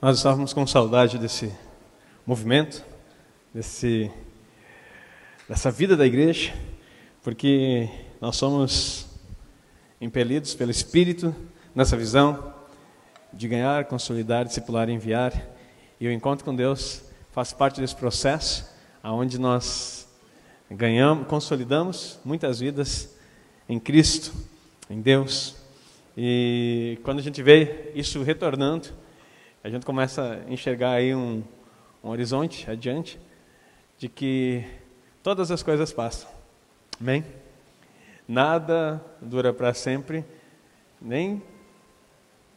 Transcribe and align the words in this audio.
Nós 0.00 0.18
estávamos 0.18 0.52
com 0.52 0.64
saudade 0.64 1.18
desse 1.18 1.52
movimento, 2.24 2.84
desse, 3.52 4.08
dessa 5.48 5.72
vida 5.72 5.96
da 5.96 6.06
igreja, 6.06 6.54
porque 7.20 7.90
nós 8.20 8.36
somos 8.36 9.08
impelidos 10.00 10.54
pelo 10.54 10.70
Espírito 10.70 11.34
nessa 11.74 11.96
visão 11.96 12.54
de 13.32 13.48
ganhar, 13.48 13.86
consolidar, 13.86 14.44
discipular 14.44 14.88
enviar. 14.88 15.32
E 15.98 16.06
o 16.06 16.12
encontro 16.12 16.44
com 16.44 16.54
Deus 16.54 17.02
faz 17.32 17.52
parte 17.52 17.80
desse 17.80 17.96
processo, 17.96 18.72
aonde 19.02 19.36
nós 19.36 20.08
ganhamos, 20.70 21.26
consolidamos 21.26 22.20
muitas 22.24 22.60
vidas 22.60 23.16
em 23.68 23.80
Cristo, 23.80 24.32
em 24.88 25.00
Deus. 25.00 25.56
E 26.16 27.00
quando 27.02 27.18
a 27.18 27.22
gente 27.22 27.42
vê 27.42 27.90
isso 27.96 28.22
retornando, 28.22 28.90
a 29.68 29.70
gente 29.70 29.84
começa 29.84 30.42
a 30.46 30.50
enxergar 30.50 30.92
aí 30.92 31.14
um, 31.14 31.42
um 32.02 32.08
horizonte 32.08 32.70
adiante 32.70 33.20
de 33.98 34.08
que 34.08 34.64
todas 35.22 35.50
as 35.50 35.62
coisas 35.62 35.92
passam. 35.92 36.26
Amém? 36.98 37.22
Nada 38.26 38.98
dura 39.20 39.52
para 39.52 39.74
sempre, 39.74 40.24
nem, 40.98 41.42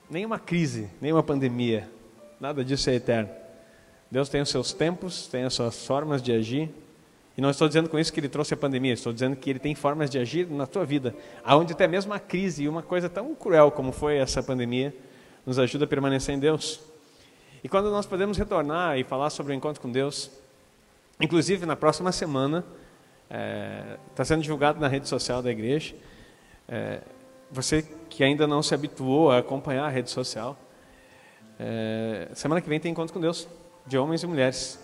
nem 0.10 0.26
uma 0.26 0.40
crise, 0.40 0.90
nem 1.02 1.12
uma 1.12 1.22
pandemia. 1.22 1.90
Nada 2.40 2.64
disso 2.64 2.90
é 2.90 2.96
eterno. 2.96 3.30
Deus 4.10 4.30
tem 4.30 4.40
os 4.40 4.48
seus 4.48 4.72
tempos, 4.72 5.28
tem 5.28 5.44
as 5.44 5.54
suas 5.54 5.86
formas 5.86 6.22
de 6.22 6.32
agir. 6.32 6.70
E 7.38 7.42
não 7.42 7.50
estou 7.50 7.68
dizendo 7.68 7.90
com 7.90 8.00
isso 8.00 8.14
que 8.14 8.22
ele 8.22 8.30
trouxe 8.30 8.54
a 8.54 8.58
pandemia, 8.58 8.94
estou 8.94 9.12
dizendo 9.12 9.36
que 9.36 9.50
ele 9.50 9.60
tem 9.60 9.76
formas 9.76 10.10
de 10.10 10.18
agir 10.18 10.50
na 10.50 10.66
tua 10.66 10.86
vida, 10.86 11.14
aonde 11.44 11.74
até 11.74 11.90
mesmo 11.90 12.14
a 12.14 12.20
crise 12.20 12.64
e 12.64 12.70
uma 12.70 12.82
coisa 12.82 13.10
tão 13.10 13.36
cruel 13.36 13.70
como 13.70 13.92
foi 13.92 14.16
essa 14.16 14.42
pandemia 14.42 14.96
nos 15.46 15.60
ajuda 15.60 15.84
a 15.84 15.88
permanecer 15.90 16.34
em 16.34 16.40
Deus. 16.40 16.91
E 17.64 17.70
quando 17.70 17.92
nós 17.92 18.06
podemos 18.06 18.38
retornar 18.38 18.98
e 18.98 19.04
falar 19.04 19.30
sobre 19.30 19.54
o 19.54 19.56
encontro 19.56 19.82
com 19.82 19.92
Deus, 19.92 20.32
inclusive 21.20 21.66
na 21.66 21.76
próxima 21.76 22.12
semana, 22.12 22.66
está 23.30 23.38
é, 23.38 23.98
tá 24.16 24.26
sendo 24.26 24.42
divulgado 24.42 24.80
na 24.80 24.88
rede 24.88 25.08
social 25.08 25.42
da 25.44 25.52
igreja. 25.52 25.96
É, 26.68 27.02
você 27.52 27.84
que 28.10 28.24
ainda 28.24 28.48
não 28.48 28.64
se 28.64 28.74
habituou 28.74 29.32
a 29.32 29.38
acompanhar 29.38 29.86
a 29.86 29.90
rede 29.90 30.10
social, 30.10 30.58
é, 31.60 32.30
semana 32.34 32.60
que 32.62 32.68
vem 32.68 32.80
tem 32.80 32.92
encontro 32.92 33.14
com 33.14 33.22
Deus, 33.22 33.48
de 33.86 33.98
homens 33.98 34.24
e 34.24 34.28
mulheres. 34.28 34.80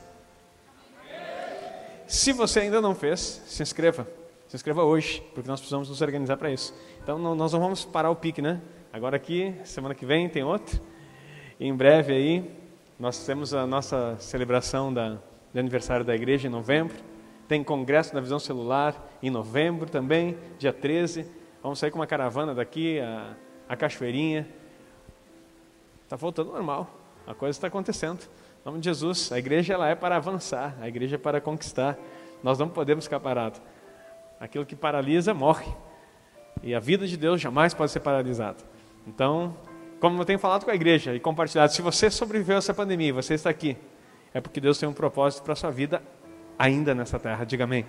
Se 2.06 2.32
você 2.32 2.62
ainda 2.62 2.80
não 2.80 2.94
fez, 2.94 3.42
se 3.48 3.64
inscreva. 3.64 4.08
Se 4.48 4.56
inscreva 4.56 4.84
hoje, 4.84 5.22
porque 5.34 5.50
nós 5.50 5.60
precisamos 5.60 5.90
nos 5.90 6.02
organizar 6.02 6.38
para 6.38 6.52
isso. 6.52 6.74
Então, 7.04 7.18
não, 7.18 7.36
nós 7.36 7.52
não 7.52 7.60
vamos 7.60 7.84
parar 7.84 8.12
o 8.12 8.16
pique, 8.16 8.42
né? 8.42 8.62
Agora 8.94 9.18
aqui, 9.18 9.54
semana 9.66 9.94
que 9.94 10.06
vem 10.06 10.30
tem 10.30 10.44
outro. 10.44 10.80
Em 11.60 11.76
breve 11.76 12.14
aí, 12.14 12.67
nós 13.00 13.24
temos 13.26 13.54
a 13.54 13.68
nossa 13.68 14.16
celebração 14.20 14.92
da, 14.92 15.20
do 15.54 15.60
aniversário 15.60 16.04
da 16.04 16.16
igreja 16.16 16.48
em 16.48 16.52
novembro. 16.52 16.98
Tem 17.48 17.64
congresso 17.64 18.12
da 18.14 18.20
visão 18.20 18.40
celular 18.40 18.96
em 19.22 19.30
novembro 19.30 19.88
também, 19.88 20.36
dia 20.58 20.74
13. 20.74 21.30
Vamos 21.62 21.78
sair 21.78 21.92
com 21.92 22.00
uma 22.00 22.08
caravana 22.08 22.56
daqui, 22.56 23.00
a, 23.00 23.36
a 23.70 23.76
Cachoeirinha. 23.76 24.48
Está 26.04 26.16
voltando 26.16 26.52
normal. 26.52 26.90
A 27.28 27.36
coisa 27.36 27.56
está 27.56 27.68
acontecendo. 27.68 28.22
Em 28.62 28.66
nome 28.66 28.80
de 28.80 28.86
Jesus, 28.86 29.32
a 29.32 29.38
igreja 29.38 29.76
ela 29.76 29.88
é 29.88 29.94
para 29.94 30.16
avançar, 30.16 30.76
a 30.82 30.88
igreja 30.88 31.16
é 31.16 31.20
para 31.20 31.40
conquistar. 31.40 31.98
Nós 32.42 32.58
não 32.58 32.68
podemos 32.68 33.04
ficar 33.04 33.20
parados. 33.20 33.62
Aquilo 34.40 34.66
que 34.66 34.76
paralisa 34.76 35.36
morre. 35.36 35.72
E 36.64 36.74
a 36.74 36.80
vida 36.80 37.06
de 37.06 37.16
Deus 37.16 37.40
jamais 37.40 37.76
pode 37.76 37.92
ser 37.92 38.00
paralisada. 38.00 38.58
Então, 39.06 39.56
como 40.00 40.22
eu 40.22 40.26
tenho 40.26 40.40
falado 40.40 40.66
com 40.66 40.72
a 40.72 40.76
igreja 40.76 41.16
e 41.16 41.20
compartilhado, 41.20 41.72
se 41.72 41.82
você 41.82 42.10
sobreviveu 42.10 42.56
a 42.56 42.60
essa 42.60 42.74
pandemia, 42.74 43.14
você 43.14 43.34
está 43.34 43.50
aqui, 43.50 43.78
é 44.34 44.40
porque 44.40 44.60
Deus 44.60 44.78
tem 44.78 44.88
um 44.88 44.94
propósito 44.94 45.44
para 45.44 45.54
a 45.54 45.56
sua 45.56 45.72
vida 45.72 46.02
ainda 46.58 46.94
nessa 46.94 47.20
terra. 47.20 47.44
Diga 47.46 47.64
amém. 47.64 47.86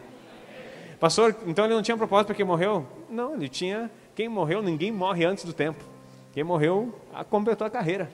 Pastor, 0.98 1.36
então 1.46 1.64
ele 1.64 1.74
não 1.74 1.82
tinha 1.82 1.96
propósito 1.96 2.28
porque 2.28 2.42
morreu? 2.42 2.86
Não, 3.08 3.34
ele 3.34 3.48
tinha. 3.48 3.90
Quem 4.14 4.28
morreu, 4.28 4.62
ninguém 4.62 4.90
morre 4.90 5.24
antes 5.24 5.44
do 5.44 5.52
tempo. 5.52 5.84
Quem 6.32 6.42
morreu, 6.42 6.98
completou 7.30 7.66
a 7.66 7.70
carreira. 7.70 8.10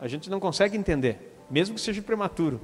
A 0.00 0.08
gente 0.08 0.30
não 0.30 0.40
consegue 0.40 0.76
entender, 0.76 1.36
mesmo 1.50 1.74
que 1.74 1.80
seja 1.80 2.02
prematuro. 2.02 2.60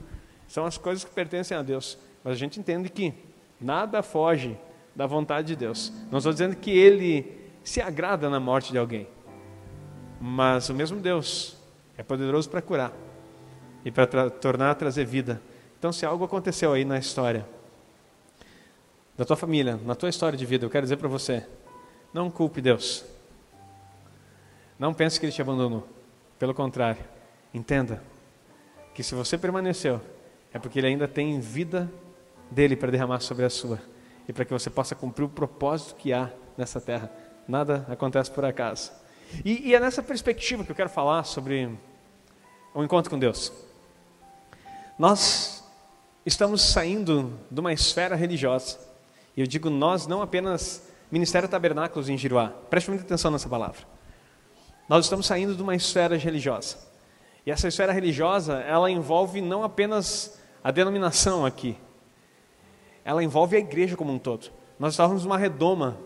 São 0.48 0.64
as 0.64 0.76
coisas 0.78 1.04
que 1.04 1.10
pertencem 1.10 1.56
a 1.56 1.62
Deus. 1.62 1.98
Mas 2.22 2.34
a 2.34 2.36
gente 2.36 2.58
entende 2.58 2.88
que 2.88 3.12
nada 3.60 4.02
foge 4.02 4.56
da 4.94 5.06
vontade 5.06 5.48
de 5.48 5.56
Deus. 5.56 5.92
Não 6.10 6.18
estou 6.18 6.32
dizendo 6.32 6.56
que 6.56 6.70
ele 6.70 7.50
se 7.62 7.80
agrada 7.80 8.28
na 8.28 8.40
morte 8.40 8.72
de 8.72 8.78
alguém. 8.78 9.06
Mas 10.20 10.68
o 10.68 10.74
mesmo 10.74 11.00
Deus 11.00 11.56
é 11.96 12.02
poderoso 12.02 12.48
para 12.48 12.62
curar 12.62 12.92
e 13.84 13.90
para 13.90 14.30
tornar 14.30 14.70
a 14.70 14.74
trazer 14.74 15.04
vida. 15.04 15.40
Então, 15.78 15.92
se 15.92 16.06
algo 16.06 16.24
aconteceu 16.24 16.72
aí 16.72 16.84
na 16.84 16.98
história 16.98 17.46
da 19.16 19.24
tua 19.24 19.36
família, 19.36 19.78
na 19.84 19.94
tua 19.94 20.08
história 20.08 20.36
de 20.36 20.46
vida, 20.46 20.64
eu 20.64 20.70
quero 20.70 20.84
dizer 20.84 20.96
para 20.96 21.08
você: 21.08 21.46
não 22.12 22.30
culpe 22.30 22.60
Deus. 22.60 23.04
Não 24.78 24.92
pense 24.92 25.20
que 25.20 25.26
Ele 25.26 25.32
te 25.32 25.42
abandonou. 25.42 25.86
Pelo 26.38 26.54
contrário, 26.54 27.02
entenda 27.52 28.02
que 28.94 29.02
se 29.02 29.14
você 29.14 29.38
permaneceu, 29.38 30.00
é 30.52 30.58
porque 30.58 30.78
Ele 30.78 30.88
ainda 30.88 31.06
tem 31.06 31.38
vida 31.38 31.90
dele 32.50 32.76
para 32.76 32.90
derramar 32.90 33.20
sobre 33.20 33.44
a 33.44 33.50
sua 33.50 33.80
e 34.28 34.32
para 34.32 34.44
que 34.44 34.52
você 34.52 34.70
possa 34.70 34.94
cumprir 34.94 35.24
o 35.24 35.28
propósito 35.28 35.96
que 35.96 36.12
há 36.12 36.30
nessa 36.56 36.80
terra. 36.80 37.10
Nada 37.46 37.84
acontece 37.88 38.30
por 38.30 38.44
acaso. 38.44 38.92
E, 39.42 39.70
e 39.70 39.74
é 39.74 39.80
nessa 39.80 40.02
perspectiva 40.02 40.64
que 40.64 40.70
eu 40.70 40.76
quero 40.76 40.90
falar 40.90 41.24
sobre 41.24 41.70
o 42.74 42.84
encontro 42.84 43.10
com 43.10 43.18
Deus. 43.18 43.52
Nós 44.98 45.64
estamos 46.26 46.60
saindo 46.60 47.32
de 47.50 47.60
uma 47.60 47.72
esfera 47.72 48.14
religiosa. 48.14 48.78
E 49.36 49.40
eu 49.40 49.46
digo 49.46 49.70
nós, 49.70 50.06
não 50.06 50.20
apenas 50.20 50.86
Ministério 51.10 51.48
Tabernáculos 51.48 52.08
em 52.08 52.18
Giruá. 52.18 52.48
Preste 52.68 52.90
muita 52.90 53.04
atenção 53.04 53.30
nessa 53.30 53.48
palavra. 53.48 53.86
Nós 54.88 55.06
estamos 55.06 55.26
saindo 55.26 55.54
de 55.54 55.62
uma 55.62 55.74
esfera 55.74 56.16
religiosa. 56.16 56.76
E 57.46 57.50
essa 57.50 57.68
esfera 57.68 57.92
religiosa, 57.92 58.60
ela 58.60 58.90
envolve 58.90 59.40
não 59.40 59.64
apenas 59.64 60.38
a 60.62 60.70
denominação 60.70 61.44
aqui. 61.44 61.76
Ela 63.04 63.22
envolve 63.22 63.56
a 63.56 63.60
igreja 63.60 63.96
como 63.96 64.12
um 64.12 64.18
todo. 64.18 64.50
Nós 64.78 64.94
estávamos 64.94 65.24
numa 65.24 65.38
redoma 65.38 65.98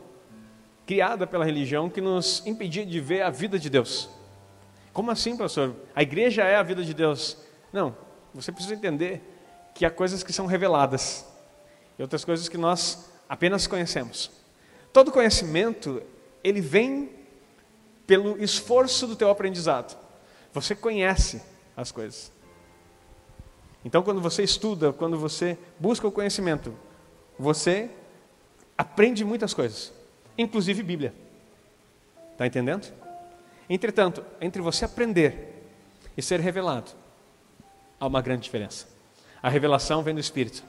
criada 0.89 1.27
pela 1.27 1.45
religião 1.45 1.91
que 1.91 2.01
nos 2.01 2.43
impedia 2.47 2.87
de 2.87 2.99
ver 2.99 3.21
a 3.21 3.29
vida 3.29 3.59
de 3.59 3.69
Deus. 3.69 4.09
Como 4.91 5.11
assim, 5.11 5.37
pastor? 5.37 5.77
A 5.95 6.03
igreja 6.03 6.45
é 6.45 6.57
a 6.57 6.63
vida 6.63 6.83
de 6.83 6.95
Deus? 6.95 7.37
Não, 7.71 7.95
você 8.33 8.51
precisa 8.51 8.75
entender 8.75 9.21
que 9.75 9.85
há 9.85 9.91
coisas 9.91 10.23
que 10.23 10.33
são 10.33 10.47
reveladas 10.47 11.27
e 11.99 12.01
outras 12.01 12.25
coisas 12.25 12.49
que 12.49 12.57
nós 12.57 13.11
apenas 13.29 13.67
conhecemos. 13.67 14.31
Todo 14.91 15.13
conhecimento, 15.13 16.03
ele 16.43 16.63
vem 16.63 17.11
pelo 18.07 18.43
esforço 18.43 19.07
do 19.07 19.15
teu 19.15 19.29
aprendizado. 19.29 19.95
Você 20.55 20.75
conhece 20.75 21.43
as 21.77 21.93
coisas. 21.93 22.33
Então, 23.85 24.03
quando 24.03 24.23
você 24.23 24.43
estuda, 24.43 24.91
quando 24.91 25.19
você 25.19 25.59
busca 25.79 26.09
o 26.09 26.11
conhecimento, 26.11 26.75
você 27.39 27.91
aprende 28.79 29.23
muitas 29.23 29.53
coisas 29.53 29.98
inclusive 30.39 30.83
Bíblia. 30.83 31.13
Está 32.33 32.47
entendendo? 32.47 32.91
Entretanto, 33.69 34.25
entre 34.41 34.63
você 34.63 34.85
aprender 34.85 35.67
e 36.17 36.23
ser 36.23 36.41
revelado, 36.41 36.93
há 37.99 38.07
uma 38.07 38.23
grande 38.23 38.45
diferença. 38.45 38.87
A 39.43 39.49
revelação 39.49 40.03
vem 40.03 40.15
do 40.15 40.21
Espírito. 40.21 40.63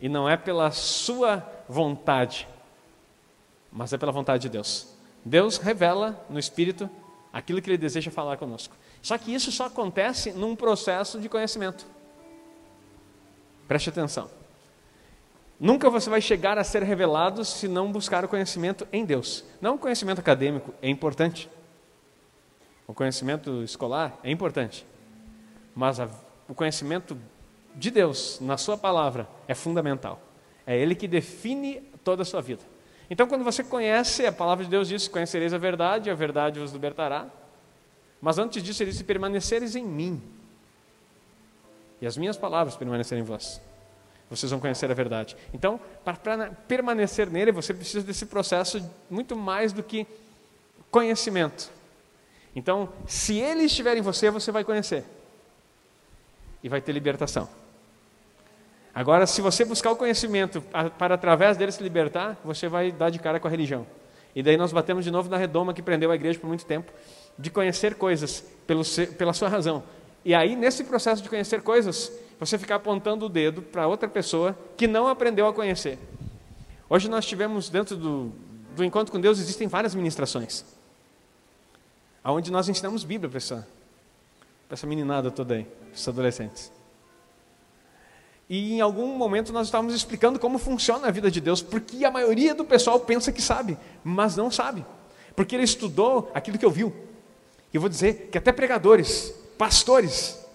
E 0.00 0.08
não 0.08 0.28
é 0.28 0.36
pela 0.36 0.70
sua 0.70 1.46
vontade, 1.68 2.48
mas 3.70 3.92
é 3.92 3.98
pela 3.98 4.12
vontade 4.12 4.42
de 4.42 4.48
Deus. 4.48 4.94
Deus 5.24 5.58
revela 5.58 6.24
no 6.30 6.38
Espírito 6.38 6.88
aquilo 7.32 7.60
que 7.60 7.68
Ele 7.68 7.76
deseja 7.76 8.10
falar 8.10 8.36
conosco. 8.36 8.74
Só 9.02 9.18
que 9.18 9.32
isso 9.32 9.52
só 9.52 9.66
acontece 9.66 10.32
num 10.32 10.56
processo 10.56 11.20
de 11.20 11.28
conhecimento. 11.28 11.86
Preste 13.66 13.90
atenção. 13.90 14.30
Nunca 15.60 15.90
você 15.90 16.08
vai 16.08 16.20
chegar 16.20 16.56
a 16.56 16.62
ser 16.62 16.84
revelado 16.84 17.44
se 17.44 17.66
não 17.66 17.90
buscar 17.90 18.24
o 18.24 18.28
conhecimento 18.28 18.86
em 18.92 19.04
Deus. 19.04 19.44
Não 19.60 19.74
o 19.74 19.78
conhecimento 19.78 20.20
acadêmico 20.20 20.72
é 20.80 20.88
importante. 20.88 21.50
O 22.86 22.94
conhecimento 22.94 23.62
escolar 23.64 24.18
é 24.22 24.30
importante. 24.30 24.86
Mas 25.74 25.98
a, 25.98 26.08
o 26.48 26.54
conhecimento 26.54 27.18
de 27.74 27.90
Deus 27.90 28.38
na 28.40 28.56
sua 28.56 28.78
palavra 28.78 29.28
é 29.48 29.54
fundamental. 29.54 30.22
É 30.64 30.78
ele 30.78 30.94
que 30.94 31.08
define 31.08 31.80
toda 32.04 32.22
a 32.22 32.24
sua 32.24 32.40
vida. 32.40 32.62
Então, 33.10 33.26
quando 33.26 33.42
você 33.42 33.64
conhece, 33.64 34.26
a 34.26 34.32
palavra 34.32 34.64
de 34.64 34.70
Deus 34.70 34.86
diz: 34.86 35.08
Conhecereis 35.08 35.52
a 35.52 35.58
verdade, 35.58 36.10
a 36.10 36.14
verdade 36.14 36.60
vos 36.60 36.72
libertará. 36.72 37.26
Mas 38.20 38.38
antes 38.38 38.62
disso, 38.62 38.82
ele 38.82 38.92
diz: 38.92 39.02
Permanecereis 39.02 39.74
em 39.74 39.84
mim, 39.84 40.22
e 42.00 42.06
as 42.06 42.16
minhas 42.16 42.36
palavras 42.36 42.76
permanecerem 42.76 43.24
em 43.24 43.26
vós 43.26 43.60
vocês 44.30 44.50
vão 44.50 44.60
conhecer 44.60 44.90
a 44.90 44.94
verdade. 44.94 45.36
Então, 45.54 45.80
para 46.04 46.50
permanecer 46.68 47.30
nele, 47.30 47.50
você 47.52 47.72
precisa 47.72 48.04
desse 48.04 48.26
processo 48.26 48.82
muito 49.08 49.34
mais 49.34 49.72
do 49.72 49.82
que 49.82 50.06
conhecimento. 50.90 51.70
Então, 52.54 52.88
se 53.06 53.38
ele 53.38 53.64
estiver 53.64 53.96
em 53.96 54.02
você, 54.02 54.30
você 54.30 54.50
vai 54.50 54.64
conhecer. 54.64 55.04
e 56.62 56.68
vai 56.68 56.80
ter 56.80 56.90
libertação. 56.92 57.48
Agora, 58.92 59.28
se 59.28 59.40
você 59.40 59.64
buscar 59.64 59.92
o 59.92 59.96
conhecimento 59.96 60.60
para 60.98 61.14
através 61.14 61.56
dele 61.56 61.70
se 61.70 61.80
libertar, 61.80 62.36
você 62.44 62.66
vai 62.66 62.90
dar 62.90 63.10
de 63.10 63.20
cara 63.20 63.38
com 63.38 63.46
a 63.46 63.50
religião. 63.50 63.86
E 64.34 64.42
daí 64.42 64.56
nós 64.56 64.72
batemos 64.72 65.04
de 65.04 65.10
novo 65.10 65.30
na 65.30 65.36
redoma 65.36 65.72
que 65.72 65.80
prendeu 65.80 66.10
a 66.10 66.16
igreja 66.16 66.38
por 66.38 66.48
muito 66.48 66.66
tempo, 66.66 66.92
de 67.38 67.48
conhecer 67.48 67.94
coisas 67.94 68.40
pelo, 68.66 68.82
pela 69.16 69.32
sua 69.32 69.48
razão. 69.48 69.84
E 70.24 70.34
aí, 70.34 70.56
nesse 70.56 70.82
processo 70.82 71.22
de 71.22 71.28
conhecer 71.28 71.62
coisas, 71.62 72.10
você 72.38 72.58
ficar 72.58 72.76
apontando 72.76 73.26
o 73.26 73.28
dedo 73.28 73.62
para 73.62 73.86
outra 73.86 74.08
pessoa 74.08 74.56
que 74.76 74.86
não 74.86 75.08
aprendeu 75.08 75.46
a 75.46 75.52
conhecer. 75.52 75.98
Hoje 76.88 77.08
nós 77.08 77.26
tivemos 77.26 77.68
dentro 77.68 77.96
do, 77.96 78.32
do 78.74 78.84
encontro 78.84 79.12
com 79.12 79.20
Deus 79.20 79.38
existem 79.38 79.66
várias 79.66 79.94
ministrações, 79.94 80.64
aonde 82.22 82.50
nós 82.50 82.68
ensinamos 82.68 83.04
Bíblia 83.04 83.28
para 83.28 83.38
essa, 83.38 83.68
para 84.66 84.74
essa 84.74 84.86
meninada 84.86 85.30
toda 85.30 85.54
aí, 85.54 85.66
esses 85.92 86.06
adolescentes. 86.06 86.72
E 88.48 88.74
em 88.74 88.80
algum 88.80 89.14
momento 89.16 89.52
nós 89.52 89.66
estávamos 89.66 89.94
explicando 89.94 90.38
como 90.38 90.58
funciona 90.58 91.08
a 91.08 91.10
vida 91.10 91.30
de 91.30 91.40
Deus, 91.40 91.60
porque 91.60 92.04
a 92.04 92.10
maioria 92.10 92.54
do 92.54 92.64
pessoal 92.64 92.98
pensa 93.00 93.30
que 93.30 93.42
sabe, 93.42 93.76
mas 94.02 94.36
não 94.36 94.50
sabe, 94.50 94.86
porque 95.36 95.54
ele 95.54 95.64
estudou 95.64 96.30
aquilo 96.32 96.56
que 96.56 96.64
ouviu. 96.64 96.94
E 97.72 97.76
eu 97.76 97.80
vou 97.80 97.90
dizer 97.90 98.30
que 98.32 98.38
até 98.38 98.50
pregadores, 98.50 99.34
pastores, 99.58 100.47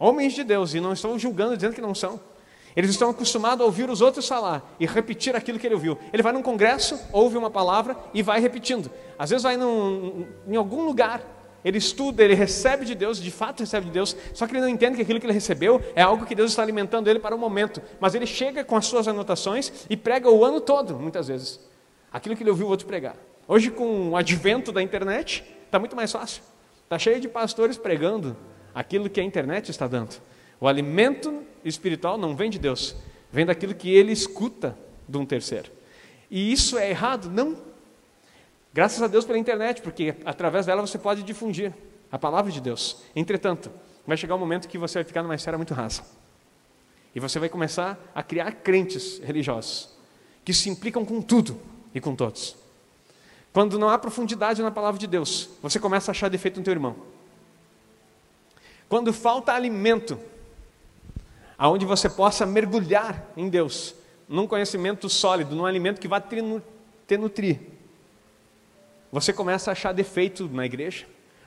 homens 0.00 0.32
de 0.32 0.42
Deus, 0.42 0.74
e 0.74 0.80
não 0.80 0.92
estou 0.92 1.16
julgando 1.18 1.54
dizendo 1.54 1.74
que 1.74 1.80
não 1.80 1.94
são, 1.94 2.18
eles 2.74 2.90
estão 2.90 3.10
acostumados 3.10 3.62
a 3.62 3.64
ouvir 3.64 3.90
os 3.90 4.00
outros 4.00 4.26
falar 4.26 4.74
e 4.78 4.86
repetir 4.86 5.34
aquilo 5.34 5.58
que 5.58 5.66
ele 5.66 5.74
ouviu. 5.74 5.98
Ele 6.12 6.22
vai 6.22 6.32
num 6.32 6.42
congresso, 6.42 6.98
ouve 7.12 7.36
uma 7.36 7.50
palavra 7.50 7.96
e 8.14 8.22
vai 8.22 8.40
repetindo. 8.40 8.90
Às 9.18 9.30
vezes 9.30 9.42
vai 9.42 9.56
num, 9.56 10.26
em 10.46 10.56
algum 10.56 10.84
lugar, 10.84 11.20
ele 11.64 11.78
estuda, 11.78 12.22
ele 12.22 12.34
recebe 12.34 12.84
de 12.84 12.94
Deus, 12.94 13.20
de 13.20 13.30
fato 13.30 13.60
recebe 13.60 13.86
de 13.86 13.92
Deus, 13.92 14.16
só 14.32 14.46
que 14.46 14.52
ele 14.52 14.60
não 14.60 14.68
entende 14.68 14.96
que 14.96 15.02
aquilo 15.02 15.20
que 15.20 15.26
ele 15.26 15.32
recebeu 15.32 15.82
é 15.94 16.02
algo 16.02 16.24
que 16.24 16.34
Deus 16.34 16.52
está 16.52 16.62
alimentando 16.62 17.08
ele 17.08 17.18
para 17.18 17.34
o 17.34 17.38
momento. 17.38 17.82
Mas 17.98 18.14
ele 18.14 18.26
chega 18.26 18.64
com 18.64 18.76
as 18.76 18.86
suas 18.86 19.06
anotações 19.06 19.86
e 19.90 19.96
prega 19.96 20.30
o 20.30 20.44
ano 20.44 20.60
todo, 20.60 20.98
muitas 20.98 21.28
vezes, 21.28 21.60
aquilo 22.12 22.36
que 22.36 22.42
ele 22.42 22.50
ouviu 22.50 22.66
o 22.66 22.70
outro 22.70 22.86
pregar. 22.86 23.16
Hoje, 23.46 23.70
com 23.70 24.10
o 24.10 24.16
advento 24.16 24.70
da 24.70 24.80
internet, 24.80 25.44
está 25.66 25.78
muito 25.78 25.96
mais 25.96 26.12
fácil. 26.12 26.42
Está 26.84 26.98
cheio 26.98 27.20
de 27.20 27.28
pastores 27.28 27.76
pregando 27.76 28.36
aquilo 28.74 29.10
que 29.10 29.20
a 29.20 29.24
internet 29.24 29.70
está 29.70 29.86
dando. 29.86 30.20
O 30.60 30.68
alimento 30.68 31.42
espiritual 31.64 32.18
não 32.18 32.36
vem 32.36 32.50
de 32.50 32.58
Deus, 32.58 32.94
vem 33.32 33.46
daquilo 33.46 33.74
que 33.74 33.92
ele 33.94 34.12
escuta 34.12 34.76
de 35.08 35.16
um 35.16 35.26
terceiro. 35.26 35.70
E 36.30 36.52
isso 36.52 36.78
é 36.78 36.90
errado? 36.90 37.30
Não. 37.30 37.56
Graças 38.72 39.02
a 39.02 39.08
Deus 39.08 39.24
pela 39.24 39.38
internet, 39.38 39.82
porque 39.82 40.14
através 40.24 40.66
dela 40.66 40.80
você 40.80 40.98
pode 40.98 41.22
difundir 41.22 41.72
a 42.10 42.18
palavra 42.18 42.52
de 42.52 42.60
Deus. 42.60 43.02
Entretanto, 43.16 43.70
vai 44.06 44.16
chegar 44.16 44.34
um 44.34 44.38
momento 44.38 44.68
que 44.68 44.78
você 44.78 44.98
vai 44.98 45.04
ficar 45.04 45.22
numa 45.22 45.34
esfera 45.34 45.56
muito 45.56 45.74
rasa. 45.74 46.02
E 47.14 47.18
você 47.18 47.38
vai 47.38 47.48
começar 47.48 47.98
a 48.14 48.22
criar 48.22 48.52
crentes 48.52 49.18
religiosos 49.18 49.90
que 50.44 50.54
se 50.54 50.68
implicam 50.68 51.04
com 51.04 51.20
tudo 51.20 51.60
e 51.94 52.00
com 52.00 52.14
todos. 52.14 52.56
Quando 53.52 53.78
não 53.78 53.88
há 53.88 53.98
profundidade 53.98 54.62
na 54.62 54.70
palavra 54.70 54.98
de 54.98 55.06
Deus, 55.06 55.50
você 55.60 55.80
começa 55.80 56.10
a 56.10 56.12
achar 56.12 56.28
defeito 56.28 56.58
no 56.58 56.64
teu 56.64 56.72
irmão. 56.72 56.96
Quando 58.90 59.12
falta 59.12 59.52
alimento, 59.52 60.18
aonde 61.56 61.86
você 61.86 62.08
possa 62.08 62.44
mergulhar 62.44 63.24
em 63.36 63.48
Deus, 63.48 63.94
num 64.28 64.48
conhecimento 64.48 65.08
sólido, 65.08 65.54
num 65.54 65.64
alimento 65.64 66.00
que 66.00 66.08
vai 66.08 66.20
te 66.20 67.16
nutrir. 67.16 67.60
Você 69.12 69.32
começa 69.32 69.70
a 69.70 69.72
achar 69.72 69.92
defeito 69.92 70.48
na 70.48 70.66
igreja, 70.66 71.06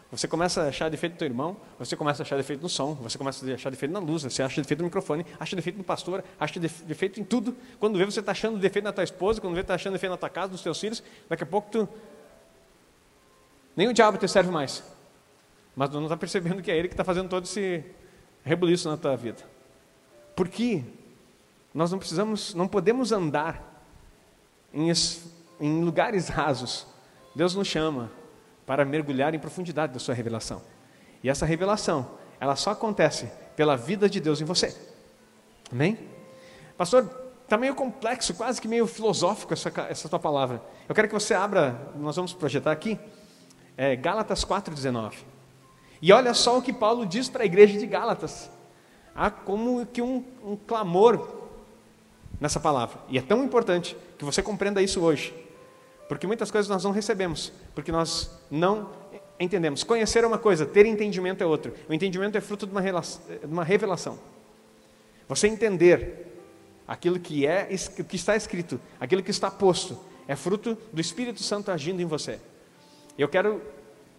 você 0.09 0.25
começa 0.25 0.61
a 0.61 0.67
achar 0.69 0.89
defeito 0.89 1.13
no 1.13 1.19
teu 1.19 1.27
irmão, 1.27 1.57
você 1.77 1.97
começa 1.97 2.21
a 2.21 2.23
achar 2.23 2.37
defeito 2.37 2.61
no 2.61 2.69
som, 2.69 2.93
você 2.93 3.17
começa 3.17 3.45
a 3.45 3.55
achar 3.55 3.69
defeito 3.69 3.91
na 3.91 3.99
luz, 3.99 4.23
você 4.23 4.41
acha 4.41 4.61
defeito 4.61 4.79
no 4.79 4.85
microfone, 4.85 5.25
acha 5.37 5.53
defeito 5.53 5.77
no 5.77 5.83
pastor, 5.83 6.23
acha 6.39 6.59
defeito 6.61 7.19
em 7.19 7.25
tudo. 7.25 7.57
Quando 7.77 7.97
vê, 7.97 8.05
você 8.05 8.21
está 8.21 8.31
achando 8.31 8.57
defeito 8.57 8.85
na 8.85 8.93
tua 8.93 9.03
esposa, 9.03 9.41
quando 9.41 9.53
vê, 9.53 9.59
está 9.59 9.75
achando 9.75 9.91
defeito 9.91 10.11
na 10.11 10.17
tua 10.17 10.29
casa, 10.29 10.53
nos 10.53 10.61
teus 10.61 10.79
filhos, 10.79 11.03
daqui 11.27 11.43
a 11.43 11.47
pouco 11.47 11.69
tu. 11.69 11.89
Nem 13.75 13.89
o 13.89 13.93
diabo 13.93 14.17
te 14.17 14.29
serve 14.29 14.49
mais. 14.49 14.92
Mas 15.75 15.89
tu 15.89 15.95
não 15.95 16.03
está 16.03 16.17
percebendo 16.17 16.61
que 16.61 16.71
é 16.71 16.77
ele 16.77 16.87
que 16.87 16.93
está 16.93 17.03
fazendo 17.03 17.29
todo 17.29 17.45
esse 17.45 17.83
rebuliço 18.43 18.89
na 18.89 18.97
tua 18.97 19.15
vida. 19.15 19.43
Porque 20.35 20.83
nós 21.73 21.91
não 21.91 21.97
precisamos, 21.97 22.53
não 22.53 22.67
podemos 22.67 23.11
andar 23.11 23.83
em, 24.73 24.91
em 25.59 25.83
lugares 25.83 26.27
rasos. 26.27 26.85
Deus 27.35 27.55
nos 27.55 27.67
chama 27.67 28.11
para 28.65 28.85
mergulhar 28.85 29.33
em 29.33 29.39
profundidade 29.39 29.93
da 29.93 29.99
sua 29.99 30.13
revelação. 30.13 30.61
E 31.23 31.29
essa 31.29 31.45
revelação, 31.45 32.11
ela 32.39 32.55
só 32.55 32.71
acontece 32.71 33.31
pela 33.55 33.75
vida 33.75 34.09
de 34.09 34.19
Deus 34.19 34.41
em 34.41 34.45
você. 34.45 34.75
Amém? 35.71 35.97
Pastor, 36.77 37.09
está 37.43 37.57
meio 37.57 37.75
complexo, 37.75 38.33
quase 38.33 38.61
que 38.61 38.67
meio 38.67 38.85
filosófico 38.85 39.53
essa, 39.53 39.71
essa 39.89 40.09
tua 40.09 40.19
palavra. 40.19 40.61
Eu 40.87 40.93
quero 40.93 41.07
que 41.07 41.13
você 41.13 41.33
abra, 41.33 41.91
nós 41.95 42.15
vamos 42.15 42.33
projetar 42.33 42.71
aqui, 42.71 42.99
é, 43.77 43.95
Gálatas 43.95 44.45
4,19. 44.45 45.32
E 46.03 46.11
olha 46.11 46.33
só 46.33 46.57
o 46.57 46.61
que 46.61 46.73
Paulo 46.73 47.05
diz 47.05 47.29
para 47.29 47.43
a 47.43 47.45
igreja 47.45 47.79
de 47.79 47.85
Gálatas 47.87 48.49
há 49.15 49.31
como 49.31 49.85
que 49.85 50.01
um, 50.01 50.21
um 50.43 50.57
clamor 50.57 51.29
nessa 52.41 52.59
palavra. 52.59 52.99
E 53.07 53.17
é 53.17 53.21
tão 53.21 53.41
importante 53.41 53.95
que 54.17 54.25
você 54.25 54.43
compreenda 54.43 54.81
isso 54.81 54.99
hoje. 54.99 55.33
Porque 56.09 56.27
muitas 56.27 56.51
coisas 56.51 56.67
nós 56.67 56.83
não 56.83 56.91
recebemos, 56.91 57.53
porque 57.73 57.89
nós 57.89 58.29
não 58.51 58.89
entendemos. 59.39 59.85
Conhecer 59.85 60.25
é 60.25 60.27
uma 60.27 60.37
coisa, 60.37 60.65
ter 60.65 60.85
entendimento 60.85 61.41
é 61.41 61.45
outra. 61.45 61.73
O 61.87 61.93
entendimento 61.93 62.37
é 62.37 62.41
fruto 62.41 62.65
de 62.65 62.73
uma, 62.73 62.81
relação, 62.81 63.21
de 63.39 63.53
uma 63.53 63.63
revelação. 63.63 64.19
Você 65.29 65.47
entender 65.47 66.27
aquilo 66.85 67.17
que 67.17 67.47
é, 67.47 67.69
o 67.97 68.03
que 68.03 68.17
está 68.17 68.35
escrito, 68.35 68.77
aquilo 68.99 69.23
que 69.23 69.31
está 69.31 69.49
posto, 69.49 69.97
é 70.27 70.35
fruto 70.35 70.77
do 70.91 70.99
Espírito 70.99 71.41
Santo 71.41 71.71
agindo 71.71 72.01
em 72.01 72.05
você. 72.05 72.41
Eu 73.17 73.29
quero 73.29 73.61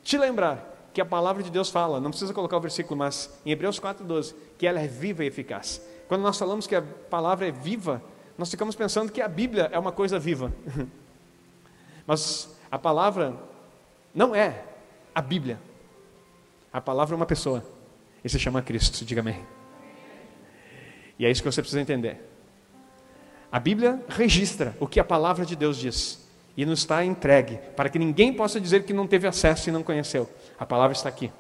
te 0.03 0.17
lembrar 0.17 0.74
que 0.95 1.01
a 1.01 1.05
palavra 1.05 1.43
de 1.43 1.51
Deus 1.51 1.71
fala, 1.71 2.01
não 2.01 2.11
precisa 2.11 2.33
colocar 2.33 2.57
o 2.57 2.61
versículo, 2.61 2.97
mas 2.97 3.29
em 3.45 3.51
Hebreus 3.51 3.81
4,12, 3.81 4.35
que 4.57 4.65
ela 4.65 4.81
é 4.81 4.87
viva 4.87 5.25
e 5.25 5.27
eficaz. 5.27 5.83
Quando 6.07 6.23
nós 6.23 6.39
falamos 6.39 6.69
que 6.69 6.77
a 6.77 6.83
palavra 6.83 7.49
é 7.49 7.51
viva, 7.51 8.01
nós 8.39 8.49
ficamos 8.49 8.77
pensando 8.77 9.11
que 9.11 9.21
a 9.21 9.27
Bíblia 9.27 9.69
é 9.73 9.79
uma 9.79 9.91
coisa 9.91 10.21
viva. 10.21 10.53
mas 12.07 12.57
a 12.71 12.79
palavra 12.79 13.35
não 14.15 14.37
é 14.37 14.63
a 15.13 15.21
Bíblia. 15.21 15.59
A 16.73 16.81
palavra 16.81 17.15
é 17.15 17.17
uma 17.17 17.27
pessoa. 17.27 17.65
E 18.23 18.29
se 18.29 18.39
chama 18.39 18.63
Cristo, 18.63 19.05
diga 19.05 19.21
amém. 19.21 19.45
E 21.19 21.27
é 21.27 21.31
isso 21.31 21.43
que 21.43 21.51
você 21.51 21.61
precisa 21.61 21.81
entender. 21.81 22.21
A 23.51 23.59
Bíblia 23.59 24.01
registra 24.09 24.77
o 24.79 24.87
que 24.87 25.01
a 25.01 25.05
palavra 25.05 25.45
de 25.45 25.57
Deus 25.57 25.77
diz 25.77 26.25
e 26.57 26.65
nos 26.65 26.81
está 26.81 27.05
entregue, 27.05 27.59
para 27.77 27.89
que 27.89 27.99
ninguém 27.99 28.33
possa 28.33 28.61
dizer 28.61 28.85
que 28.85 28.93
não 28.93 29.07
teve 29.07 29.27
acesso 29.27 29.69
e 29.69 29.73
não 29.73 29.83
conheceu. 29.83 30.29
A 30.59 30.67
palavra 30.67 30.97
está 30.97 31.09
aqui. 31.09 31.33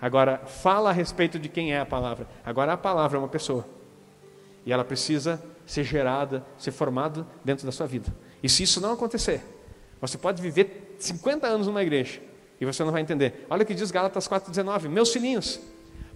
Agora, 0.00 0.38
fala 0.46 0.90
a 0.90 0.92
respeito 0.92 1.38
de 1.38 1.48
quem 1.48 1.72
é 1.72 1.80
a 1.80 1.86
palavra. 1.86 2.26
Agora, 2.44 2.72
a 2.72 2.76
palavra 2.76 3.16
é 3.16 3.20
uma 3.20 3.28
pessoa. 3.28 3.66
E 4.64 4.72
ela 4.72 4.84
precisa 4.84 5.42
ser 5.64 5.84
gerada, 5.84 6.44
ser 6.58 6.70
formada 6.70 7.26
dentro 7.44 7.64
da 7.66 7.72
sua 7.72 7.86
vida. 7.86 8.14
E 8.42 8.48
se 8.48 8.62
isso 8.62 8.80
não 8.80 8.92
acontecer, 8.92 9.42
você 10.00 10.18
pode 10.18 10.42
viver 10.42 10.96
50 10.98 11.46
anos 11.46 11.66
numa 11.66 11.82
igreja 11.82 12.20
e 12.60 12.64
você 12.64 12.84
não 12.84 12.92
vai 12.92 13.02
entender. 13.02 13.46
Olha 13.50 13.62
o 13.62 13.66
que 13.66 13.74
diz 13.74 13.90
Gálatas 13.90 14.28
4,19: 14.28 14.88
Meus 14.88 15.12
filhinhos, 15.12 15.60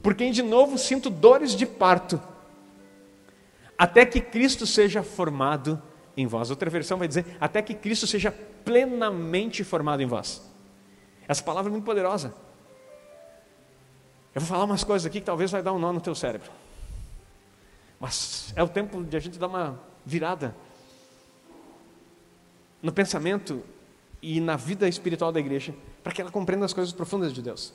por 0.02 0.14
quem 0.14 0.32
de 0.32 0.42
novo 0.42 0.78
sinto 0.78 1.10
dores 1.10 1.52
de 1.52 1.66
parto, 1.66 2.20
até 3.76 4.04
que 4.04 4.20
Cristo 4.20 4.66
seja 4.66 5.02
formado 5.02 5.80
em 6.16 6.26
vós. 6.26 6.50
Outra 6.50 6.68
versão 6.68 6.98
vai 6.98 7.08
dizer: 7.08 7.24
até 7.40 7.62
que 7.62 7.74
Cristo 7.74 8.06
seja 8.06 8.30
plenamente 8.64 9.64
formado 9.64 10.02
em 10.02 10.06
vós. 10.06 10.49
Essa 11.30 11.44
palavra 11.44 11.70
é 11.70 11.72
muito 11.72 11.84
poderosa. 11.84 12.34
Eu 14.34 14.40
vou 14.40 14.48
falar 14.48 14.64
umas 14.64 14.82
coisas 14.82 15.06
aqui 15.06 15.20
que 15.20 15.26
talvez 15.26 15.48
vai 15.48 15.62
dar 15.62 15.72
um 15.72 15.78
nó 15.78 15.92
no 15.92 16.00
teu 16.00 16.12
cérebro. 16.12 16.50
Mas 18.00 18.52
é 18.56 18.62
o 18.64 18.68
tempo 18.68 19.04
de 19.04 19.16
a 19.16 19.20
gente 19.20 19.38
dar 19.38 19.46
uma 19.46 19.80
virada 20.04 20.56
no 22.82 22.90
pensamento 22.90 23.62
e 24.20 24.40
na 24.40 24.56
vida 24.56 24.88
espiritual 24.88 25.30
da 25.30 25.38
igreja, 25.38 25.72
para 26.02 26.12
que 26.12 26.20
ela 26.20 26.32
compreenda 26.32 26.64
as 26.64 26.72
coisas 26.72 26.92
profundas 26.92 27.32
de 27.32 27.40
Deus. 27.40 27.72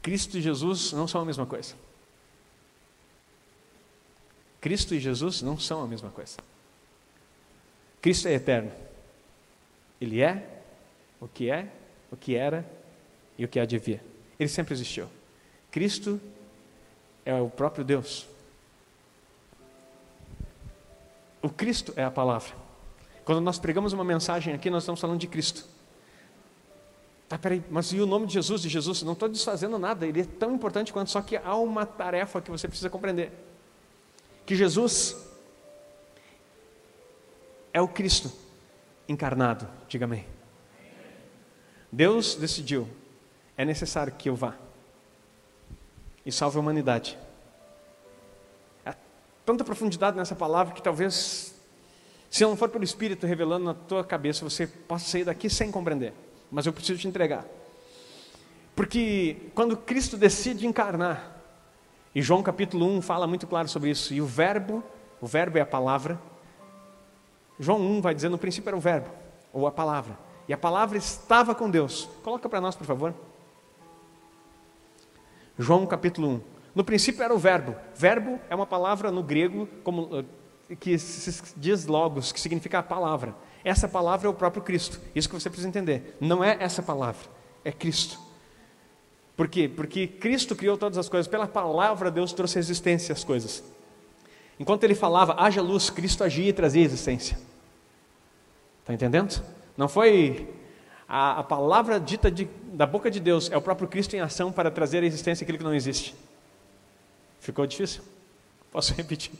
Cristo 0.00 0.38
e 0.38 0.40
Jesus 0.40 0.94
não 0.94 1.06
são 1.06 1.20
a 1.20 1.24
mesma 1.26 1.44
coisa. 1.44 1.74
Cristo 4.58 4.94
e 4.94 5.00
Jesus 5.00 5.42
não 5.42 5.58
são 5.58 5.82
a 5.82 5.86
mesma 5.86 6.08
coisa. 6.08 6.38
Cristo 8.00 8.26
é 8.26 8.32
eterno. 8.32 8.72
Ele 10.00 10.22
é 10.22 10.55
o 11.26 11.28
que 11.28 11.50
é, 11.50 11.68
o 12.10 12.16
que 12.16 12.36
era 12.36 12.64
e 13.36 13.44
o 13.44 13.48
que 13.48 13.58
há 13.58 13.66
de 13.66 13.76
vir. 13.78 14.00
Ele 14.38 14.48
sempre 14.48 14.72
existiu. 14.72 15.08
Cristo 15.72 16.20
é 17.24 17.34
o 17.34 17.50
próprio 17.50 17.84
Deus. 17.84 18.28
O 21.42 21.50
Cristo 21.50 21.92
é 21.96 22.04
a 22.04 22.10
palavra. 22.10 22.54
Quando 23.24 23.40
nós 23.40 23.58
pregamos 23.58 23.92
uma 23.92 24.04
mensagem 24.04 24.54
aqui, 24.54 24.70
nós 24.70 24.84
estamos 24.84 25.00
falando 25.00 25.18
de 25.18 25.26
Cristo. 25.26 25.66
Tá, 27.28 27.36
peraí, 27.36 27.62
mas 27.68 27.92
e 27.92 28.00
o 28.00 28.06
nome 28.06 28.26
de 28.26 28.34
Jesus? 28.34 28.62
De 28.62 28.68
Jesus? 28.68 29.02
Não 29.02 29.14
estou 29.14 29.28
desfazendo 29.28 29.78
nada, 29.80 30.06
ele 30.06 30.20
é 30.20 30.24
tão 30.24 30.54
importante 30.54 30.92
quanto, 30.92 31.10
só 31.10 31.20
que 31.20 31.36
há 31.36 31.56
uma 31.56 31.84
tarefa 31.84 32.40
que 32.40 32.52
você 32.52 32.68
precisa 32.68 32.88
compreender: 32.88 33.32
que 34.46 34.54
Jesus 34.54 35.16
é 37.72 37.80
o 37.80 37.88
Cristo 37.88 38.30
encarnado, 39.08 39.66
diga 39.88 40.04
amém. 40.04 40.35
Deus 41.90 42.34
decidiu, 42.34 42.88
é 43.56 43.64
necessário 43.64 44.12
que 44.12 44.28
eu 44.28 44.36
vá 44.36 44.54
e 46.24 46.32
salve 46.32 46.56
a 46.56 46.60
humanidade. 46.60 47.18
Há 48.84 48.94
tanta 49.44 49.64
profundidade 49.64 50.16
nessa 50.16 50.34
palavra 50.34 50.74
que 50.74 50.82
talvez, 50.82 51.54
se 52.30 52.44
não 52.44 52.56
for 52.56 52.68
pelo 52.68 52.84
Espírito 52.84 53.26
revelando 53.26 53.64
na 53.64 53.74
tua 53.74 54.04
cabeça, 54.04 54.44
você 54.44 54.66
possa 54.66 55.08
sair 55.08 55.24
daqui 55.24 55.48
sem 55.48 55.70
compreender 55.70 56.12
mas 56.50 56.66
eu 56.66 56.72
preciso 56.72 57.00
te 57.00 57.08
entregar. 57.08 57.44
Porque 58.74 59.36
quando 59.54 59.76
Cristo 59.76 60.16
decide 60.16 60.66
encarnar, 60.66 61.34
e 62.14 62.22
João 62.22 62.42
capítulo 62.42 62.86
1 62.86 63.02
fala 63.02 63.26
muito 63.26 63.46
claro 63.46 63.68
sobre 63.68 63.90
isso, 63.90 64.12
e 64.14 64.20
o 64.20 64.26
verbo, 64.26 64.82
o 65.20 65.26
verbo 65.26 65.58
é 65.58 65.60
a 65.60 65.66
palavra. 65.66 66.18
João 67.58 67.80
1 67.80 68.00
vai 68.00 68.14
dizer 68.14 68.28
no 68.28 68.38
princípio 68.38 68.68
era 68.68 68.76
o 68.76 68.80
verbo, 68.80 69.10
ou 69.52 69.66
a 69.66 69.72
palavra. 69.72 70.18
E 70.48 70.52
a 70.52 70.56
palavra 70.56 70.96
estava 70.96 71.54
com 71.54 71.68
Deus. 71.68 72.08
Coloca 72.22 72.48
para 72.48 72.60
nós, 72.60 72.76
por 72.76 72.86
favor. 72.86 73.14
João 75.58 75.86
capítulo 75.86 76.28
1. 76.28 76.40
No 76.74 76.84
princípio 76.84 77.22
era 77.22 77.34
o 77.34 77.38
verbo. 77.38 77.74
Verbo 77.94 78.38
é 78.50 78.54
uma 78.54 78.66
palavra 78.66 79.10
no 79.10 79.22
grego 79.22 79.66
como, 79.82 80.24
eh, 80.68 80.76
que 80.76 80.98
se 80.98 81.42
diz 81.56 81.86
logos, 81.86 82.32
que 82.32 82.40
significa 82.40 82.78
a 82.78 82.82
palavra. 82.82 83.34
Essa 83.64 83.88
palavra 83.88 84.28
é 84.28 84.30
o 84.30 84.34
próprio 84.34 84.62
Cristo. 84.62 85.00
Isso 85.14 85.28
que 85.28 85.34
você 85.34 85.48
precisa 85.48 85.68
entender. 85.68 86.16
Não 86.20 86.44
é 86.44 86.56
essa 86.60 86.82
palavra, 86.82 87.26
é 87.64 87.72
Cristo. 87.72 88.18
Por 89.36 89.48
quê? 89.48 89.68
Porque 89.68 90.06
Cristo 90.06 90.54
criou 90.54 90.76
todas 90.76 90.96
as 90.98 91.08
coisas. 91.08 91.26
Pela 91.26 91.46
palavra, 91.46 92.10
Deus 92.10 92.32
trouxe 92.32 92.58
existência 92.58 93.12
às 93.12 93.24
coisas. 93.24 93.64
Enquanto 94.58 94.84
ele 94.84 94.94
falava, 94.94 95.34
haja 95.38 95.60
luz, 95.60 95.90
Cristo 95.90 96.24
agia 96.24 96.48
e 96.48 96.52
trazia 96.52 96.82
existência. 96.82 97.38
Está 98.80 98.94
entendendo? 98.94 99.42
Não 99.76 99.88
foi 99.88 100.48
a, 101.08 101.40
a 101.40 101.42
palavra 101.42 102.00
dita 102.00 102.30
de, 102.30 102.46
da 102.72 102.86
boca 102.86 103.10
de 103.10 103.20
Deus, 103.20 103.50
é 103.50 103.56
o 103.56 103.62
próprio 103.62 103.88
Cristo 103.88 104.14
em 104.14 104.20
ação 104.20 104.50
para 104.50 104.70
trazer 104.70 105.02
à 105.02 105.06
existência 105.06 105.44
aquilo 105.44 105.58
que 105.58 105.64
não 105.64 105.74
existe. 105.74 106.14
Ficou 107.40 107.66
difícil? 107.66 108.02
Posso 108.72 108.92
repetir? 108.94 109.32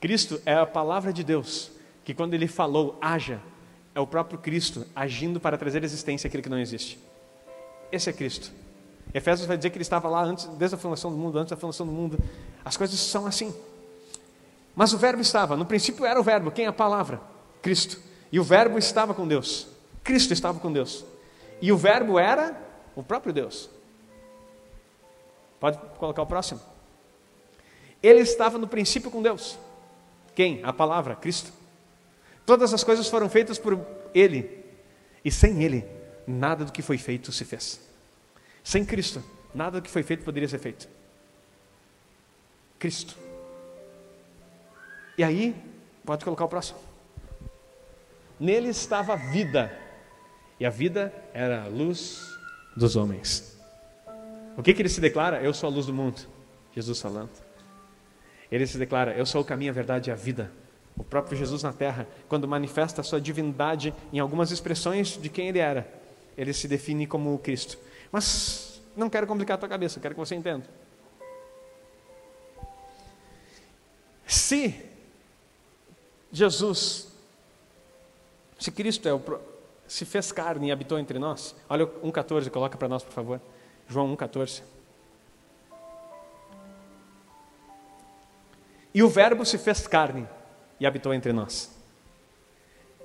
Cristo 0.00 0.40
é 0.44 0.54
a 0.54 0.66
palavra 0.66 1.12
de 1.12 1.24
Deus, 1.24 1.70
que 2.04 2.14
quando 2.14 2.34
ele 2.34 2.46
falou, 2.46 2.96
haja, 3.00 3.40
é 3.94 4.00
o 4.00 4.06
próprio 4.06 4.38
Cristo 4.38 4.86
agindo 4.94 5.40
para 5.40 5.56
trazer 5.56 5.82
existência 5.82 6.28
aquilo 6.28 6.42
que 6.42 6.48
não 6.48 6.58
existe. 6.58 6.98
Esse 7.90 8.10
é 8.10 8.12
Cristo. 8.12 8.52
Efésios 9.14 9.48
vai 9.48 9.56
dizer 9.56 9.70
que 9.70 9.76
ele 9.76 9.82
estava 9.82 10.08
lá 10.08 10.22
antes, 10.22 10.44
desde 10.58 10.74
a 10.74 10.78
fundação 10.78 11.10
do 11.10 11.16
mundo, 11.16 11.38
antes 11.38 11.50
da 11.50 11.56
fundação 11.56 11.86
do 11.86 11.92
mundo. 11.92 12.18
As 12.64 12.76
coisas 12.76 12.98
são 13.00 13.26
assim. 13.26 13.54
Mas 14.76 14.92
o 14.92 14.98
verbo 14.98 15.22
estava, 15.22 15.56
no 15.56 15.64
princípio 15.64 16.04
era 16.04 16.20
o 16.20 16.22
verbo, 16.22 16.50
quem 16.50 16.66
é 16.66 16.68
a 16.68 16.72
palavra? 16.72 17.18
Cristo. 17.62 17.98
E 18.30 18.38
o 18.38 18.44
verbo 18.44 18.78
estava 18.78 19.14
com 19.14 19.26
Deus. 19.26 19.66
Cristo 20.04 20.34
estava 20.34 20.60
com 20.60 20.70
Deus. 20.70 21.02
E 21.62 21.72
o 21.72 21.76
verbo 21.78 22.18
era 22.18 22.54
o 22.94 23.02
próprio 23.02 23.32
Deus. 23.32 23.70
Pode 25.58 25.78
colocar 25.96 26.20
o 26.20 26.26
próximo. 26.26 26.60
Ele 28.02 28.20
estava 28.20 28.58
no 28.58 28.68
princípio 28.68 29.10
com 29.10 29.22
Deus. 29.22 29.58
Quem? 30.34 30.62
A 30.62 30.72
palavra, 30.74 31.16
Cristo. 31.16 31.50
Todas 32.44 32.74
as 32.74 32.84
coisas 32.84 33.08
foram 33.08 33.28
feitas 33.30 33.58
por 33.58 33.80
Ele, 34.14 34.64
e 35.24 35.32
sem 35.32 35.64
Ele, 35.64 35.84
nada 36.26 36.64
do 36.64 36.70
que 36.70 36.82
foi 36.82 36.98
feito 36.98 37.32
se 37.32 37.44
fez. 37.44 37.80
Sem 38.62 38.84
Cristo, 38.84 39.24
nada 39.54 39.80
do 39.80 39.82
que 39.82 39.90
foi 39.90 40.02
feito 40.02 40.22
poderia 40.22 40.48
ser 40.48 40.58
feito. 40.58 40.86
Cristo. 42.78 43.25
E 45.18 45.24
aí, 45.24 45.54
pode 46.04 46.24
colocar 46.24 46.44
o 46.44 46.48
próximo. 46.48 46.78
Nele 48.38 48.68
estava 48.68 49.14
a 49.14 49.16
vida, 49.16 49.76
e 50.60 50.66
a 50.66 50.70
vida 50.70 51.12
era 51.32 51.64
a 51.64 51.68
luz 51.68 52.20
dos 52.76 52.96
homens. 52.96 53.58
O 54.56 54.62
que, 54.62 54.74
que 54.74 54.82
ele 54.82 54.88
se 54.88 55.00
declara? 55.00 55.42
Eu 55.42 55.52
sou 55.54 55.68
a 55.68 55.72
luz 55.72 55.86
do 55.86 55.92
mundo. 55.92 56.20
Jesus 56.74 57.00
falando. 57.00 57.30
Ele 58.50 58.66
se 58.66 58.78
declara: 58.78 59.12
Eu 59.12 59.26
sou 59.26 59.40
o 59.40 59.44
caminho, 59.44 59.70
a 59.70 59.74
verdade 59.74 60.10
e 60.10 60.12
a 60.12 60.16
vida. 60.16 60.50
O 60.96 61.04
próprio 61.04 61.36
Jesus 61.36 61.62
na 61.62 61.72
terra, 61.72 62.06
quando 62.28 62.48
manifesta 62.48 63.00
a 63.00 63.04
sua 63.04 63.20
divindade 63.20 63.92
em 64.12 64.18
algumas 64.18 64.50
expressões 64.50 65.18
de 65.20 65.28
quem 65.28 65.48
ele 65.48 65.58
era, 65.58 65.86
ele 66.36 66.52
se 66.52 66.66
define 66.66 67.06
como 67.06 67.34
o 67.34 67.38
Cristo. 67.38 67.78
Mas 68.10 68.80
não 68.96 69.10
quero 69.10 69.26
complicar 69.26 69.56
a 69.56 69.58
tua 69.58 69.68
cabeça, 69.68 70.00
quero 70.00 70.14
que 70.14 70.20
você 70.20 70.34
entenda. 70.34 70.64
Se 74.26 74.74
Jesus, 76.32 77.08
se 78.58 78.70
Cristo 78.70 79.08
é 79.08 79.14
o, 79.14 79.22
se 79.86 80.04
fez 80.04 80.32
carne 80.32 80.68
e 80.68 80.72
habitou 80.72 80.98
entre 80.98 81.18
nós, 81.18 81.54
olha 81.68 81.86
1,14, 81.86 82.50
coloca 82.50 82.76
para 82.76 82.88
nós, 82.88 83.02
por 83.02 83.12
favor. 83.12 83.40
João 83.88 84.16
1,14. 84.16 84.62
E 88.92 89.02
o 89.02 89.08
Verbo 89.08 89.44
se 89.44 89.58
fez 89.58 89.86
carne 89.86 90.26
e 90.80 90.86
habitou 90.86 91.12
entre 91.12 91.32
nós. 91.32 91.74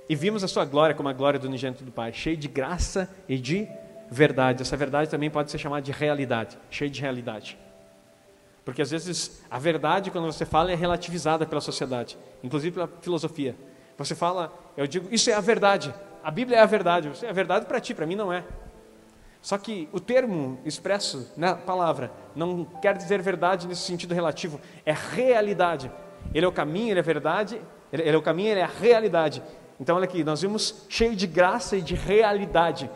E 0.08 0.16
vimos 0.16 0.42
a 0.42 0.48
sua 0.48 0.64
glória 0.64 0.94
como 0.94 1.08
a 1.08 1.12
glória 1.12 1.38
do 1.38 1.46
unigênito 1.46 1.84
do 1.84 1.92
Pai, 1.92 2.12
cheio 2.12 2.36
de 2.36 2.48
graça 2.48 3.08
e 3.28 3.38
de 3.38 3.68
verdade. 4.10 4.62
Essa 4.62 4.76
verdade 4.76 5.10
também 5.10 5.30
pode 5.30 5.50
ser 5.50 5.58
chamada 5.58 5.82
de 5.82 5.92
realidade, 5.92 6.58
cheio 6.70 6.90
de 6.90 7.00
realidade. 7.00 7.58
Porque 8.64 8.82
às 8.82 8.90
vezes 8.90 9.42
a 9.50 9.58
verdade, 9.58 10.10
quando 10.10 10.26
você 10.26 10.44
fala, 10.44 10.70
é 10.70 10.74
relativizada 10.74 11.44
pela 11.46 11.60
sociedade, 11.60 12.16
inclusive 12.42 12.74
pela 12.74 12.88
filosofia. 13.00 13.56
Você 13.98 14.14
fala, 14.14 14.52
eu 14.76 14.86
digo, 14.86 15.08
isso 15.12 15.30
é 15.30 15.34
a 15.34 15.40
verdade. 15.40 15.94
A 16.22 16.30
Bíblia 16.30 16.58
é 16.58 16.60
a 16.60 16.66
verdade. 16.66 17.08
Isso 17.08 17.24
é 17.26 17.28
a 17.28 17.32
verdade 17.32 17.66
para 17.66 17.80
ti, 17.80 17.94
para 17.94 18.06
mim 18.06 18.14
não 18.14 18.32
é. 18.32 18.44
Só 19.40 19.58
que 19.58 19.88
o 19.92 19.98
termo 19.98 20.60
expresso 20.64 21.32
na 21.36 21.56
palavra 21.56 22.12
não 22.34 22.64
quer 22.64 22.96
dizer 22.96 23.20
verdade 23.20 23.66
nesse 23.66 23.82
sentido 23.82 24.14
relativo, 24.14 24.60
é 24.86 24.92
realidade. 24.92 25.90
Ele 26.32 26.46
é 26.46 26.48
o 26.48 26.52
caminho, 26.52 26.90
ele 26.90 27.00
é 27.00 27.02
a 27.02 27.04
verdade, 27.04 27.60
ele 27.92 28.08
é 28.08 28.16
o 28.16 28.22
caminho, 28.22 28.50
ele 28.50 28.60
é 28.60 28.64
a 28.64 28.68
realidade. 28.68 29.42
Então, 29.80 29.96
olha 29.96 30.04
aqui, 30.04 30.22
nós 30.22 30.40
vimos 30.40 30.86
cheio 30.88 31.16
de 31.16 31.26
graça 31.26 31.76
e 31.76 31.82
de 31.82 31.96
realidade. 31.96 32.88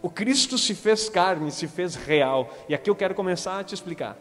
O 0.00 0.08
Cristo 0.08 0.56
se 0.56 0.76
fez 0.76 1.08
carne, 1.08 1.50
se 1.50 1.66
fez 1.66 1.96
real. 1.96 2.48
E 2.68 2.74
aqui 2.74 2.88
eu 2.88 2.94
quero 2.94 3.12
começar 3.14 3.58
a 3.58 3.64
te 3.64 3.74
explicar. 3.74 4.16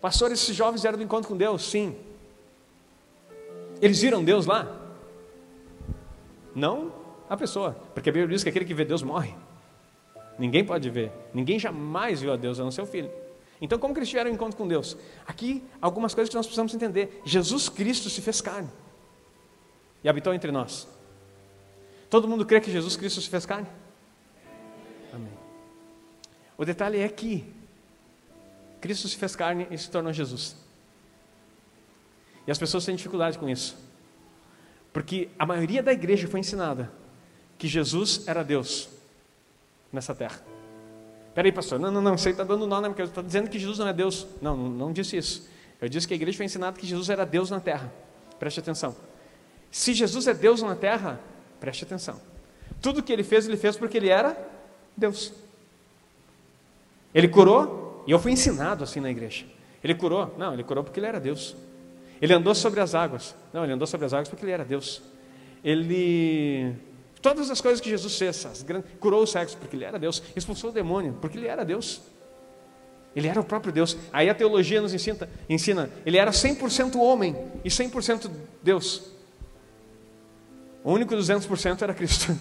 Pastor, 0.00 0.30
esses 0.30 0.54
jovens 0.54 0.84
eram 0.84 0.96
do 0.96 1.04
encontro 1.04 1.28
com 1.28 1.36
Deus? 1.36 1.68
Sim. 1.68 1.96
Eles 3.80 4.00
viram 4.00 4.24
Deus 4.24 4.46
lá? 4.46 4.76
Não 6.54 6.92
a 7.28 7.36
pessoa, 7.36 7.76
porque 7.94 8.10
a 8.10 8.12
Bíblia 8.12 8.34
diz 8.34 8.42
que 8.42 8.48
aquele 8.48 8.64
que 8.64 8.74
vê 8.74 8.84
Deus 8.84 9.02
morre. 9.02 9.34
Ninguém 10.38 10.64
pode 10.64 10.88
ver. 10.88 11.12
Ninguém 11.34 11.58
jamais 11.58 12.20
viu 12.20 12.32
a 12.32 12.36
Deus, 12.36 12.60
a 12.60 12.64
não 12.64 12.70
ser 12.70 12.82
o 12.82 12.86
Filho. 12.86 13.10
Então, 13.60 13.78
como 13.78 13.92
que 13.92 13.98
eles 13.98 14.08
tiveram 14.08 14.30
um 14.30 14.34
encontro 14.34 14.56
com 14.56 14.68
Deus? 14.68 14.96
Aqui, 15.26 15.64
algumas 15.82 16.14
coisas 16.14 16.28
que 16.28 16.36
nós 16.36 16.46
precisamos 16.46 16.72
entender. 16.72 17.20
Jesus 17.24 17.68
Cristo 17.68 18.08
se 18.08 18.20
fez 18.20 18.40
carne 18.40 18.68
e 20.02 20.08
habitou 20.08 20.32
entre 20.32 20.52
nós. 20.52 20.86
Todo 22.08 22.28
mundo 22.28 22.46
crê 22.46 22.60
que 22.60 22.70
Jesus 22.70 22.96
Cristo 22.96 23.20
se 23.20 23.28
fez 23.28 23.44
carne? 23.44 23.66
Amém. 25.12 25.32
O 26.56 26.64
detalhe 26.64 27.00
é 27.00 27.08
que 27.08 27.52
Cristo 28.80 29.08
se 29.08 29.16
fez 29.16 29.34
carne 29.34 29.66
e 29.70 29.78
se 29.78 29.90
tornou 29.90 30.12
Jesus. 30.12 30.56
E 32.46 32.50
as 32.50 32.58
pessoas 32.58 32.84
têm 32.84 32.96
dificuldade 32.96 33.38
com 33.38 33.48
isso. 33.48 33.76
Porque 34.92 35.28
a 35.38 35.44
maioria 35.44 35.82
da 35.82 35.92
igreja 35.92 36.26
foi 36.26 36.40
ensinada 36.40 36.90
que 37.58 37.68
Jesus 37.68 38.26
era 38.26 38.42
Deus 38.42 38.88
nessa 39.92 40.14
terra. 40.14 40.42
Peraí, 41.34 41.52
pastor, 41.52 41.78
não, 41.78 41.90
não, 41.90 42.00
não, 42.00 42.16
você 42.16 42.30
está 42.30 42.42
dando 42.42 42.66
nó, 42.66 42.80
né? 42.80 42.88
Porque 42.88 43.02
estou 43.02 43.22
dizendo 43.22 43.48
que 43.48 43.58
Jesus 43.58 43.78
não 43.78 43.86
é 43.88 43.92
Deus. 43.92 44.26
Não, 44.40 44.56
não, 44.56 44.68
não 44.70 44.92
disse 44.92 45.16
isso. 45.16 45.48
Eu 45.80 45.88
disse 45.88 46.08
que 46.08 46.14
a 46.14 46.16
igreja 46.16 46.36
foi 46.36 46.46
ensinada 46.46 46.78
que 46.78 46.86
Jesus 46.86 47.08
era 47.10 47.24
Deus 47.24 47.50
na 47.50 47.60
terra. 47.60 47.92
Preste 48.38 48.60
atenção. 48.60 48.96
Se 49.70 49.92
Jesus 49.92 50.26
é 50.26 50.34
Deus 50.34 50.62
na 50.62 50.74
terra, 50.74 51.20
preste 51.60 51.84
atenção. 51.84 52.20
Tudo 52.80 53.02
que 53.02 53.12
ele 53.12 53.22
fez, 53.22 53.46
ele 53.46 53.56
fez 53.56 53.76
porque 53.76 53.96
ele 53.96 54.08
era 54.08 54.36
Deus. 54.96 55.32
Ele 57.14 57.28
curou, 57.28 57.77
e 58.08 58.10
eu 58.10 58.18
fui 58.18 58.32
ensinado 58.32 58.82
assim 58.82 59.00
na 59.00 59.10
igreja. 59.10 59.44
Ele 59.84 59.94
curou? 59.94 60.34
Não, 60.38 60.54
ele 60.54 60.64
curou 60.64 60.82
porque 60.82 60.98
ele 60.98 61.06
era 61.06 61.20
Deus. 61.20 61.54
Ele 62.22 62.32
andou 62.32 62.54
sobre 62.54 62.80
as 62.80 62.94
águas? 62.94 63.36
Não, 63.52 63.62
ele 63.64 63.74
andou 63.74 63.86
sobre 63.86 64.06
as 64.06 64.14
águas 64.14 64.30
porque 64.30 64.46
ele 64.46 64.52
era 64.52 64.64
Deus. 64.64 65.02
Ele 65.62 66.74
Todas 67.20 67.50
as 67.50 67.60
coisas 67.60 67.80
que 67.80 67.90
Jesus 67.90 68.16
fez, 68.16 68.64
curou 68.98 69.22
o 69.22 69.26
sexo 69.26 69.58
porque 69.58 69.76
ele 69.76 69.84
era 69.84 69.98
Deus, 69.98 70.22
expulsou 70.34 70.70
o 70.70 70.72
demônio 70.72 71.18
porque 71.20 71.36
ele 71.36 71.46
era 71.46 71.66
Deus. 71.66 72.00
Ele 73.14 73.28
era 73.28 73.40
o 73.40 73.44
próprio 73.44 73.72
Deus. 73.72 73.94
Aí 74.10 74.30
a 74.30 74.34
teologia 74.34 74.80
nos 74.80 74.94
ensina, 74.94 75.28
ensina 75.46 75.90
ele 76.06 76.16
era 76.16 76.30
100% 76.30 76.96
homem 76.96 77.36
e 77.62 77.68
100% 77.68 78.30
Deus. 78.62 79.10
O 80.82 80.92
único 80.92 81.14
200% 81.14 81.82
era 81.82 81.92
Cristo. 81.92 82.34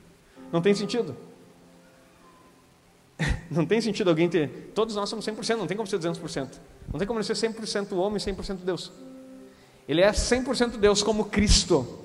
Não 0.52 0.60
tem 0.60 0.74
sentido. 0.74 1.16
Não 3.50 3.64
tem 3.64 3.80
sentido 3.80 4.10
alguém 4.10 4.28
ter. 4.28 4.72
Todos 4.74 4.94
nós 4.96 5.08
somos 5.08 5.26
100%, 5.26 5.56
não 5.56 5.66
tem 5.66 5.76
como 5.76 5.86
ser 5.86 5.98
200%. 5.98 6.48
Não 6.90 6.98
tem 6.98 7.06
como 7.06 7.22
ser 7.22 7.34
100% 7.34 7.96
homem 7.96 8.16
e 8.16 8.20
100% 8.20 8.58
Deus. 8.64 8.92
Ele 9.88 10.00
é 10.00 10.10
100% 10.10 10.78
Deus 10.78 11.02
como 11.02 11.26
Cristo. 11.26 12.00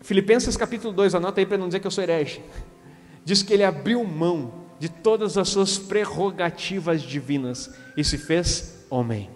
Filipenses 0.00 0.56
capítulo 0.56 0.92
2, 0.92 1.14
anota 1.14 1.40
aí 1.40 1.46
para 1.46 1.58
não 1.58 1.68
dizer 1.68 1.80
que 1.80 1.86
eu 1.86 1.90
sou 1.90 2.02
herege. 2.02 2.42
Diz 3.24 3.42
que 3.42 3.52
ele 3.52 3.64
abriu 3.64 4.02
mão 4.04 4.66
de 4.78 4.88
todas 4.88 5.36
as 5.36 5.48
suas 5.48 5.76
prerrogativas 5.76 7.02
divinas 7.02 7.74
e 7.96 8.04
se 8.04 8.16
fez 8.16 8.86
homem. 8.88 9.28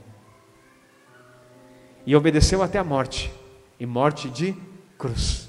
E 2.06 2.16
obedeceu 2.16 2.62
até 2.62 2.78
a 2.78 2.84
morte 2.84 3.30
e 3.78 3.87
morte 3.87 4.28
de 4.30 4.56
cruz. 4.99 5.49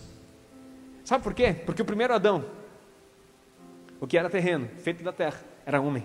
Sabe 1.03 1.23
por 1.23 1.33
quê? 1.33 1.53
Porque 1.53 1.81
o 1.81 1.85
primeiro 1.85 2.13
Adão, 2.13 2.45
o 4.03 4.07
que 4.07 4.17
era 4.17 4.29
terreno, 4.29 4.67
feito 4.79 5.01
da 5.01 5.13
terra, 5.13 5.39
era 5.65 5.79
homem. 5.79 6.03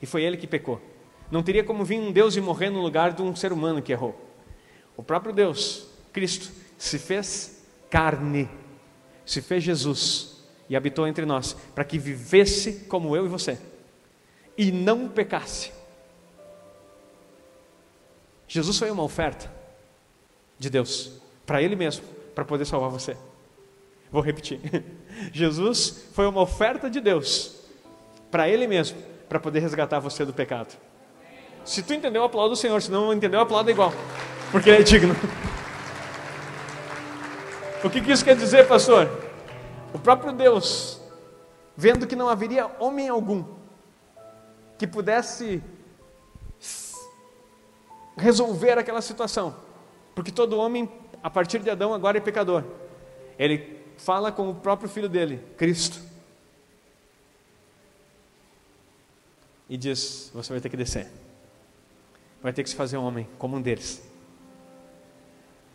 E 0.00 0.06
foi 0.06 0.22
ele 0.22 0.36
que 0.36 0.46
pecou. 0.46 0.80
Não 1.28 1.42
teria 1.42 1.64
como 1.64 1.84
vir 1.84 1.98
um 1.98 2.12
Deus 2.12 2.36
e 2.36 2.40
morrer 2.40 2.70
no 2.70 2.80
lugar 2.80 3.12
de 3.12 3.20
um 3.20 3.34
ser 3.34 3.52
humano 3.52 3.82
que 3.82 3.90
errou. 3.90 4.14
O 4.96 5.02
próprio 5.02 5.34
Deus, 5.34 5.88
Cristo, 6.12 6.52
se 6.78 7.00
fez 7.00 7.66
carne, 7.90 8.48
se 9.26 9.42
fez 9.42 9.64
Jesus 9.64 10.44
e 10.68 10.76
habitou 10.76 11.04
entre 11.04 11.26
nós, 11.26 11.54
para 11.74 11.82
que 11.82 11.98
vivesse 11.98 12.84
como 12.84 13.16
eu 13.16 13.26
e 13.26 13.28
você 13.28 13.58
e 14.56 14.70
não 14.70 15.08
pecasse. 15.08 15.72
Jesus 18.46 18.78
foi 18.78 18.92
uma 18.92 19.02
oferta 19.02 19.52
de 20.60 20.70
Deus 20.70 21.20
para 21.44 21.60
Ele 21.60 21.74
mesmo, 21.74 22.06
para 22.36 22.44
poder 22.44 22.66
salvar 22.66 22.88
você. 22.88 23.16
Vou 24.12 24.20
repetir. 24.20 24.60
Jesus 25.32 26.04
foi 26.12 26.26
uma 26.26 26.42
oferta 26.42 26.90
de 26.90 27.00
Deus 27.00 27.56
para 28.30 28.46
Ele 28.46 28.66
mesmo, 28.66 28.98
para 29.26 29.40
poder 29.40 29.60
resgatar 29.60 29.98
você 29.98 30.22
do 30.24 30.34
pecado. 30.34 30.76
Se 31.64 31.82
tu 31.82 31.94
entendeu, 31.94 32.22
aplauda 32.22 32.52
o 32.52 32.56
Senhor. 32.56 32.80
Se 32.82 32.90
não 32.90 33.12
entendeu, 33.12 33.40
aplauda 33.40 33.70
igual. 33.70 33.92
Porque 34.50 34.68
Ele 34.68 34.80
é 34.80 34.82
digno. 34.82 35.16
O 37.82 37.88
que, 37.88 38.02
que 38.02 38.12
isso 38.12 38.24
quer 38.24 38.36
dizer, 38.36 38.68
pastor? 38.68 39.08
O 39.94 39.98
próprio 39.98 40.32
Deus, 40.32 41.00
vendo 41.76 42.06
que 42.06 42.14
não 42.14 42.28
haveria 42.28 42.70
homem 42.78 43.08
algum 43.08 43.44
que 44.78 44.86
pudesse 44.86 45.62
resolver 48.16 48.78
aquela 48.78 49.00
situação, 49.00 49.54
porque 50.14 50.30
todo 50.30 50.58
homem, 50.58 50.88
a 51.22 51.30
partir 51.30 51.60
de 51.60 51.70
Adão, 51.70 51.94
agora 51.94 52.18
é 52.18 52.20
pecador. 52.20 52.62
Ele 53.38 53.81
fala 54.04 54.30
com 54.30 54.50
o 54.50 54.54
próprio 54.54 54.88
filho 54.88 55.08
dele, 55.08 55.40
Cristo, 55.56 56.00
e 59.68 59.76
diz: 59.76 60.30
Você 60.34 60.52
vai 60.52 60.60
ter 60.60 60.68
que 60.68 60.76
descer 60.76 61.10
vai 62.42 62.52
ter 62.52 62.62
que 62.64 62.70
se 62.70 62.76
fazer 62.76 62.96
homem, 62.96 63.26
como 63.38 63.56
um 63.56 63.62
deles. 63.62 64.02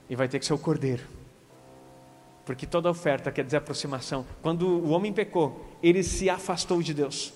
E 0.09 0.15
vai 0.15 0.27
ter 0.27 0.37
que 0.39 0.45
ser 0.45 0.53
o 0.53 0.57
cordeiro. 0.57 1.03
Porque 2.45 2.65
toda 2.65 2.89
oferta 2.89 3.31
quer 3.31 3.45
dizer 3.45 3.57
aproximação. 3.57 4.25
Quando 4.41 4.67
o 4.67 4.89
homem 4.89 5.13
pecou, 5.13 5.65
ele 5.81 6.03
se 6.03 6.29
afastou 6.29 6.81
de 6.81 6.93
Deus. 6.93 7.33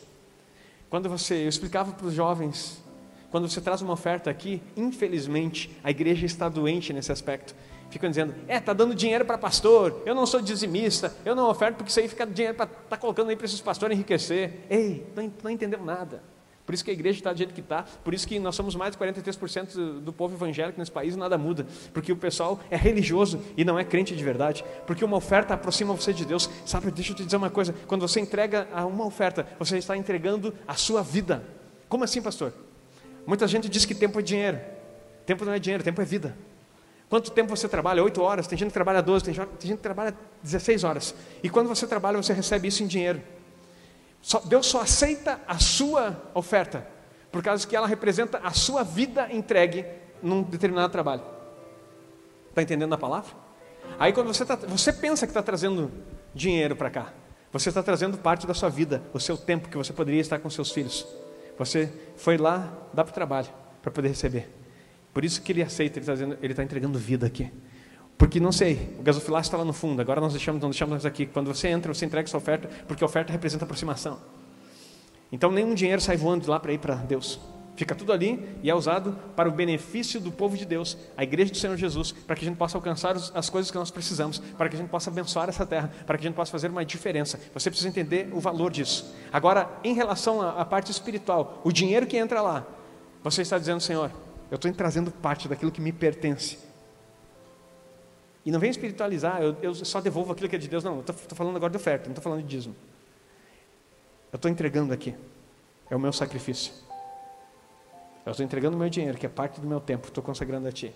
Quando 0.89 1.07
você, 1.07 1.35
eu 1.45 1.49
explicava 1.49 1.93
para 1.93 2.05
os 2.05 2.13
jovens, 2.13 2.83
quando 3.29 3.49
você 3.49 3.61
traz 3.61 3.81
uma 3.81 3.93
oferta 3.93 4.29
aqui, 4.29 4.61
infelizmente, 4.75 5.71
a 5.83 5.89
igreja 5.89 6.25
está 6.25 6.49
doente 6.49 6.91
nesse 6.91 7.11
aspecto. 7.11 7.55
Ficam 7.91 8.09
dizendo, 8.09 8.33
é, 8.47 8.55
está 8.55 8.71
dando 8.71 8.95
dinheiro 8.95 9.25
para 9.25 9.37
pastor, 9.37 10.01
eu 10.05 10.15
não 10.15 10.25
sou 10.25 10.41
dizimista, 10.41 11.13
eu 11.25 11.35
não 11.35 11.49
oferto 11.49 11.75
porque 11.75 11.91
isso 11.91 11.99
aí 11.99 12.07
fica 12.07 12.25
dinheiro 12.25 12.55
para 12.55 12.65
tá 12.65 12.95
colocando 12.95 13.29
aí 13.29 13.35
para 13.35 13.45
esses 13.45 13.59
pastores 13.59 13.95
enriquecer. 13.95 14.65
Ei, 14.69 15.05
não, 15.13 15.31
não 15.43 15.51
entendeu 15.51 15.83
nada. 15.83 16.23
Por 16.65 16.73
isso 16.73 16.85
que 16.85 16.91
a 16.91 16.93
igreja 16.93 17.19
está 17.19 17.33
do 17.33 17.37
jeito 17.37 17.53
que 17.53 17.59
está, 17.59 17.83
por 17.83 18.13
isso 18.13 18.25
que 18.25 18.39
nós 18.39 18.55
somos 18.55 18.75
mais 18.77 18.95
de 18.95 18.97
43% 18.97 19.99
do 19.99 20.13
povo 20.13 20.35
evangélico 20.35 20.79
nesse 20.79 20.91
país 20.91 21.15
e 21.15 21.17
nada 21.17 21.37
muda, 21.37 21.67
porque 21.93 22.13
o 22.13 22.15
pessoal 22.15 22.61
é 22.69 22.77
religioso 22.77 23.41
e 23.57 23.65
não 23.65 23.77
é 23.77 23.83
crente 23.83 24.15
de 24.15 24.23
verdade, 24.23 24.63
porque 24.87 25.03
uma 25.03 25.17
oferta 25.17 25.53
aproxima 25.53 25.93
você 25.93 26.13
de 26.13 26.23
Deus. 26.23 26.49
Sabe, 26.65 26.89
deixa 26.89 27.11
eu 27.11 27.15
te 27.17 27.25
dizer 27.25 27.35
uma 27.35 27.49
coisa: 27.49 27.75
quando 27.87 28.07
você 28.07 28.21
entrega 28.21 28.69
uma 28.87 29.05
oferta, 29.05 29.45
você 29.59 29.77
está 29.79 29.97
entregando 29.97 30.53
a 30.65 30.75
sua 30.75 31.01
vida. 31.01 31.43
Como 31.89 32.05
assim, 32.05 32.21
pastor? 32.21 32.53
Muita 33.25 33.47
gente 33.49 33.67
diz 33.67 33.83
que 33.83 33.93
tempo 33.93 34.19
é 34.19 34.21
dinheiro. 34.21 34.59
Tempo 35.25 35.43
não 35.43 35.51
é 35.51 35.59
dinheiro, 35.59 35.83
tempo 35.83 36.01
é 36.01 36.05
vida. 36.05 36.37
Quanto 37.11 37.29
tempo 37.29 37.53
você 37.53 37.67
trabalha? 37.67 38.01
Oito 38.01 38.21
horas. 38.21 38.47
Tem 38.47 38.57
gente 38.57 38.69
que 38.69 38.73
trabalha 38.73 39.01
12, 39.01 39.25
tem 39.25 39.33
gente 39.33 39.49
que 39.59 39.83
trabalha 39.83 40.15
16 40.41 40.85
horas. 40.85 41.13
E 41.43 41.49
quando 41.49 41.67
você 41.67 41.85
trabalha, 41.85 42.15
você 42.15 42.31
recebe 42.31 42.69
isso 42.69 42.81
em 42.83 42.87
dinheiro. 42.87 43.21
Deus 44.45 44.65
só 44.67 44.79
aceita 44.79 45.41
a 45.45 45.59
sua 45.59 46.15
oferta, 46.33 46.87
por 47.29 47.43
causa 47.43 47.67
que 47.67 47.75
ela 47.75 47.85
representa 47.85 48.37
a 48.37 48.51
sua 48.51 48.81
vida 48.83 49.27
entregue 49.29 49.85
num 50.23 50.41
determinado 50.41 50.89
trabalho. 50.89 51.21
Está 52.47 52.61
entendendo 52.61 52.93
a 52.93 52.97
palavra? 52.97 53.33
Aí 53.99 54.13
quando 54.13 54.27
você, 54.27 54.45
tá, 54.45 54.55
você 54.55 54.93
pensa 54.93 55.27
que 55.27 55.31
está 55.31 55.43
trazendo 55.43 55.91
dinheiro 56.33 56.77
para 56.77 56.89
cá, 56.89 57.13
você 57.51 57.67
está 57.67 57.83
trazendo 57.83 58.17
parte 58.17 58.47
da 58.47 58.53
sua 58.53 58.69
vida, 58.69 59.03
o 59.13 59.19
seu 59.19 59.35
tempo 59.35 59.67
que 59.67 59.75
você 59.75 59.91
poderia 59.91 60.21
estar 60.21 60.39
com 60.39 60.49
seus 60.49 60.71
filhos. 60.71 61.05
Você 61.57 61.91
foi 62.15 62.37
lá, 62.37 62.71
dá 62.93 63.03
para 63.03 63.11
o 63.11 63.13
trabalho, 63.13 63.49
para 63.81 63.91
poder 63.91 64.07
receber. 64.07 64.60
Por 65.13 65.25
isso 65.25 65.41
que 65.41 65.51
ele 65.51 65.61
aceita, 65.61 65.99
ele 65.99 66.11
está 66.11 66.55
tá 66.55 66.63
entregando 66.63 66.97
vida 66.97 67.25
aqui. 67.25 67.51
Porque 68.17 68.39
não 68.39 68.51
sei, 68.51 68.95
o 68.99 69.01
gasofilácio 69.01 69.49
está 69.49 69.57
lá 69.57 69.65
no 69.65 69.73
fundo, 69.73 69.99
agora 69.99 70.21
nós 70.21 70.31
deixamos, 70.33 70.61
não 70.61 70.69
deixamos 70.69 71.05
aqui. 71.05 71.25
Quando 71.25 71.47
você 71.47 71.67
entra, 71.67 71.93
você 71.93 72.05
entrega 72.05 72.27
sua 72.27 72.37
oferta, 72.37 72.69
porque 72.87 73.03
a 73.03 73.07
oferta 73.07 73.31
representa 73.31 73.65
aproximação. 73.65 74.19
Então 75.31 75.51
nenhum 75.51 75.73
dinheiro 75.73 76.01
sai 76.01 76.17
voando 76.17 76.43
de 76.43 76.49
lá 76.49 76.59
para 76.59 76.71
ir 76.71 76.77
para 76.77 76.95
Deus. 76.95 77.39
Fica 77.75 77.95
tudo 77.95 78.13
ali 78.13 78.47
e 78.61 78.69
é 78.69 78.75
usado 78.75 79.17
para 79.35 79.49
o 79.49 79.51
benefício 79.51 80.19
do 80.19 80.31
povo 80.31 80.55
de 80.55 80.65
Deus, 80.65 80.95
a 81.17 81.23
igreja 81.23 81.51
do 81.51 81.57
Senhor 81.57 81.75
Jesus, 81.77 82.11
para 82.11 82.35
que 82.35 82.45
a 82.45 82.47
gente 82.47 82.57
possa 82.57 82.77
alcançar 82.77 83.15
as 83.33 83.49
coisas 83.49 83.71
que 83.71 83.77
nós 83.77 83.89
precisamos, 83.89 84.37
para 84.37 84.69
que 84.69 84.75
a 84.75 84.77
gente 84.77 84.89
possa 84.89 85.09
abençoar 85.09 85.49
essa 85.49 85.65
terra, 85.65 85.91
para 86.05 86.17
que 86.17 86.23
a 86.23 86.27
gente 86.27 86.35
possa 86.35 86.51
fazer 86.51 86.69
uma 86.69 86.85
diferença. 86.85 87.39
Você 87.53 87.71
precisa 87.71 87.89
entender 87.89 88.29
o 88.33 88.39
valor 88.39 88.71
disso. 88.71 89.11
Agora, 89.33 89.67
em 89.83 89.95
relação 89.95 90.41
à 90.41 90.63
parte 90.63 90.91
espiritual, 90.91 91.59
o 91.63 91.71
dinheiro 91.71 92.05
que 92.05 92.17
entra 92.17 92.41
lá, 92.41 92.67
você 93.23 93.41
está 93.41 93.57
dizendo, 93.57 93.81
Senhor, 93.81 94.11
eu 94.51 94.55
estou 94.55 94.71
trazendo 94.73 95.09
parte 95.09 95.47
daquilo 95.47 95.71
que 95.71 95.81
me 95.81 95.91
pertence 95.91 96.71
e 98.45 98.51
não 98.51 98.59
vem 98.59 98.71
espiritualizar, 98.71 99.41
eu, 99.41 99.55
eu, 99.61 99.75
só 99.75 100.01
devolvo 100.01 100.31
aquilo 100.31 100.49
que 100.49 100.55
é 100.55 100.59
de 100.59 100.67
Deus. 100.67 100.83
Não, 100.83 100.95
eu 100.95 101.01
estou 101.01 101.35
falando 101.35 101.55
agora 101.55 101.69
de 101.69 101.77
oferta, 101.77 102.05
não 102.05 102.11
estou 102.11 102.23
falando 102.23 102.41
de 102.41 102.47
dízimo. 102.47 102.75
Eu 104.31 104.37
estou 104.37 104.49
entregando 104.49 104.93
aqui. 104.93 105.13
É 105.89 105.95
o 105.95 105.99
meu 105.99 106.11
sacrifício. 106.11 106.73
Eu 108.25 108.31
estou 108.31 108.43
entregando 108.43 108.75
o 108.75 108.79
meu 108.79 108.89
dinheiro, 108.89 109.17
que 109.17 109.25
é 109.25 109.29
parte 109.29 109.61
do 109.61 109.67
meu 109.67 109.79
tempo, 109.79 110.07
estou 110.07 110.23
consagrando 110.23 110.67
a 110.67 110.71
Ti. 110.71 110.91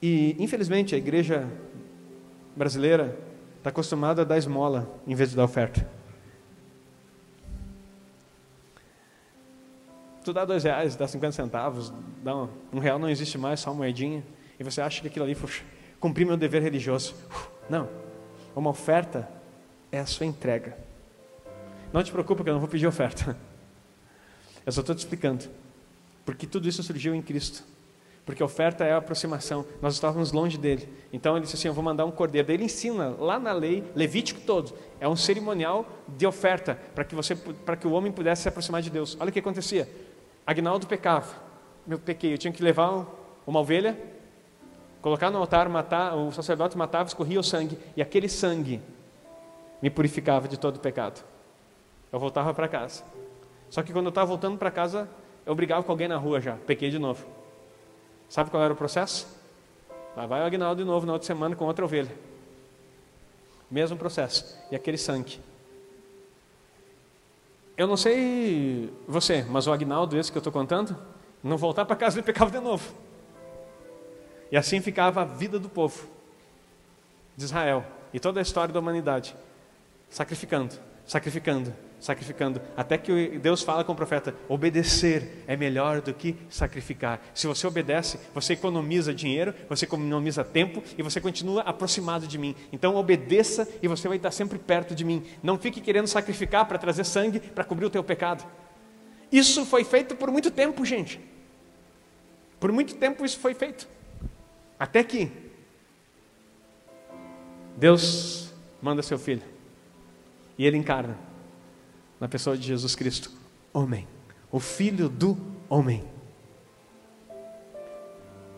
E, 0.00 0.36
infelizmente, 0.38 0.94
a 0.94 0.98
igreja 0.98 1.48
brasileira 2.56 3.16
está 3.58 3.70
acostumada 3.70 4.22
a 4.22 4.24
dar 4.24 4.38
esmola 4.38 4.88
em 5.06 5.14
vez 5.14 5.30
de 5.30 5.36
dar 5.36 5.44
oferta. 5.44 5.97
Tu 10.28 10.32
dá 10.34 10.44
dois 10.44 10.62
reais, 10.62 10.94
dá 10.94 11.08
cinquenta 11.08 11.32
centavos, 11.32 11.90
dá 12.22 12.36
um, 12.36 12.50
um 12.70 12.78
real 12.78 12.98
não 12.98 13.08
existe 13.08 13.38
mais, 13.38 13.60
só 13.60 13.70
uma 13.70 13.78
moedinha 13.78 14.22
e 14.60 14.62
você 14.62 14.78
acha 14.78 15.00
que 15.00 15.06
aquilo 15.06 15.24
ali, 15.24 15.34
foi 15.34 15.48
cumprir 15.98 16.26
meu 16.26 16.36
dever 16.36 16.62
religioso. 16.62 17.14
Não. 17.66 17.88
Uma 18.54 18.68
oferta 18.68 19.26
é 19.90 19.98
a 19.98 20.04
sua 20.04 20.26
entrega. 20.26 20.76
Não 21.94 22.02
te 22.02 22.12
preocupe 22.12 22.44
que 22.44 22.50
eu 22.50 22.52
não 22.52 22.60
vou 22.60 22.68
pedir 22.68 22.86
oferta. 22.86 23.38
Eu 24.66 24.70
só 24.70 24.82
estou 24.82 24.94
te 24.94 24.98
explicando. 24.98 25.46
Porque 26.26 26.46
tudo 26.46 26.68
isso 26.68 26.82
surgiu 26.82 27.14
em 27.14 27.22
Cristo. 27.22 27.64
Porque 28.26 28.42
a 28.42 28.44
oferta 28.44 28.84
é 28.84 28.92
a 28.92 28.98
aproximação. 28.98 29.64
Nós 29.80 29.94
estávamos 29.94 30.30
longe 30.30 30.58
dele. 30.58 30.86
Então 31.10 31.36
ele 31.36 31.44
disse 31.44 31.56
assim: 31.56 31.68
Eu 31.68 31.72
vou 31.72 31.82
mandar 31.82 32.04
um 32.04 32.10
cordeiro. 32.10 32.46
Daí 32.46 32.56
ele 32.56 32.64
ensina 32.64 33.16
lá 33.18 33.38
na 33.38 33.54
lei, 33.54 33.82
Levítico 33.96 34.42
todo. 34.42 34.74
É 35.00 35.08
um 35.08 35.16
cerimonial 35.16 35.88
de 36.06 36.26
oferta 36.26 36.78
para 36.94 37.02
que, 37.02 37.14
você, 37.14 37.34
para 37.34 37.76
que 37.76 37.86
o 37.86 37.92
homem 37.92 38.12
pudesse 38.12 38.42
se 38.42 38.48
aproximar 38.50 38.82
de 38.82 38.90
Deus. 38.90 39.16
Olha 39.18 39.30
o 39.30 39.32
que 39.32 39.38
acontecia. 39.38 39.88
Agnaldo 40.50 40.86
pecava. 40.86 41.34
Meu 41.86 41.98
pequei. 41.98 42.32
Eu 42.32 42.38
tinha 42.38 42.52
que 42.52 42.62
levar 42.62 43.06
uma 43.46 43.60
ovelha 43.60 43.96
Colocar 45.00 45.30
no 45.30 45.38
altar, 45.38 45.68
matar, 45.68 46.16
o 46.16 46.32
sacerdote 46.32 46.76
matava, 46.76 47.06
escorria 47.06 47.38
o 47.38 47.42
sangue, 47.42 47.78
e 47.96 48.02
aquele 48.02 48.28
sangue 48.28 48.82
me 49.80 49.88
purificava 49.88 50.48
de 50.48 50.58
todo 50.58 50.76
o 50.76 50.80
pecado. 50.80 51.24
Eu 52.10 52.18
voltava 52.18 52.52
para 52.52 52.66
casa. 52.66 53.04
Só 53.70 53.82
que 53.82 53.92
quando 53.92 54.06
eu 54.06 54.10
estava 54.10 54.26
voltando 54.26 54.58
para 54.58 54.70
casa, 54.70 55.08
eu 55.46 55.54
brigava 55.54 55.84
com 55.84 55.92
alguém 55.92 56.08
na 56.08 56.16
rua 56.16 56.40
já, 56.40 56.56
pequei 56.66 56.90
de 56.90 56.98
novo. 56.98 57.24
Sabe 58.28 58.50
qual 58.50 58.62
era 58.62 58.72
o 58.72 58.76
processo? 58.76 59.26
Lá 60.16 60.26
vai 60.26 60.40
o 60.40 60.44
Agnaldo 60.44 60.82
de 60.82 60.86
novo 60.86 61.06
na 61.06 61.12
outra 61.12 61.26
semana 61.26 61.54
com 61.54 61.64
outra 61.64 61.84
ovelha. 61.84 62.10
Mesmo 63.70 63.96
processo. 63.96 64.58
E 64.70 64.76
aquele 64.76 64.98
sangue. 64.98 65.40
Eu 67.78 67.86
não 67.86 67.96
sei 67.96 68.92
você, 69.06 69.46
mas 69.48 69.68
o 69.68 69.72
Agnaldo, 69.72 70.18
esse 70.18 70.32
que 70.32 70.36
eu 70.36 70.40
estou 70.40 70.52
contando, 70.52 70.98
não 71.40 71.56
voltar 71.56 71.84
para 71.84 71.94
casa 71.94 72.18
ele 72.18 72.26
pecava 72.26 72.50
de 72.50 72.58
novo. 72.58 72.92
E 74.50 74.56
assim 74.56 74.80
ficava 74.80 75.22
a 75.22 75.24
vida 75.24 75.60
do 75.60 75.68
povo. 75.68 76.08
de 77.36 77.44
Israel 77.44 77.86
e 78.12 78.18
toda 78.18 78.40
a 78.40 78.42
história 78.42 78.74
da 78.74 78.80
humanidade, 78.80 79.36
sacrificando, 80.10 80.74
sacrificando, 81.06 81.72
sacrificando, 82.00 82.60
até 82.76 82.96
que 82.96 83.38
Deus 83.38 83.62
fala 83.62 83.84
com 83.84 83.92
o 83.92 83.96
profeta: 83.96 84.34
obedecer 84.48 85.44
é 85.46 85.56
melhor 85.56 86.00
do 86.00 86.14
que 86.14 86.36
sacrificar. 86.48 87.20
Se 87.34 87.46
você 87.46 87.66
obedece, 87.66 88.18
você 88.34 88.52
economiza 88.52 89.12
dinheiro, 89.12 89.54
você 89.68 89.84
economiza 89.84 90.44
tempo 90.44 90.82
e 90.96 91.02
você 91.02 91.20
continua 91.20 91.62
aproximado 91.62 92.26
de 92.26 92.38
mim. 92.38 92.54
Então 92.72 92.96
obedeça 92.96 93.68
e 93.82 93.88
você 93.88 94.06
vai 94.06 94.16
estar 94.16 94.30
sempre 94.30 94.58
perto 94.58 94.94
de 94.94 95.04
mim. 95.04 95.24
Não 95.42 95.58
fique 95.58 95.80
querendo 95.80 96.06
sacrificar 96.06 96.66
para 96.66 96.78
trazer 96.78 97.04
sangue 97.04 97.40
para 97.40 97.64
cobrir 97.64 97.86
o 97.86 97.90
teu 97.90 98.04
pecado. 98.04 98.44
Isso 99.30 99.66
foi 99.66 99.84
feito 99.84 100.16
por 100.16 100.30
muito 100.30 100.50
tempo, 100.50 100.84
gente. 100.84 101.20
Por 102.60 102.72
muito 102.72 102.94
tempo 102.94 103.24
isso 103.24 103.38
foi 103.38 103.54
feito. 103.54 103.88
Até 104.78 105.02
que 105.02 105.30
Deus 107.76 108.52
manda 108.80 109.02
seu 109.02 109.18
filho 109.18 109.42
e 110.56 110.66
ele 110.66 110.76
encarna 110.76 111.27
na 112.20 112.28
pessoa 112.28 112.56
de 112.56 112.66
Jesus 112.66 112.94
Cristo, 112.94 113.30
homem, 113.72 114.06
o 114.50 114.58
filho 114.58 115.08
do 115.08 115.36
homem. 115.68 116.04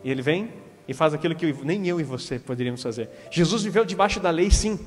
E 0.03 0.09
ele 0.09 0.21
vem 0.21 0.51
e 0.87 0.93
faz 0.93 1.13
aquilo 1.13 1.35
que 1.35 1.53
nem 1.63 1.87
eu 1.87 1.99
e 1.99 2.03
você 2.03 2.39
poderíamos 2.39 2.81
fazer. 2.81 3.09
Jesus 3.29 3.63
viveu 3.63 3.85
debaixo 3.85 4.19
da 4.19 4.29
lei, 4.29 4.49
sim. 4.49 4.79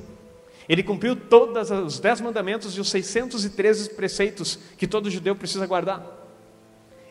Ele 0.69 0.83
cumpriu 0.83 1.15
todos 1.15 1.71
os 1.71 2.01
dez 2.01 2.21
mandamentos 2.21 2.77
e 2.77 2.81
os 2.81 2.89
613 2.91 3.91
preceitos 3.91 4.59
que 4.77 4.87
todo 4.87 5.11
judeu 5.11 5.37
precisa 5.37 5.67
guardar. 5.67 6.23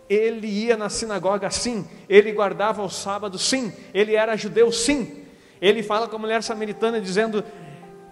Ele 0.10 0.48
ia 0.48 0.76
na 0.76 0.90
sinagoga, 0.90 1.50
sim. 1.50 1.88
Ele 2.10 2.32
guardava 2.32 2.84
o 2.84 2.90
sábado, 2.90 3.38
sim. 3.38 3.72
Ele 3.94 4.16
era 4.16 4.36
judeu, 4.36 4.72
sim. 4.72 5.24
Ele 5.62 5.82
fala 5.82 6.08
com 6.08 6.16
a 6.16 6.20
mulher 6.20 6.44
samaritana 6.44 7.00
dizendo: 7.00 7.44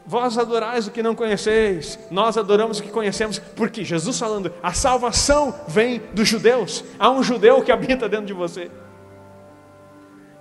Vós 0.05 0.37
adorais 0.37 0.87
o 0.87 0.91
que 0.91 1.03
não 1.03 1.13
conheceis, 1.13 1.99
nós 2.09 2.35
adoramos 2.37 2.79
o 2.79 2.83
que 2.83 2.89
conhecemos, 2.89 3.37
porque 3.39 3.83
Jesus 3.83 4.17
falando, 4.17 4.51
a 4.61 4.73
salvação 4.73 5.53
vem 5.67 5.99
dos 6.13 6.27
judeus. 6.27 6.83
Há 6.97 7.09
um 7.11 7.21
judeu 7.21 7.63
que 7.63 7.71
habita 7.71 8.09
dentro 8.09 8.25
de 8.25 8.33
você. 8.33 8.71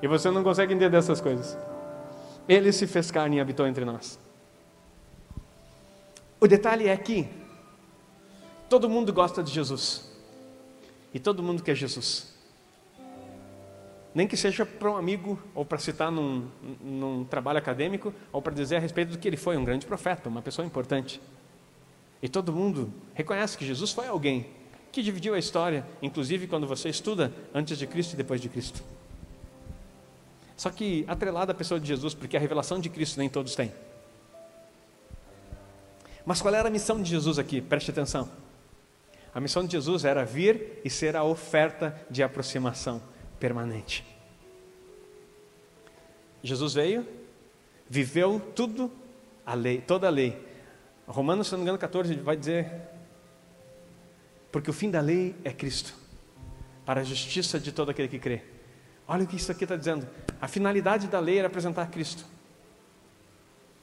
E 0.03 0.09
você 0.09 0.31
não 0.31 0.43
consegue 0.43 0.73
entender 0.73 0.97
essas 0.97 1.21
coisas. 1.21 1.57
Ele 2.49 2.73
se 2.73 2.87
fez 2.87 3.11
carne 3.11 3.37
e 3.37 3.41
habitou 3.41 3.67
entre 3.67 3.85
nós. 3.85 4.19
O 6.41 6.49
detalhe 6.49 6.89
é 6.89 6.97
que 6.97 7.29
todo 8.69 8.89
mundo 8.89 9.13
gosta 9.13 9.43
de 9.43 9.53
Jesus. 9.53 10.11
E 11.13 11.21
todo 11.21 11.43
mundo 11.43 11.63
quer 11.63 11.75
Jesus. 11.75 12.35
Nem 14.15 14.27
que 14.27 14.37
seja 14.37 14.67
para 14.67 14.91
um 14.91 14.97
amigo, 14.97 15.41
ou 15.55 15.65
para 15.65 15.79
citar 15.79 16.11
num, 16.11 16.49
num 16.81 17.25
trabalho 17.25 17.59
acadêmico, 17.59 18.13
ou 18.33 18.43
para 18.43 18.53
dizer 18.53 18.77
a 18.77 18.81
respeito 18.81 19.13
do 19.13 19.19
que 19.19 19.29
ele 19.29 19.37
foi, 19.37 19.57
um 19.57 19.65
grande 19.65 19.87
profeta, 19.87 20.29
uma 20.29 20.43
pessoa 20.43 20.67
importante. 20.67 21.21
E 22.23 22.29
todo 22.29 22.53
mundo 22.53 22.93
reconhece 23.15 23.57
que 23.57 23.65
Jesus 23.65 23.93
foi 23.93 24.09
alguém 24.09 24.47
que 24.93 25.03
dividiu 25.03 25.35
a 25.35 25.39
história, 25.39 25.87
inclusive 26.03 26.47
quando 26.47 26.67
você 26.67 26.89
estuda 26.89 27.33
antes 27.55 27.79
de 27.79 27.87
Cristo 27.87 28.15
e 28.15 28.17
depois 28.17 28.41
de 28.41 28.49
Cristo. 28.49 28.83
Só 30.57 30.69
que 30.71 31.05
atrelada 31.09 31.53
à 31.53 31.55
pessoa 31.55 31.81
de 31.81 31.87
Jesus, 31.87 32.13
porque 32.13 32.37
a 32.37 32.41
revelação 32.41 32.81
de 32.81 32.91
Cristo 32.91 33.19
nem 33.19 33.29
todos 33.29 33.55
têm. 33.55 33.73
Mas 36.27 36.43
qual 36.43 36.55
era 36.55 36.69
a 36.69 36.71
missão 36.71 37.01
de 37.01 37.09
Jesus 37.09 37.39
aqui? 37.39 37.61
Preste 37.61 37.91
atenção. 37.91 38.29
A 39.33 39.41
missão 39.41 39.65
de 39.65 39.73
Jesus 39.73 40.05
era 40.05 40.25
vir 40.25 40.81
e 40.85 40.91
ser 40.91 41.17
a 41.17 41.23
oferta 41.23 41.99
de 42.11 42.23
aproximação 42.23 43.01
permanente. 43.41 44.05
Jesus 46.43 46.75
veio, 46.75 47.07
viveu 47.89 48.41
tudo, 48.55 48.93
a 49.45 49.55
lei, 49.55 49.81
toda 49.81 50.07
a 50.07 50.11
lei. 50.11 50.47
Romanos, 51.07 51.49
se 51.49 51.53
não 51.53 51.59
me 51.59 51.65
engano, 51.65 51.79
14 51.79 52.15
vai 52.17 52.37
dizer: 52.37 52.71
Porque 54.53 54.71
o 54.71 54.73
fim 54.73 54.91
da 54.91 55.01
lei 55.01 55.35
é 55.43 55.53
Cristo, 55.53 55.93
para 56.87 57.01
a 57.01 57.05
justiça 57.05 57.59
de 57.59 57.73
todo 57.73 57.91
aquele 57.91 58.09
que 58.09 58.19
crê. 58.19 58.43
Olha 59.09 59.25
o 59.25 59.27
que 59.27 59.37
isso 59.37 59.51
aqui 59.51 59.65
está 59.65 59.75
dizendo. 59.75 60.07
A 60.41 60.47
finalidade 60.47 61.09
da 61.09 61.19
lei 61.19 61.39
era 61.39 61.49
apresentar 61.49 61.91
Cristo. 61.91 62.25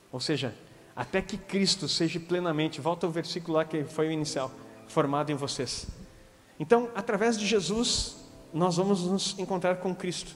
Ou 0.09 0.21
seja, 0.21 0.55
até 0.95 1.21
que 1.21 1.37
Cristo 1.37 1.89
seja 1.89 2.19
plenamente, 2.19 2.79
volta 2.79 3.05
ao 3.05 3.11
versículo 3.11 3.57
lá 3.57 3.65
que 3.65 3.83
foi 3.83 4.07
o 4.07 4.11
inicial, 4.11 4.51
formado 4.87 5.31
em 5.31 5.35
vocês. 5.35 5.87
Então, 6.59 6.89
através 6.95 7.37
de 7.37 7.45
Jesus, 7.45 8.16
nós 8.53 8.77
vamos 8.77 9.03
nos 9.03 9.37
encontrar 9.39 9.77
com 9.77 9.95
Cristo. 9.95 10.35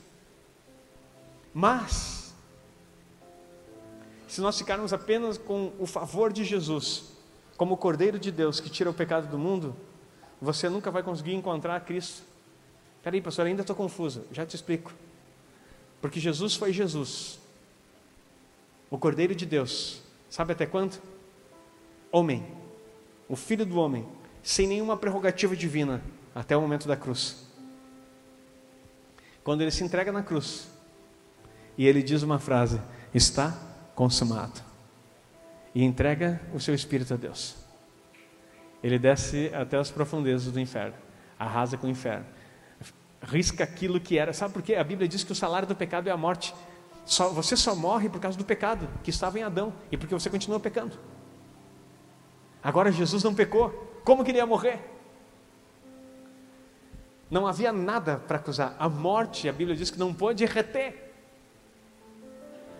Mas, 1.53 2.33
se 4.27 4.41
nós 4.41 4.57
ficarmos 4.57 4.93
apenas 4.93 5.37
com 5.37 5.71
o 5.79 5.85
favor 5.85 6.31
de 6.31 6.43
Jesus, 6.43 7.11
como 7.57 7.75
o 7.75 7.77
Cordeiro 7.77 8.17
de 8.17 8.31
Deus 8.31 8.59
que 8.59 8.69
tira 8.69 8.89
o 8.89 8.93
pecado 8.93 9.27
do 9.27 9.37
mundo, 9.37 9.75
você 10.41 10.69
nunca 10.69 10.89
vai 10.89 11.03
conseguir 11.03 11.33
encontrar 11.33 11.79
Cristo. 11.81 12.23
Peraí, 13.03 13.21
pastor, 13.21 13.45
ainda 13.45 13.61
estou 13.61 13.75
confuso. 13.75 14.23
Já 14.31 14.45
te 14.45 14.55
explico. 14.55 14.93
Porque 15.99 16.19
Jesus 16.19 16.55
foi 16.55 16.73
Jesus, 16.73 17.39
o 18.89 18.97
Cordeiro 18.97 19.35
de 19.35 19.45
Deus, 19.45 20.01
Sabe 20.31 20.53
até 20.53 20.65
quanto? 20.65 21.01
Homem, 22.09 22.47
o 23.27 23.35
Filho 23.35 23.65
do 23.65 23.77
Homem, 23.77 24.07
sem 24.41 24.65
nenhuma 24.65 24.95
prerrogativa 24.95 25.57
divina, 25.57 26.01
até 26.33 26.55
o 26.55 26.61
momento 26.61 26.87
da 26.87 26.95
cruz. 26.95 27.45
Quando 29.43 29.61
ele 29.61 29.71
se 29.71 29.83
entrega 29.83 30.11
na 30.11 30.21
cruz, 30.21 30.69
e 31.77 31.87
ele 31.87 32.03
diz 32.03 32.21
uma 32.21 32.39
frase: 32.39 32.79
Está 33.13 33.57
consumado. 33.95 34.61
E 35.73 35.83
entrega 35.83 36.41
o 36.53 36.59
seu 36.59 36.75
espírito 36.75 37.13
a 37.13 37.17
Deus. 37.17 37.55
Ele 38.83 38.99
desce 38.99 39.51
até 39.53 39.77
as 39.77 39.89
profundezas 39.89 40.51
do 40.51 40.59
inferno, 40.59 40.95
arrasa 41.39 41.77
com 41.77 41.87
o 41.87 41.89
inferno, 41.89 42.25
risca 43.21 43.63
aquilo 43.63 43.99
que 43.99 44.17
era. 44.17 44.33
Sabe 44.33 44.53
por 44.53 44.61
quê? 44.61 44.75
A 44.75 44.83
Bíblia 44.83 45.07
diz 45.07 45.23
que 45.23 45.31
o 45.31 45.35
salário 45.35 45.67
do 45.67 45.75
pecado 45.75 46.07
é 46.07 46.11
a 46.11 46.17
morte. 46.17 46.53
Só, 47.05 47.29
você 47.29 47.55
só 47.55 47.75
morre 47.75 48.09
por 48.09 48.19
causa 48.19 48.37
do 48.37 48.45
pecado 48.45 48.87
que 49.03 49.09
estava 49.09 49.39
em 49.39 49.43
Adão 49.43 49.73
e 49.91 49.97
porque 49.97 50.13
você 50.13 50.29
continua 50.29 50.59
pecando. 50.59 50.97
Agora 52.63 52.91
Jesus 52.91 53.23
não 53.23 53.33
pecou, 53.33 53.69
como 54.03 54.23
queria 54.23 54.45
morrer? 54.45 54.79
Não 57.31 57.47
havia 57.47 57.71
nada 57.71 58.17
para 58.17 58.35
acusar. 58.35 58.75
A 58.77 58.89
morte, 58.89 59.47
a 59.47 59.53
Bíblia 59.53 59.75
diz 59.75 59.89
que 59.89 59.97
não 59.97 60.13
pôde 60.13 60.45
reter. 60.45 61.13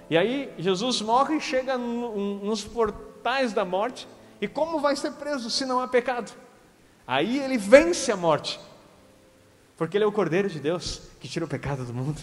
E 0.10 0.18
aí 0.18 0.54
Jesus 0.60 1.02
morre 1.02 1.38
e 1.38 1.42
chega 1.42 1.78
nos 1.78 2.66
portais 2.66 3.54
da 3.54 3.64
morte. 3.64 4.06
E 4.42 4.50
como 4.50 4.82
vai 4.82 4.94
ser 4.98 5.14
preso 5.14 5.50
se 5.50 5.66
não 5.66 5.80
há 5.80 5.88
pecado? 5.88 6.34
Aí 7.08 7.40
ele 7.40 7.58
vence 7.58 8.12
a 8.12 8.18
morte. 8.18 8.60
Porque 9.78 9.98
ele 9.98 10.04
é 10.04 10.08
o 10.08 10.12
Cordeiro 10.12 10.50
de 10.50 10.60
Deus 10.60 11.02
que 11.22 11.30
tira 11.30 11.46
o 11.46 11.48
pecado 11.48 11.86
do 11.86 11.94
mundo. 11.94 12.22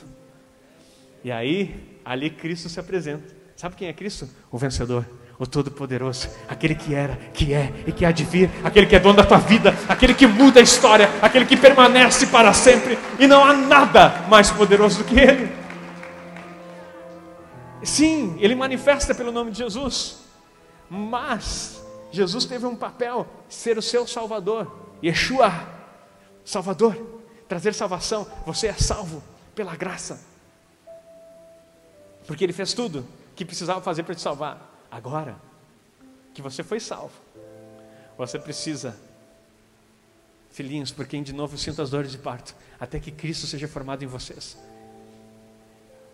E 1.24 1.32
aí, 1.32 1.98
ali 2.04 2.28
Cristo 2.28 2.68
se 2.68 2.78
apresenta. 2.78 3.34
Sabe 3.56 3.74
quem 3.74 3.88
é 3.88 3.92
Cristo? 3.92 4.28
O 4.52 4.58
vencedor, 4.58 5.04
o 5.38 5.46
Todo-Poderoso, 5.46 6.28
aquele 6.48 6.74
que 6.74 6.94
era, 6.94 7.16
que 7.32 7.54
é 7.54 7.72
e 7.86 7.92
que 7.92 8.04
há 8.04 8.10
de 8.10 8.24
vir, 8.24 8.50
aquele 8.64 8.86
que 8.86 8.96
é 8.96 8.98
dono 8.98 9.16
da 9.16 9.24
tua 9.24 9.38
vida, 9.38 9.74
aquele 9.88 10.14
que 10.14 10.26
muda 10.26 10.60
a 10.60 10.62
história, 10.62 11.08
aquele 11.22 11.46
que 11.46 11.56
permanece 11.56 12.26
para 12.26 12.52
sempre, 12.52 12.98
e 13.18 13.26
não 13.26 13.44
há 13.44 13.52
nada 13.52 14.24
mais 14.28 14.50
poderoso 14.50 14.98
do 14.98 15.04
que 15.04 15.18
Ele. 15.18 15.52
Sim, 17.82 18.36
Ele 18.40 18.54
manifesta 18.54 19.14
pelo 19.14 19.30
nome 19.30 19.52
de 19.52 19.58
Jesus, 19.58 20.18
mas 20.90 21.80
Jesus 22.10 22.44
teve 22.44 22.66
um 22.66 22.74
papel, 22.74 23.26
ser 23.48 23.78
o 23.78 23.82
seu 23.82 24.06
Salvador, 24.06 24.70
Yeshua, 25.02 25.52
Salvador, 26.44 26.96
trazer 27.48 27.74
salvação, 27.74 28.26
você 28.44 28.66
é 28.66 28.72
salvo 28.72 29.22
pela 29.54 29.76
graça 29.76 30.28
porque 32.28 32.44
Ele 32.44 32.52
fez 32.52 32.74
tudo 32.74 33.06
que 33.34 33.42
precisava 33.42 33.80
fazer 33.80 34.02
para 34.02 34.14
te 34.14 34.20
salvar. 34.20 34.67
Agora 34.90 35.36
que 36.34 36.42
você 36.42 36.62
foi 36.62 36.80
salvo, 36.80 37.14
você 38.16 38.38
precisa, 38.38 38.98
filhinhos, 40.50 40.90
por 40.90 41.06
quem 41.06 41.22
de 41.22 41.32
novo 41.32 41.56
sinto 41.58 41.82
as 41.82 41.90
dores 41.90 42.10
de 42.10 42.18
parto, 42.18 42.54
até 42.78 42.98
que 42.98 43.10
Cristo 43.10 43.46
seja 43.46 43.68
formado 43.68 44.02
em 44.02 44.06
vocês. 44.06 44.56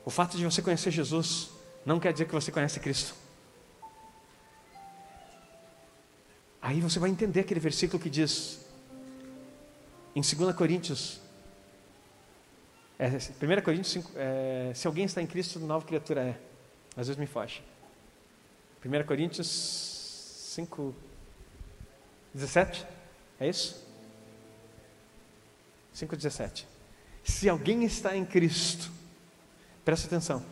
O 0.05 0.11
fato 0.11 0.37
de 0.37 0.45
você 0.45 0.61
conhecer 0.61 0.91
Jesus 0.91 1.51
não 1.85 2.01
quer 2.01 2.13
dizer 2.13 2.27
que 2.27 2.33
você 2.33 2.51
conhece 2.51 2.81
Cristo. 2.81 3.15
Aí 6.61 6.81
você 6.81 6.99
vai 6.99 7.11
entender 7.11 7.41
aquele 7.41 7.61
versículo 7.61 8.03
que 8.03 8.09
diz, 8.09 8.67
em 10.15 10.21
2 10.21 10.55
Coríntios 10.57 11.21
é, 12.99 13.09
1 13.09 13.63
Coríntios 13.63 13.93
5, 13.93 14.13
é, 14.15 14.73
se 14.75 14.87
alguém 14.87 15.05
está 15.05 15.21
em 15.21 15.27
Cristo, 15.27 15.59
nova 15.59 15.85
criatura 15.85 16.23
é. 16.23 16.37
Às 16.97 17.09
vezes 17.09 17.17
me 17.17 17.27
foge. 17.27 17.63
1 18.85 19.05
Coríntios 19.07 19.47
5, 20.55 20.95
17, 22.35 22.87
é 23.41 23.49
isso? 23.49 23.83
5, 25.93 26.17
17. 26.17 26.69
Se 27.23 27.49
alguém 27.49 27.85
está 27.85 28.17
em 28.17 28.25
Cristo, 28.25 28.91
presta 29.85 30.07
atenção. 30.07 30.45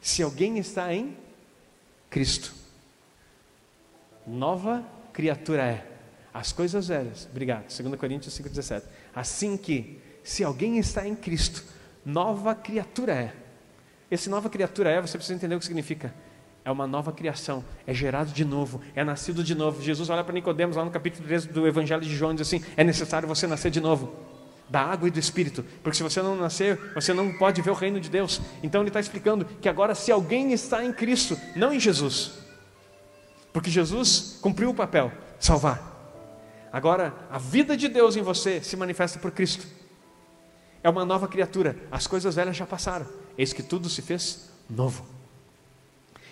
Se 0.00 0.22
alguém 0.22 0.58
está 0.58 0.92
em 0.92 1.16
Cristo. 2.08 2.52
Nova 4.26 4.84
criatura 5.12 5.62
é. 5.62 5.86
As 6.32 6.52
coisas 6.52 6.88
velhas, 6.88 7.26
obrigado, 7.30 7.66
2 7.74 7.98
Coríntios 7.98 8.38
5,17. 8.38 8.84
Assim 9.14 9.56
que, 9.56 10.00
se 10.22 10.44
alguém 10.44 10.78
está 10.78 11.06
em 11.06 11.14
Cristo, 11.14 11.64
nova 12.04 12.54
criatura 12.54 13.14
é. 13.14 13.34
Esse 14.10 14.28
nova 14.28 14.48
criatura 14.48 14.90
é, 14.90 15.00
você 15.00 15.16
precisa 15.16 15.36
entender 15.36 15.54
o 15.54 15.58
que 15.58 15.64
significa. 15.64 16.14
É 16.64 16.70
uma 16.70 16.86
nova 16.86 17.10
criação, 17.12 17.64
é 17.86 17.94
gerado 17.94 18.32
de 18.32 18.44
novo, 18.44 18.80
é 18.94 19.02
nascido 19.02 19.42
de 19.42 19.54
novo. 19.54 19.82
Jesus 19.82 20.10
olha 20.10 20.22
para 20.22 20.34
Nicodemos 20.34 20.76
lá 20.76 20.84
no 20.84 20.90
capítulo 20.90 21.26
13 21.26 21.48
do 21.48 21.66
Evangelho 21.66 22.02
de 22.02 22.14
João 22.14 22.32
e 22.32 22.34
diz 22.36 22.46
assim: 22.46 22.62
é 22.76 22.84
necessário 22.84 23.26
você 23.26 23.46
nascer 23.46 23.70
de 23.70 23.80
novo 23.80 24.12
da 24.70 24.80
água 24.80 25.08
e 25.08 25.10
do 25.10 25.18
Espírito, 25.18 25.64
porque 25.82 25.96
se 25.96 26.02
você 26.02 26.22
não 26.22 26.36
nascer, 26.36 26.78
você 26.94 27.12
não 27.12 27.32
pode 27.32 27.60
ver 27.60 27.70
o 27.70 27.74
reino 27.74 27.98
de 27.98 28.08
Deus. 28.08 28.40
Então 28.62 28.80
ele 28.80 28.88
está 28.88 29.00
explicando 29.00 29.44
que 29.44 29.68
agora, 29.68 29.96
se 29.96 30.12
alguém 30.12 30.52
está 30.52 30.84
em 30.84 30.92
Cristo, 30.92 31.36
não 31.56 31.72
em 31.72 31.80
Jesus, 31.80 32.38
porque 33.52 33.68
Jesus 33.68 34.38
cumpriu 34.40 34.70
o 34.70 34.74
papel, 34.74 35.10
salvar. 35.40 35.90
Agora, 36.72 37.12
a 37.28 37.38
vida 37.38 37.76
de 37.76 37.88
Deus 37.88 38.14
em 38.14 38.22
você 38.22 38.62
se 38.62 38.76
manifesta 38.76 39.18
por 39.18 39.32
Cristo. 39.32 39.66
É 40.84 40.88
uma 40.88 41.04
nova 41.04 41.26
criatura, 41.26 41.76
as 41.90 42.06
coisas 42.06 42.36
velhas 42.36 42.56
já 42.56 42.64
passaram, 42.64 43.06
eis 43.36 43.52
que 43.52 43.64
tudo 43.64 43.88
se 43.88 44.00
fez 44.00 44.50
novo. 44.68 45.04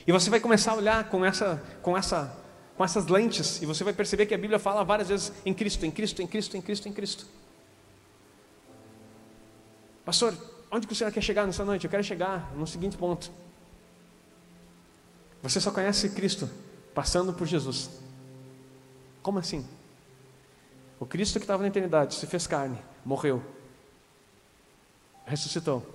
E 0.09 0.13
você 0.13 0.31
vai 0.31 0.41
começar 0.41 0.73
a 0.73 0.75
olhar 0.75 1.11
com, 1.11 1.23
essa, 1.23 1.63
com, 1.83 1.95
essa, 1.95 2.35
com 2.75 2.83
essas 2.83 3.09
lentes, 3.09 3.61
e 3.61 3.67
você 3.67 3.85
vai 3.85 3.93
perceber 3.93 4.25
que 4.25 4.33
a 4.33 4.39
Bíblia 4.39 4.59
fala 4.59 4.83
várias 4.83 5.11
vezes 5.11 5.31
em 5.45 5.53
Cristo, 5.53 5.85
em 5.85 5.91
Cristo, 5.91 6.23
em 6.23 6.27
Cristo, 6.27 6.57
em 6.57 6.63
Cristo, 6.63 6.89
em 6.89 6.93
Cristo. 6.95 7.27
Pastor, 10.07 10.35
onde 10.71 10.87
que 10.87 10.95
o 10.95 10.97
senhor 10.97 11.13
quer 11.13 11.21
chegar 11.21 11.45
nessa 11.45 11.63
noite? 11.63 11.85
Eu 11.85 11.91
quero 11.91 12.03
chegar 12.03 12.51
no 12.57 12.67
seguinte 12.67 12.97
ponto. 12.97 13.31
Você 15.43 15.61
só 15.61 15.71
conhece 15.71 16.09
Cristo 16.09 16.49
passando 16.95 17.35
por 17.35 17.47
Jesus. 17.47 17.91
Como 19.23 19.39
assim? 19.39 19.69
O 20.99 21.05
Cristo 21.05 21.39
que 21.39 21.45
estava 21.45 21.63
na 21.63 21.69
eternidade 21.69 22.15
se 22.15 22.27
fez 22.27 22.47
carne, 22.47 22.79
morreu, 23.05 23.43
ressuscitou, 25.27 25.87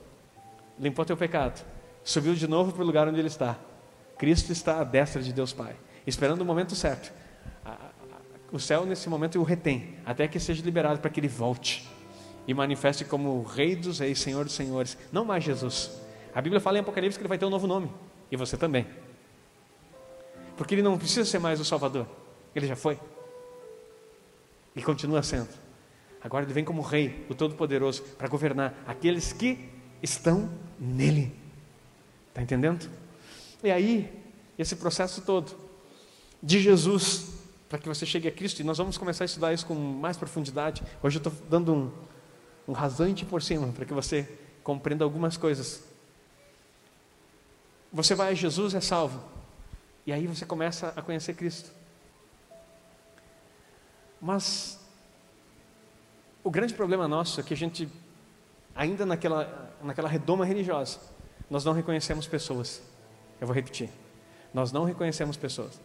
limpou 0.78 1.04
teu 1.04 1.17
pecado, 1.17 1.65
subiu 2.04 2.36
de 2.36 2.47
novo 2.47 2.73
para 2.73 2.84
o 2.84 2.86
lugar 2.86 3.08
onde 3.08 3.17
ele 3.17 3.28
está. 3.28 3.58
Cristo 4.24 4.54
está 4.54 4.80
à 4.80 4.86
destra 4.86 5.22
de 5.22 5.34
Deus 5.34 5.52
Pai, 5.52 5.76
esperando 6.08 6.40
o 6.40 6.46
momento 6.46 6.76
certo. 6.76 7.12
O 8.54 8.58
céu 8.58 8.86
nesse 8.86 9.10
momento 9.10 9.38
o 9.38 9.44
retém, 9.44 9.98
até 10.06 10.30
que 10.30 10.40
seja 10.40 10.64
liberado 10.64 11.02
para 11.02 11.10
que 11.10 11.20
ele 11.20 11.28
volte 11.28 11.86
e 12.48 12.54
manifeste 12.54 13.04
como 13.04 13.44
Rei 13.44 13.76
dos 13.76 14.00
Reis, 14.00 14.22
Senhor 14.22 14.46
dos 14.46 14.54
Senhores, 14.54 14.98
não 15.12 15.26
mais 15.26 15.44
Jesus. 15.44 15.92
A 16.34 16.42
Bíblia 16.42 16.62
fala 16.62 16.78
em 16.78 16.80
Apocalipse 16.80 17.20
que 17.20 17.22
ele 17.22 17.28
vai 17.28 17.38
ter 17.38 17.44
um 17.44 17.50
novo 17.50 17.68
nome, 17.68 17.92
e 18.32 18.38
você 18.38 18.56
também. 18.56 18.88
Porque 20.56 20.74
ele 20.74 20.84
não 20.84 20.98
precisa 20.98 21.30
ser 21.30 21.40
mais 21.40 21.60
o 21.60 21.66
Salvador, 21.66 22.08
ele 22.56 22.66
já 22.66 22.78
foi. 22.78 22.98
E 24.74 24.82
continua 24.82 25.22
sendo. 25.22 25.50
Agora 26.22 26.46
ele 26.46 26.54
vem 26.54 26.64
como 26.64 26.82
Rei, 26.82 27.26
o 27.30 27.36
Todo-Poderoso, 27.36 28.02
para 28.18 28.30
governar 28.30 28.74
aqueles 28.88 29.34
que 29.34 29.70
estão 30.02 30.50
nele. 30.80 31.36
Está 32.30 32.42
entendendo? 32.42 33.03
E 33.63 33.71
aí, 33.71 34.21
esse 34.60 34.76
processo 34.76 35.21
todo 35.21 35.56
de 36.41 36.60
Jesus, 36.60 37.32
para 37.69 37.80
que 37.80 37.88
você 37.88 38.06
chegue 38.06 38.28
a 38.28 38.32
Cristo, 38.32 38.60
e 38.60 38.63
nós 38.63 38.78
vamos 38.78 38.97
começar 38.97 39.23
a 39.23 39.26
estudar 39.26 39.54
isso 39.54 39.65
com 39.65 39.73
mais 39.73 40.17
profundidade. 40.17 40.84
Hoje 41.02 41.17
eu 41.17 41.19
estou 41.19 41.34
dando 41.49 41.73
um, 41.73 41.91
um 42.67 42.73
rasante 42.73 43.26
por 43.26 43.41
cima, 43.41 43.69
para 43.69 43.86
que 43.86 43.93
você 43.93 44.30
compreenda 44.62 45.06
algumas 45.06 45.38
coisas. 45.38 45.82
Você 47.93 48.13
vai 48.13 48.32
a 48.32 48.34
Jesus, 48.34 48.76
é 48.76 48.82
salvo. 48.82 49.23
E 50.06 50.12
aí 50.12 50.28
você 50.28 50.45
começa 50.45 50.91
a 50.93 51.02
conhecer 51.02 51.34
Cristo. 51.34 51.71
Mas 54.19 54.78
o 56.43 56.52
grande 56.52 56.73
problema 56.73 57.08
nosso 57.08 57.39
é 57.39 57.43
que 57.43 57.54
a 57.54 57.58
gente, 57.58 57.88
ainda 58.76 59.06
naquela, 59.06 59.73
naquela 59.82 60.10
redoma 60.10 60.43
religiosa, 60.43 60.99
nós 61.49 61.63
não 61.63 61.71
reconhecemos 61.71 62.28
pessoas. 62.28 62.82
Eu 63.39 63.48
vou 63.48 63.56
repetir. 63.56 63.89
Nós 64.54 64.72
não 64.72 64.84
reconhecemos 64.84 65.36
pessoas. 65.36 65.80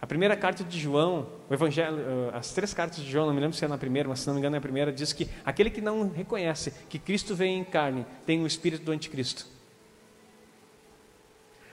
A 0.00 0.06
primeira 0.06 0.34
carta 0.34 0.64
de 0.64 0.80
João, 0.80 1.26
o 1.48 1.52
Evangelho, 1.52 1.98
eh, 1.98 2.36
as 2.36 2.52
três 2.52 2.72
cartas 2.72 3.04
de 3.04 3.10
João, 3.10 3.26
não 3.26 3.34
me 3.34 3.40
lembro 3.40 3.54
se 3.56 3.64
é 3.64 3.68
na 3.68 3.76
primeira, 3.76 4.08
mas 4.08 4.20
se 4.20 4.26
não 4.26 4.34
me 4.34 4.40
engano 4.40 4.56
é 4.56 4.58
a 4.58 4.62
primeira, 4.62 4.90
diz 4.90 5.12
que 5.12 5.28
aquele 5.44 5.68
que 5.68 5.82
não 5.82 6.08
reconhece 6.08 6.72
que 6.88 6.98
Cristo 6.98 7.34
vem 7.34 7.58
em 7.58 7.64
carne 7.64 8.06
tem 8.24 8.42
o 8.42 8.46
espírito 8.46 8.84
do 8.84 8.92
anticristo. 8.92 9.46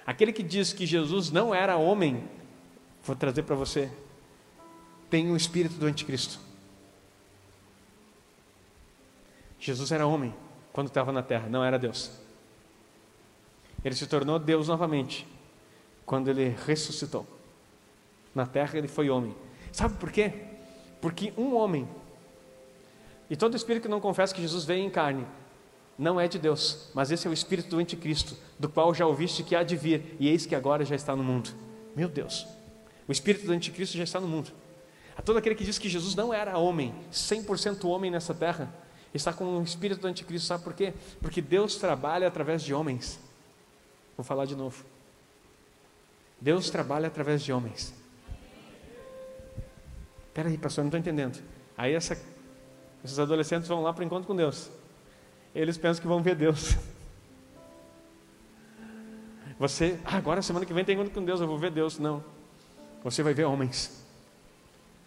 Aquele 0.05 0.33
que 0.33 0.43
diz 0.43 0.73
que 0.73 0.85
Jesus 0.85 1.31
não 1.31 1.55
era 1.55 1.77
homem, 1.77 2.23
vou 3.01 3.15
trazer 3.15 3.43
para 3.43 3.55
você, 3.55 3.89
tem 5.09 5.31
o 5.31 5.37
espírito 5.37 5.75
do 5.75 5.85
anticristo. 5.85 6.39
Jesus 9.59 9.91
era 9.91 10.05
homem 10.05 10.33
quando 10.73 10.87
estava 10.87 11.11
na 11.13 11.23
terra, 11.23 11.47
não 11.49 11.63
era 11.63 11.79
Deus. 11.79 12.11
Ele 13.87 13.95
se 13.95 14.05
tornou 14.05 14.37
Deus 14.37 14.67
novamente 14.67 15.25
quando 16.05 16.29
ele 16.29 16.53
ressuscitou. 16.65 17.25
Na 18.35 18.45
terra 18.45 18.77
ele 18.77 18.87
foi 18.89 19.09
homem. 19.09 19.33
Sabe 19.71 19.95
por 19.97 20.11
quê? 20.11 20.33
Porque 20.99 21.31
um 21.37 21.55
homem, 21.55 21.87
e 23.29 23.37
todo 23.37 23.55
espírito 23.55 23.83
que 23.83 23.87
não 23.87 24.01
confessa 24.01 24.35
que 24.35 24.41
Jesus 24.41 24.65
veio 24.65 24.83
em 24.83 24.89
carne, 24.89 25.25
não 25.97 26.19
é 26.19 26.27
de 26.27 26.37
Deus, 26.37 26.89
mas 26.93 27.11
esse 27.11 27.27
é 27.27 27.29
o 27.29 27.33
espírito 27.33 27.69
do 27.69 27.77
anticristo, 27.77 28.35
do 28.59 28.67
qual 28.67 28.93
já 28.93 29.07
ouviste 29.07 29.41
que 29.41 29.55
há 29.55 29.63
de 29.63 29.77
vir, 29.77 30.17
e 30.19 30.27
eis 30.27 30.45
que 30.45 30.53
agora 30.53 30.83
já 30.83 30.95
está 30.95 31.15
no 31.15 31.23
mundo. 31.23 31.51
Meu 31.95 32.09
Deus, 32.09 32.45
o 33.07 33.11
espírito 33.13 33.45
do 33.45 33.53
anticristo 33.53 33.97
já 33.97 34.03
está 34.03 34.19
no 34.19 34.27
mundo. 34.27 34.51
A 35.15 35.21
todo 35.21 35.37
aquele 35.37 35.55
que 35.55 35.63
diz 35.63 35.79
que 35.79 35.87
Jesus 35.87 36.13
não 36.13 36.33
era 36.33 36.57
homem, 36.57 36.93
100% 37.09 37.85
homem 37.85 38.11
nessa 38.11 38.33
terra, 38.33 38.69
está 39.13 39.31
com 39.31 39.59
o 39.59 39.63
espírito 39.63 40.01
do 40.01 40.07
anticristo, 40.07 40.45
sabe 40.45 40.65
por 40.65 40.73
quê? 40.73 40.93
Porque 41.21 41.41
Deus 41.41 41.77
trabalha 41.77 42.27
através 42.27 42.61
de 42.61 42.73
homens. 42.73 43.25
Vou 44.17 44.23
falar 44.23 44.45
de 44.45 44.55
novo. 44.55 44.83
Deus 46.41 46.69
trabalha 46.69 47.07
através 47.07 47.43
de 47.43 47.53
homens. 47.53 47.93
Espera 50.27 50.49
aí, 50.49 50.57
pastor, 50.57 50.83
não 50.83 50.89
estou 50.89 50.99
entendendo. 50.99 51.41
Aí 51.77 51.93
essa, 51.93 52.19
esses 53.03 53.19
adolescentes 53.19 53.67
vão 53.67 53.83
lá 53.83 53.93
para 53.93 54.01
o 54.01 54.05
encontro 54.05 54.27
com 54.27 54.35
Deus. 54.35 54.69
Eles 55.53 55.77
pensam 55.77 56.01
que 56.01 56.07
vão 56.07 56.21
ver 56.21 56.35
Deus. 56.35 56.75
Você, 59.59 59.99
ah, 60.05 60.17
agora 60.17 60.41
semana 60.41 60.65
que 60.65 60.73
vem 60.73 60.85
tem 60.85 60.95
encontro 60.95 61.13
com 61.13 61.23
Deus, 61.23 61.39
eu 61.39 61.47
vou 61.47 61.57
ver 61.57 61.71
Deus. 61.71 61.97
Não. 61.97 62.23
Você 63.03 63.23
vai 63.23 63.33
ver 63.33 63.45
homens 63.45 64.05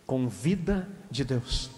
com 0.06 0.28
vida 0.28 0.88
de 1.08 1.24
Deus. 1.24 1.70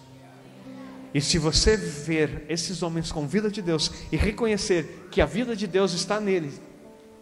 E 1.12 1.21
se 1.21 1.38
você 1.38 1.77
ver 1.77 2.47
esses 2.49 2.83
homens 2.83 3.12
com 3.12 3.27
vida 3.27 3.51
de 3.51 3.61
Deus 3.61 3.92
e 4.11 4.16
reconhecer 4.16 5.09
que 5.11 5.21
a 5.21 5.27
vida 5.27 5.55
de 5.55 5.66
Deus 5.66 5.92
está 5.92 6.18
nele, 6.18 6.59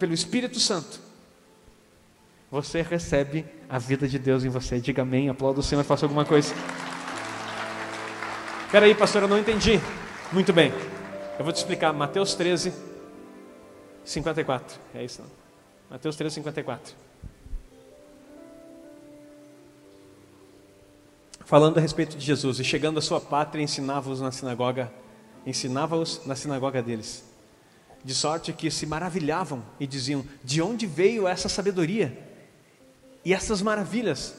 pelo 0.00 0.14
Espírito 0.14 0.58
Santo, 0.58 0.98
você 2.50 2.80
recebe 2.80 3.44
a 3.68 3.78
vida 3.78 4.08
de 4.08 4.18
Deus 4.18 4.42
em 4.42 4.48
você. 4.48 4.80
Diga 4.80 5.02
amém, 5.02 5.28
aplauda 5.28 5.60
o 5.60 5.62
Senhor, 5.62 5.84
faça 5.84 6.06
alguma 6.06 6.24
coisa. 6.24 6.52
Espera 8.64 8.86
aí, 8.86 8.94
pastor, 8.94 9.22
eu 9.22 9.28
não 9.28 9.38
entendi. 9.38 9.78
Muito 10.32 10.52
bem, 10.52 10.72
eu 11.38 11.44
vou 11.44 11.52
te 11.52 11.58
explicar. 11.58 11.92
Mateus 11.92 12.34
13, 12.34 12.72
54. 14.02 14.80
É 14.94 15.04
isso, 15.04 15.20
não? 15.20 15.30
Mateus 15.90 16.16
13, 16.16 16.36
54. 16.36 16.94
Falando 21.44 21.78
a 21.78 21.80
respeito 21.80 22.16
de 22.16 22.24
Jesus, 22.24 22.58
e 22.58 22.64
chegando 22.64 22.98
à 22.98 23.02
sua 23.02 23.20
pátria, 23.20 23.62
ensinava-os 23.62 24.20
na 24.20 24.32
sinagoga, 24.32 24.90
ensinava-os 25.44 26.24
na 26.24 26.34
sinagoga 26.34 26.80
deles. 26.80 27.29
De 28.02 28.14
sorte 28.14 28.52
que 28.52 28.70
se 28.70 28.86
maravilhavam 28.86 29.62
e 29.78 29.86
diziam: 29.86 30.24
De 30.42 30.62
onde 30.62 30.86
veio 30.86 31.28
essa 31.28 31.48
sabedoria? 31.48 32.16
E 33.24 33.34
essas 33.34 33.60
maravilhas, 33.60 34.36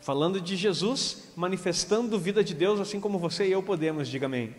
falando 0.00 0.40
de 0.40 0.56
Jesus, 0.56 1.28
manifestando 1.36 2.18
vida 2.18 2.42
de 2.42 2.54
Deus, 2.54 2.80
assim 2.80 3.00
como 3.00 3.18
você 3.18 3.46
e 3.46 3.52
eu 3.52 3.62
podemos, 3.62 4.08
diga 4.08 4.26
amém. 4.26 4.54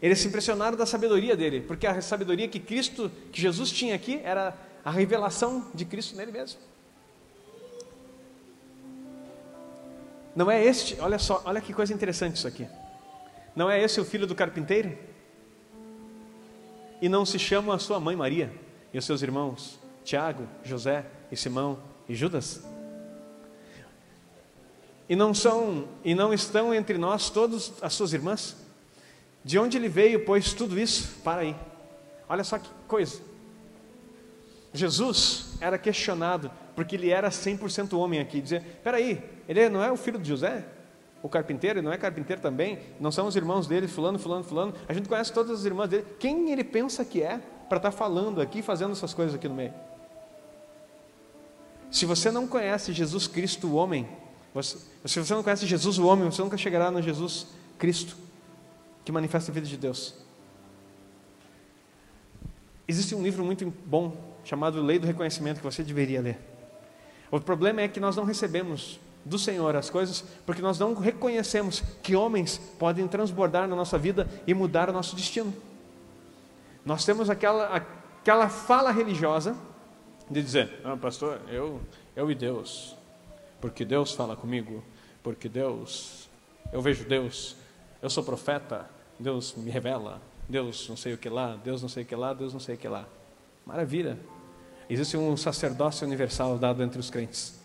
Eles 0.00 0.20
se 0.20 0.28
impressionaram 0.28 0.76
da 0.76 0.86
sabedoria 0.86 1.36
dele, 1.36 1.60
porque 1.60 1.86
a 1.86 2.00
sabedoria 2.00 2.46
que 2.46 2.60
Cristo, 2.60 3.10
que 3.32 3.40
Jesus 3.40 3.72
tinha 3.72 3.96
aqui, 3.96 4.20
era 4.22 4.56
a 4.84 4.90
revelação 4.90 5.66
de 5.74 5.84
Cristo 5.84 6.14
nele 6.16 6.30
mesmo. 6.30 6.60
Não 10.36 10.48
é 10.48 10.64
este, 10.64 10.96
olha 11.00 11.18
só, 11.18 11.42
olha 11.44 11.60
que 11.60 11.72
coisa 11.72 11.92
interessante 11.92 12.36
isso 12.36 12.46
aqui. 12.46 12.68
Não 13.56 13.68
é 13.68 13.82
esse 13.82 14.00
o 14.00 14.04
filho 14.04 14.24
do 14.24 14.36
carpinteiro? 14.36 14.96
E 17.00 17.08
não 17.08 17.24
se 17.24 17.38
chama 17.38 17.74
a 17.74 17.78
sua 17.78 18.00
mãe 18.00 18.16
Maria 18.16 18.52
e 18.92 18.98
os 18.98 19.04
seus 19.04 19.22
irmãos, 19.22 19.78
Tiago, 20.04 20.48
José 20.64 21.06
e 21.30 21.36
Simão 21.36 21.78
e 22.08 22.14
Judas? 22.14 22.62
E 25.08 25.16
não 25.16 25.32
são 25.32 25.88
e 26.04 26.14
não 26.14 26.34
estão 26.34 26.74
entre 26.74 26.98
nós 26.98 27.30
todas 27.30 27.72
as 27.80 27.94
suas 27.94 28.12
irmãs? 28.12 28.56
De 29.44 29.58
onde 29.58 29.76
ele 29.78 29.88
veio, 29.88 30.24
pois 30.24 30.52
tudo 30.52 30.78
isso? 30.78 31.20
Para 31.22 31.42
aí. 31.42 31.56
Olha 32.28 32.44
só 32.44 32.58
que 32.58 32.68
coisa. 32.86 33.20
Jesus 34.72 35.54
era 35.60 35.78
questionado 35.78 36.50
porque 36.74 36.94
ele 36.94 37.10
era 37.10 37.30
100% 37.30 37.98
homem 37.98 38.20
aqui. 38.20 38.40
Dizia: 38.40 38.64
peraí, 38.84 39.22
ele 39.48 39.68
não 39.68 39.82
é 39.82 39.90
o 39.90 39.96
filho 39.96 40.18
de 40.18 40.28
José? 40.28 40.64
O 41.22 41.28
carpinteiro, 41.28 41.78
ele 41.78 41.86
não 41.86 41.92
é 41.92 41.98
carpinteiro 41.98 42.40
também? 42.40 42.78
Não 43.00 43.10
são 43.10 43.26
os 43.26 43.34
irmãos 43.34 43.66
dele, 43.66 43.88
fulano, 43.88 44.18
fulano, 44.18 44.44
fulano? 44.44 44.74
A 44.88 44.92
gente 44.92 45.08
conhece 45.08 45.32
todas 45.32 45.60
as 45.60 45.64
irmãs 45.64 45.88
dele. 45.88 46.06
Quem 46.18 46.52
ele 46.52 46.62
pensa 46.62 47.04
que 47.04 47.22
é 47.22 47.38
para 47.68 47.78
estar 47.78 47.90
tá 47.90 47.96
falando 47.96 48.40
aqui, 48.40 48.62
fazendo 48.62 48.92
essas 48.92 49.12
coisas 49.12 49.34
aqui 49.34 49.48
no 49.48 49.54
meio? 49.54 49.74
Se 51.90 52.06
você 52.06 52.30
não 52.30 52.46
conhece 52.46 52.92
Jesus 52.92 53.26
Cristo, 53.26 53.66
o 53.66 53.74
homem, 53.74 54.08
você, 54.54 54.78
se 55.04 55.18
você 55.18 55.34
não 55.34 55.42
conhece 55.42 55.66
Jesus, 55.66 55.98
o 55.98 56.06
homem, 56.06 56.30
você 56.30 56.42
nunca 56.42 56.56
chegará 56.56 56.90
no 56.90 57.02
Jesus 57.02 57.48
Cristo, 57.78 58.16
que 59.04 59.10
manifesta 59.10 59.50
a 59.50 59.54
vida 59.54 59.66
de 59.66 59.76
Deus. 59.76 60.14
Existe 62.86 63.14
um 63.14 63.22
livro 63.22 63.44
muito 63.44 63.70
bom 63.84 64.16
chamado 64.44 64.80
Lei 64.82 64.98
do 64.98 65.06
Reconhecimento 65.06 65.58
que 65.58 65.64
você 65.64 65.82
deveria 65.82 66.20
ler. 66.20 66.38
O 67.30 67.40
problema 67.40 67.82
é 67.82 67.88
que 67.88 68.00
nós 68.00 68.16
não 68.16 68.24
recebemos 68.24 69.00
do 69.28 69.38
Senhor 69.38 69.76
as 69.76 69.90
coisas 69.90 70.24
porque 70.46 70.62
nós 70.62 70.78
não 70.78 70.94
reconhecemos 70.94 71.82
que 72.02 72.16
homens 72.16 72.58
podem 72.78 73.06
transbordar 73.06 73.68
na 73.68 73.76
nossa 73.76 73.98
vida 73.98 74.28
e 74.46 74.54
mudar 74.54 74.88
o 74.88 74.92
nosso 74.92 75.14
destino. 75.14 75.54
Nós 76.84 77.04
temos 77.04 77.28
aquela, 77.28 77.66
aquela 77.66 78.48
fala 78.48 78.90
religiosa 78.90 79.54
de 80.30 80.42
dizer: 80.42 80.80
ah, 80.84 80.96
pastor, 80.96 81.40
eu, 81.48 81.80
eu 82.16 82.30
e 82.30 82.34
Deus, 82.34 82.96
porque 83.60 83.84
Deus 83.84 84.12
fala 84.12 84.36
comigo, 84.36 84.82
porque 85.22 85.48
Deus, 85.48 86.28
eu 86.72 86.80
vejo 86.80 87.04
Deus, 87.04 87.56
eu 88.00 88.08
sou 88.08 88.24
profeta, 88.24 88.88
Deus 89.18 89.54
me 89.54 89.70
revela, 89.70 90.20
Deus 90.48 90.88
não 90.88 90.96
sei 90.96 91.12
o 91.14 91.18
que 91.18 91.28
lá, 91.28 91.58
Deus 91.62 91.82
não 91.82 91.88
sei 91.88 92.04
o 92.04 92.06
que 92.06 92.16
lá, 92.16 92.32
Deus 92.32 92.52
não 92.52 92.60
sei 92.60 92.74
o 92.74 92.78
que 92.78 92.88
lá. 92.88 93.06
Maravilha. 93.66 94.18
Existe 94.90 95.18
um 95.18 95.36
sacerdócio 95.36 96.06
universal 96.06 96.56
dado 96.56 96.82
entre 96.82 96.98
os 96.98 97.10
crentes, 97.10 97.57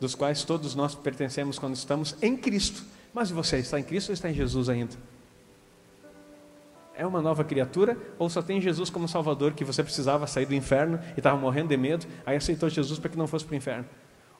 dos 0.00 0.14
quais 0.14 0.42
todos 0.42 0.74
nós 0.74 0.94
pertencemos 0.94 1.58
quando 1.58 1.76
estamos 1.76 2.16
em 2.22 2.36
Cristo. 2.36 2.82
Mas 3.12 3.30
você 3.30 3.58
está 3.58 3.78
em 3.78 3.82
Cristo 3.82 4.08
ou 4.08 4.14
está 4.14 4.30
em 4.30 4.34
Jesus 4.34 4.68
ainda? 4.68 4.96
É 6.94 7.06
uma 7.06 7.22
nova 7.22 7.44
criatura 7.44 7.96
ou 8.18 8.28
só 8.28 8.42
tem 8.42 8.60
Jesus 8.60 8.90
como 8.90 9.06
Salvador 9.06 9.52
que 9.52 9.64
você 9.64 9.82
precisava 9.82 10.26
sair 10.26 10.46
do 10.46 10.54
inferno 10.54 10.98
e 11.16 11.20
estava 11.20 11.36
morrendo 11.36 11.68
de 11.68 11.76
medo, 11.76 12.06
aí 12.26 12.36
aceitou 12.36 12.68
Jesus 12.68 12.98
para 12.98 13.10
que 13.10 13.16
não 13.16 13.26
fosse 13.26 13.44
para 13.44 13.54
o 13.54 13.56
inferno? 13.56 13.86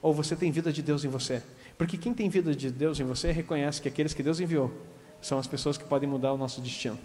Ou 0.01 0.13
você 0.13 0.35
tem 0.35 0.51
vida 0.51 0.71
de 0.71 0.81
Deus 0.81 1.03
em 1.03 1.07
você? 1.07 1.43
Porque 1.77 1.97
quem 1.97 2.13
tem 2.13 2.27
vida 2.27 2.55
de 2.55 2.71
Deus 2.71 2.99
em 2.99 3.03
você 3.03 3.31
reconhece 3.31 3.81
que 3.81 3.87
aqueles 3.87 4.13
que 4.13 4.23
Deus 4.23 4.39
enviou 4.39 4.71
são 5.21 5.37
as 5.37 5.47
pessoas 5.47 5.77
que 5.77 5.83
podem 5.83 6.09
mudar 6.09 6.33
o 6.33 6.37
nosso 6.37 6.59
destino. 6.59 6.97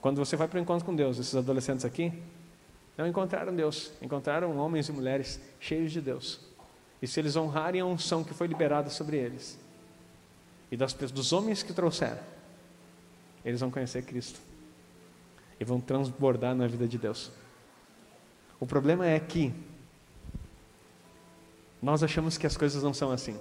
Quando 0.00 0.18
você 0.18 0.36
vai 0.36 0.46
para 0.46 0.58
o 0.58 0.62
encontro 0.62 0.84
com 0.84 0.94
Deus, 0.94 1.18
esses 1.18 1.34
adolescentes 1.34 1.84
aqui 1.84 2.12
não 2.96 3.06
encontraram 3.06 3.54
Deus, 3.54 3.90
encontraram 4.02 4.56
homens 4.58 4.88
e 4.88 4.92
mulheres 4.92 5.40
cheios 5.58 5.90
de 5.90 6.00
Deus. 6.00 6.40
E 7.04 7.06
se 7.06 7.20
eles 7.20 7.36
honrarem 7.36 7.82
a 7.82 7.84
unção 7.84 8.24
que 8.24 8.32
foi 8.32 8.46
liberada 8.46 8.88
sobre 8.88 9.18
eles, 9.18 9.58
e 10.70 10.76
das, 10.76 10.94
dos 10.94 11.34
homens 11.34 11.62
que 11.62 11.70
trouxeram, 11.70 12.22
eles 13.44 13.60
vão 13.60 13.70
conhecer 13.70 14.02
Cristo 14.06 14.40
e 15.60 15.64
vão 15.66 15.82
transbordar 15.82 16.54
na 16.54 16.66
vida 16.66 16.88
de 16.88 16.96
Deus. 16.96 17.30
O 18.58 18.66
problema 18.66 19.06
é 19.06 19.20
que 19.20 19.52
nós 21.82 22.02
achamos 22.02 22.38
que 22.38 22.46
as 22.46 22.56
coisas 22.56 22.82
não 22.82 22.94
são 22.94 23.10
assim. 23.10 23.38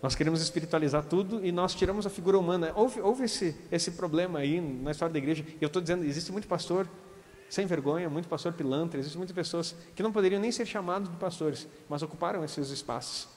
Nós 0.00 0.14
queremos 0.14 0.40
espiritualizar 0.40 1.04
tudo 1.04 1.44
e 1.44 1.52
nós 1.52 1.74
tiramos 1.74 2.06
a 2.06 2.10
figura 2.10 2.38
humana. 2.38 2.72
Houve, 2.74 2.98
houve 3.02 3.24
esse, 3.24 3.54
esse 3.70 3.90
problema 3.90 4.38
aí 4.38 4.58
na 4.58 4.92
história 4.92 5.12
da 5.12 5.18
igreja. 5.18 5.44
E 5.46 5.62
eu 5.62 5.66
estou 5.66 5.82
dizendo, 5.82 6.02
existe 6.02 6.32
muito 6.32 6.48
pastor 6.48 6.88
sem 7.52 7.66
vergonha, 7.66 8.08
muito 8.08 8.28
pastor 8.28 8.54
pilantra, 8.54 8.98
existem 8.98 9.18
muitas 9.18 9.34
pessoas 9.34 9.76
que 9.94 10.02
não 10.02 10.10
poderiam 10.10 10.40
nem 10.40 10.50
ser 10.50 10.64
chamados 10.64 11.10
de 11.10 11.16
pastores, 11.18 11.68
mas 11.86 12.02
ocuparam 12.02 12.42
esses 12.42 12.70
espaços 12.70 13.28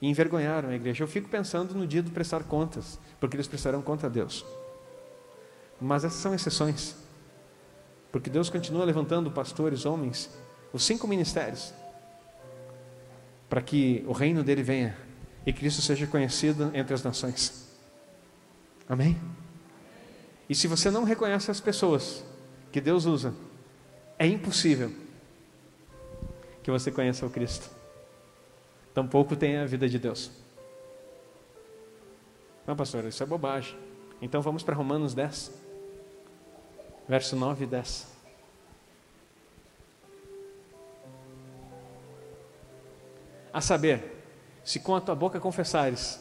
e 0.00 0.08
envergonharam 0.08 0.70
a 0.70 0.74
igreja. 0.74 1.04
Eu 1.04 1.08
fico 1.08 1.28
pensando 1.28 1.74
no 1.74 1.86
dia 1.86 2.02
do 2.02 2.10
prestar 2.10 2.44
contas, 2.44 2.98
porque 3.20 3.36
eles 3.36 3.46
prestarão 3.46 3.82
conta 3.82 4.06
a 4.06 4.08
Deus. 4.08 4.46
Mas 5.78 6.04
essas 6.04 6.20
são 6.20 6.34
exceções, 6.34 6.96
porque 8.10 8.30
Deus 8.30 8.48
continua 8.48 8.82
levantando 8.82 9.30
pastores, 9.30 9.84
homens, 9.84 10.30
os 10.72 10.82
cinco 10.82 11.06
ministérios, 11.06 11.74
para 13.50 13.60
que 13.60 14.02
o 14.08 14.12
reino 14.12 14.42
dele 14.42 14.62
venha 14.62 14.96
e 15.44 15.52
Cristo 15.52 15.82
seja 15.82 16.06
conhecido 16.06 16.70
entre 16.72 16.94
as 16.94 17.02
nações. 17.02 17.68
Amém? 18.88 19.20
E 20.48 20.54
se 20.54 20.66
você 20.66 20.90
não 20.90 21.04
reconhece 21.04 21.50
as 21.50 21.60
pessoas 21.60 22.24
que 22.74 22.80
Deus 22.80 23.04
usa, 23.04 23.32
é 24.18 24.26
impossível 24.26 24.90
que 26.60 26.72
você 26.72 26.90
conheça 26.90 27.24
o 27.24 27.30
Cristo. 27.30 27.70
Tampouco 28.92 29.36
tenha 29.36 29.62
a 29.62 29.64
vida 29.64 29.88
de 29.88 29.96
Deus. 29.96 30.28
Não, 32.66 32.74
pastor, 32.74 33.04
isso 33.04 33.22
é 33.22 33.26
bobagem. 33.26 33.78
Então 34.20 34.42
vamos 34.42 34.64
para 34.64 34.74
Romanos 34.74 35.14
10, 35.14 35.52
verso 37.08 37.36
9 37.36 37.62
e 37.62 37.66
10. 37.68 38.08
A 43.52 43.60
saber, 43.60 44.20
se 44.64 44.80
com 44.80 44.96
a 44.96 45.00
tua 45.00 45.14
boca 45.14 45.38
confessares 45.38 46.18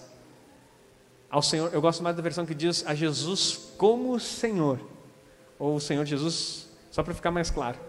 ao 1.31 1.41
Senhor, 1.41 1.73
eu 1.73 1.81
gosto 1.81 2.03
mais 2.03 2.15
da 2.15 2.21
versão 2.21 2.45
que 2.45 2.53
diz 2.53 2.85
a 2.85 2.93
Jesus 2.93 3.73
como 3.75 4.19
Senhor, 4.19 4.92
ou 5.63 5.77
o 5.77 5.79
Senhor 5.79 6.03
Jesus, 6.03 6.67
só 6.91 7.01
para 7.01 7.13
ficar 7.13 7.31
mais 7.31 7.49
claro. 7.49 7.79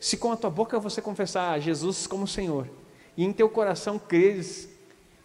Se 0.00 0.16
com 0.16 0.32
a 0.32 0.36
tua 0.36 0.50
boca 0.50 0.80
você 0.80 1.00
confessar 1.00 1.52
a 1.52 1.60
Jesus 1.60 2.04
como 2.04 2.26
Senhor, 2.26 2.68
e 3.16 3.24
em 3.24 3.32
teu 3.32 3.48
coração 3.48 4.00
creres 4.00 4.68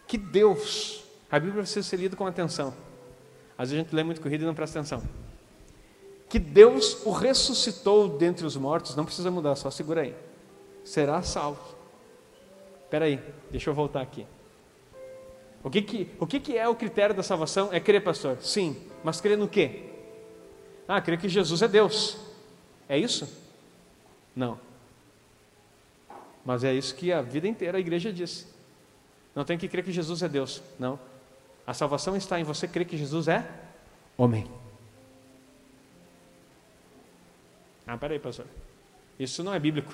que 0.05 0.15
Deus, 0.15 1.03
a 1.31 1.39
Bíblia 1.39 1.63
precisa 1.63 1.81
ser 1.81 1.97
lida 1.97 2.15
com 2.15 2.27
atenção. 2.27 2.75
Às 3.57 3.71
vezes 3.71 3.81
a 3.81 3.83
gente 3.83 3.95
lê 3.95 4.03
muito 4.03 4.21
corrido 4.21 4.43
e 4.43 4.45
não 4.45 4.53
presta 4.53 4.77
atenção. 4.77 5.01
Que 6.29 6.37
Deus 6.37 7.03
o 7.07 7.11
ressuscitou 7.11 8.07
dentre 8.07 8.45
os 8.45 8.55
mortos, 8.55 8.95
não 8.95 9.03
precisa 9.03 9.31
mudar, 9.31 9.55
só 9.55 9.71
segura 9.71 10.01
aí. 10.01 10.15
Será 10.83 11.23
salvo. 11.23 11.75
Espera 12.83 13.05
aí, 13.05 13.19
deixa 13.49 13.71
eu 13.71 13.73
voltar 13.73 14.01
aqui. 14.01 14.27
O 15.63 15.71
que, 15.71 15.81
que, 15.81 16.11
o 16.19 16.27
que, 16.27 16.39
que 16.39 16.55
é 16.55 16.67
o 16.67 16.75
critério 16.75 17.15
da 17.15 17.23
salvação? 17.23 17.69
É 17.71 17.79
crer, 17.79 18.03
pastor? 18.03 18.37
Sim, 18.41 18.77
mas 19.03 19.19
crer 19.19 19.39
no 19.39 19.47
quê? 19.47 19.94
Ah, 20.87 21.01
crer 21.01 21.19
que 21.19 21.27
Jesus 21.27 21.61
é 21.61 21.67
Deus. 21.67 22.17
É 22.87 22.97
isso? 22.97 23.27
Não. 24.35 24.59
Mas 26.45 26.63
é 26.63 26.73
isso 26.73 26.93
que 26.95 27.11
a 27.11 27.21
vida 27.21 27.47
inteira 27.47 27.77
a 27.77 27.81
igreja 27.81 28.13
diz. 28.13 28.47
Não 29.33 29.43
tem 29.43 29.57
que 29.57 29.67
crer 29.67 29.83
que 29.83 29.91
Jesus 29.91 30.21
é 30.21 30.29
Deus. 30.29 30.61
Não. 30.77 30.99
A 31.65 31.73
salvação 31.73 32.15
está 32.15 32.39
em 32.39 32.43
você 32.43 32.67
crer 32.67 32.85
que 32.85 32.97
Jesus 32.97 33.27
é 33.27 33.49
homem. 34.15 34.47
Ah, 37.87 37.97
peraí, 37.97 38.19
pastor. 38.19 38.45
Isso 39.19 39.43
não 39.43 39.53
é 39.53 39.59
bíblico. 39.59 39.93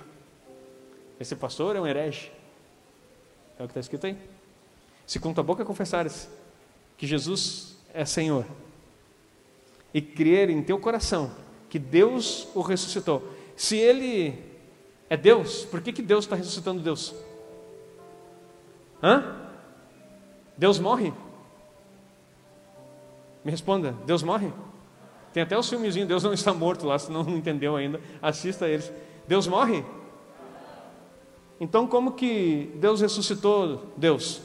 Esse 1.20 1.36
pastor 1.36 1.76
é 1.76 1.82
um 1.82 1.88
herege. 1.88 2.32
É 3.58 3.64
o 3.64 3.68
que 3.68 3.72
está 3.72 3.80
escrito 3.80 4.08
aí. 4.08 4.18
Se 5.06 5.20
com 5.20 5.34
tua 5.34 5.44
boca 5.44 5.64
confessares 5.64 6.30
que 6.98 7.08
Jesus 7.08 7.78
é 7.94 8.06
Senhor 8.06 8.46
e 9.94 10.02
crer 10.02 10.50
em 10.50 10.62
teu 10.62 10.80
coração 10.80 11.32
que 11.70 11.80
Deus 11.80 12.48
o 12.54 12.62
ressuscitou, 12.62 13.24
se 13.56 13.78
Ele 13.78 14.38
é 15.10 15.16
Deus, 15.16 15.66
por 15.66 15.82
que, 15.82 15.94
que 15.94 16.02
Deus 16.02 16.26
está 16.26 16.36
ressuscitando 16.36 16.82
Deus? 16.82 17.16
Hã? 19.02 19.36
Deus 20.58 20.80
morre? 20.80 21.14
Me 23.44 23.52
responda, 23.52 23.96
Deus 24.06 24.22
morre? 24.22 24.52
Tem 25.34 25.44
até 25.44 25.58
o 25.58 25.64
filmezinho 25.64 26.06
Deus 26.06 26.24
não 26.24 26.34
está 26.34 26.54
morto 26.54 26.86
lá, 26.86 27.00
se 27.00 27.12
não 27.12 27.22
entendeu 27.30 27.76
ainda, 27.76 28.02
assista 28.22 28.68
eles. 28.68 28.92
Deus 29.28 29.48
morre? 29.48 29.84
Então 31.60 31.88
como 31.88 32.14
que 32.14 32.72
Deus 32.76 33.02
ressuscitou 33.02 33.86
Deus? 33.96 34.42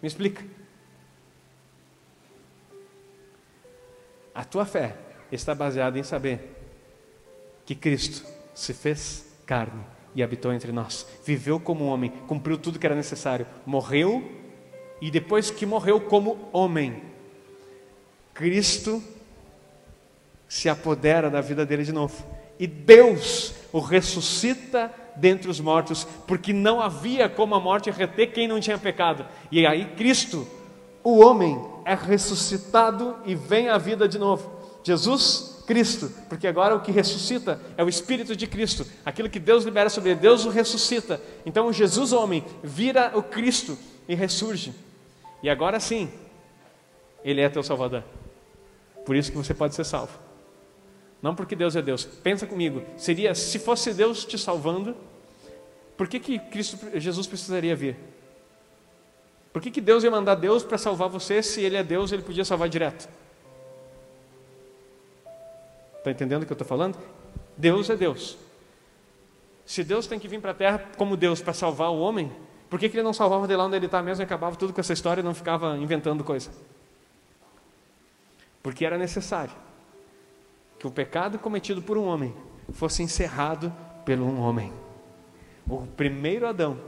Me 0.00 0.08
explica. 0.08 0.57
A 4.38 4.44
tua 4.44 4.64
fé 4.64 4.94
está 5.32 5.52
baseada 5.52 5.98
em 5.98 6.04
saber 6.04 6.54
que 7.66 7.74
Cristo 7.74 8.24
se 8.54 8.72
fez 8.72 9.26
carne 9.44 9.84
e 10.14 10.22
habitou 10.22 10.52
entre 10.52 10.70
nós, 10.70 11.04
viveu 11.26 11.58
como 11.58 11.86
homem, 11.86 12.12
cumpriu 12.28 12.56
tudo 12.56 12.78
que 12.78 12.86
era 12.86 12.94
necessário, 12.94 13.48
morreu 13.66 14.22
e 15.00 15.10
depois 15.10 15.50
que 15.50 15.66
morreu 15.66 16.00
como 16.02 16.48
homem, 16.52 17.02
Cristo 18.32 19.02
se 20.48 20.68
apodera 20.68 21.28
da 21.28 21.40
vida 21.40 21.66
dele 21.66 21.82
de 21.82 21.92
novo 21.92 22.24
e 22.60 22.66
Deus 22.68 23.52
o 23.72 23.80
ressuscita 23.80 24.94
dentre 25.16 25.50
os 25.50 25.58
mortos, 25.58 26.04
porque 26.28 26.52
não 26.52 26.80
havia 26.80 27.28
como 27.28 27.56
a 27.56 27.60
morte 27.60 27.90
reter 27.90 28.30
quem 28.30 28.46
não 28.46 28.60
tinha 28.60 28.78
pecado. 28.78 29.26
E 29.50 29.66
aí 29.66 29.84
Cristo, 29.96 30.46
o 31.02 31.18
homem, 31.18 31.62
é 31.84 31.94
ressuscitado 31.94 33.16
e 33.24 33.34
vem 33.34 33.68
à 33.68 33.78
vida 33.78 34.08
de 34.08 34.18
novo. 34.18 34.50
Jesus 34.82 35.62
Cristo, 35.66 36.10
porque 36.28 36.46
agora 36.46 36.74
o 36.74 36.80
que 36.80 36.90
ressuscita 36.90 37.60
é 37.76 37.84
o 37.84 37.88
Espírito 37.88 38.34
de 38.34 38.46
Cristo, 38.46 38.86
aquilo 39.04 39.28
que 39.28 39.38
Deus 39.38 39.64
libera 39.64 39.90
sobre 39.90 40.10
ele, 40.10 40.20
Deus 40.20 40.44
o 40.44 40.50
ressuscita. 40.50 41.20
Então 41.44 41.72
Jesus, 41.72 42.12
homem, 42.12 42.44
vira 42.62 43.12
o 43.14 43.22
Cristo 43.22 43.78
e 44.08 44.14
ressurge. 44.14 44.74
E 45.42 45.50
agora 45.50 45.78
sim, 45.78 46.10
ele 47.22 47.40
é 47.40 47.48
teu 47.48 47.62
Salvador. 47.62 48.02
Por 49.04 49.14
isso 49.14 49.30
que 49.30 49.36
você 49.36 49.54
pode 49.54 49.74
ser 49.74 49.84
salvo. 49.84 50.18
Não 51.20 51.34
porque 51.34 51.56
Deus 51.56 51.74
é 51.76 51.82
Deus. 51.82 52.04
Pensa 52.04 52.46
comigo, 52.46 52.82
seria 52.96 53.34
se 53.34 53.58
fosse 53.58 53.92
Deus 53.92 54.24
te 54.24 54.38
salvando, 54.38 54.96
por 55.96 56.06
que, 56.06 56.20
que 56.20 56.38
Cristo, 56.38 56.78
Jesus 56.94 57.26
precisaria 57.26 57.74
vir? 57.74 57.96
Por 59.58 59.62
que, 59.62 59.72
que 59.72 59.80
Deus 59.80 60.04
ia 60.04 60.10
mandar 60.12 60.36
Deus 60.36 60.62
para 60.62 60.78
salvar 60.78 61.08
você 61.08 61.42
se 61.42 61.60
Ele 61.60 61.76
é 61.76 61.82
Deus, 61.82 62.12
Ele 62.12 62.22
podia 62.22 62.44
salvar 62.44 62.68
direto? 62.68 63.08
Está 65.96 66.12
entendendo 66.12 66.44
o 66.44 66.46
que 66.46 66.52
eu 66.52 66.54
estou 66.54 66.68
falando? 66.68 66.96
Deus 67.56 67.90
é 67.90 67.96
Deus. 67.96 68.38
Se 69.66 69.82
Deus 69.82 70.06
tem 70.06 70.16
que 70.16 70.28
vir 70.28 70.40
para 70.40 70.52
a 70.52 70.54
terra 70.54 70.88
como 70.96 71.16
Deus 71.16 71.42
para 71.42 71.52
salvar 71.52 71.90
o 71.90 71.98
homem, 71.98 72.30
por 72.70 72.78
que, 72.78 72.88
que 72.88 72.96
ele 72.96 73.02
não 73.02 73.12
salvava 73.12 73.48
de 73.48 73.56
lá 73.56 73.64
onde 73.64 73.74
ele 73.74 73.86
está 73.86 74.00
mesmo 74.00 74.22
e 74.22 74.24
acabava 74.24 74.54
tudo 74.54 74.72
com 74.72 74.80
essa 74.80 74.92
história 74.92 75.22
e 75.22 75.24
não 75.24 75.34
ficava 75.34 75.76
inventando 75.76 76.22
coisa? 76.22 76.52
Porque 78.62 78.86
era 78.86 78.96
necessário 78.96 79.54
que 80.78 80.86
o 80.86 80.90
pecado 80.92 81.36
cometido 81.36 81.82
por 81.82 81.98
um 81.98 82.04
homem 82.04 82.32
fosse 82.74 83.02
encerrado 83.02 83.74
pelo 84.04 84.24
um 84.24 84.38
homem. 84.38 84.72
O 85.68 85.84
primeiro 85.84 86.46
Adão 86.46 86.78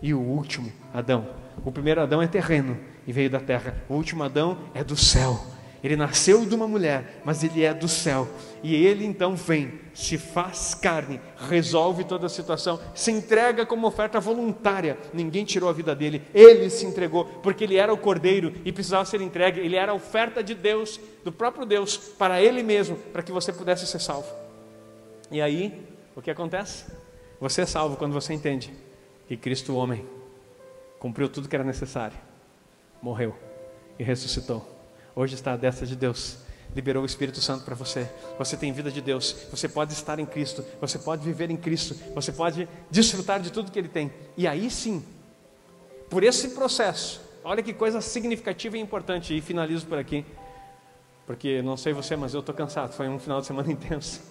e 0.00 0.14
o 0.14 0.18
último 0.18 0.72
Adão. 0.94 1.38
O 1.64 1.70
primeiro 1.70 2.00
Adão 2.00 2.22
é 2.22 2.26
terreno 2.26 2.78
e 3.06 3.12
veio 3.12 3.30
da 3.30 3.40
terra. 3.40 3.82
O 3.88 3.94
último 3.94 4.22
Adão 4.22 4.58
é 4.74 4.82
do 4.82 4.96
céu. 4.96 5.40
Ele 5.82 5.96
nasceu 5.96 6.44
de 6.44 6.54
uma 6.54 6.68
mulher, 6.68 7.22
mas 7.24 7.42
ele 7.42 7.64
é 7.64 7.72
do 7.72 7.88
céu. 7.88 8.28
E 8.62 8.74
ele 8.74 9.04
então 9.04 9.34
vem, 9.34 9.80
se 9.94 10.18
faz 10.18 10.74
carne, 10.74 11.18
resolve 11.48 12.04
toda 12.04 12.26
a 12.26 12.28
situação, 12.28 12.78
se 12.94 13.10
entrega 13.10 13.64
como 13.64 13.86
oferta 13.86 14.20
voluntária. 14.20 14.98
Ninguém 15.12 15.44
tirou 15.44 15.70
a 15.70 15.72
vida 15.72 15.94
dele, 15.94 16.22
ele 16.34 16.68
se 16.68 16.84
entregou, 16.84 17.24
porque 17.24 17.64
ele 17.64 17.76
era 17.76 17.92
o 17.92 17.96
cordeiro 17.96 18.52
e 18.62 18.72
precisava 18.72 19.06
ser 19.06 19.22
entregue. 19.22 19.60
Ele 19.60 19.76
era 19.76 19.92
a 19.92 19.94
oferta 19.94 20.42
de 20.42 20.54
Deus, 20.54 21.00
do 21.24 21.32
próprio 21.32 21.64
Deus, 21.64 21.96
para 21.96 22.42
ele 22.42 22.62
mesmo, 22.62 22.96
para 22.96 23.22
que 23.22 23.32
você 23.32 23.50
pudesse 23.50 23.86
ser 23.86 24.00
salvo. 24.00 24.28
E 25.30 25.40
aí, 25.40 25.86
o 26.14 26.20
que 26.20 26.30
acontece? 26.30 26.84
Você 27.40 27.62
é 27.62 27.66
salvo 27.66 27.96
quando 27.96 28.12
você 28.12 28.34
entende 28.34 28.70
que 29.26 29.34
Cristo, 29.34 29.72
o 29.72 29.76
homem, 29.76 30.04
cumpriu 31.00 31.28
tudo 31.28 31.48
que 31.48 31.56
era 31.56 31.64
necessário, 31.64 32.16
morreu 33.02 33.36
e 33.98 34.04
ressuscitou 34.04 34.80
hoje 35.14 35.34
está 35.34 35.52
à 35.52 35.56
destra 35.56 35.86
de 35.86 35.96
Deus. 35.96 36.38
Liberou 36.74 37.02
o 37.02 37.06
Espírito 37.06 37.40
Santo 37.40 37.64
para 37.64 37.74
você. 37.74 38.08
Você 38.38 38.56
tem 38.56 38.72
vida 38.72 38.90
de 38.90 39.00
Deus. 39.00 39.36
Você 39.50 39.68
pode 39.68 39.92
estar 39.92 40.18
em 40.18 40.26
Cristo. 40.26 40.64
Você 40.80 40.98
pode 40.98 41.24
viver 41.24 41.50
em 41.50 41.56
Cristo. 41.56 41.94
Você 42.14 42.32
pode 42.32 42.68
desfrutar 42.90 43.40
de 43.40 43.50
tudo 43.50 43.72
que 43.72 43.78
Ele 43.78 43.88
tem. 43.88 44.12
E 44.36 44.46
aí 44.46 44.70
sim, 44.70 45.04
por 46.08 46.22
esse 46.22 46.50
processo, 46.50 47.20
olha 47.42 47.62
que 47.62 47.72
coisa 47.72 48.00
significativa 48.00 48.78
e 48.78 48.80
importante. 48.80 49.36
E 49.36 49.40
finalizo 49.40 49.86
por 49.86 49.98
aqui, 49.98 50.24
porque 51.26 51.60
não 51.60 51.76
sei 51.76 51.92
você, 51.92 52.14
mas 52.14 52.34
eu 52.34 52.40
estou 52.40 52.54
cansado. 52.54 52.92
Foi 52.92 53.08
um 53.08 53.18
final 53.18 53.40
de 53.40 53.46
semana 53.46 53.70
intenso. 53.72 54.22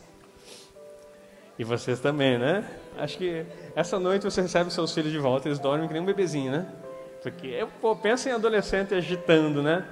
E 1.59 1.63
vocês 1.65 1.99
também, 1.99 2.37
né? 2.37 2.63
Acho 2.97 3.17
que 3.17 3.45
essa 3.75 3.99
noite 3.99 4.23
você 4.23 4.41
recebe 4.41 4.71
seus 4.71 4.93
filhos 4.93 5.11
de 5.11 5.19
volta, 5.19 5.49
eles 5.49 5.59
dormem 5.59 5.89
que 5.89 5.93
nem 5.93 6.01
um 6.01 6.05
bebezinho, 6.05 6.53
né? 6.53 6.73
Porque, 7.21 7.67
pô, 7.81 7.93
pensa 7.97 8.29
em 8.29 8.31
adolescente 8.31 8.95
agitando, 8.95 9.61
né? 9.61 9.85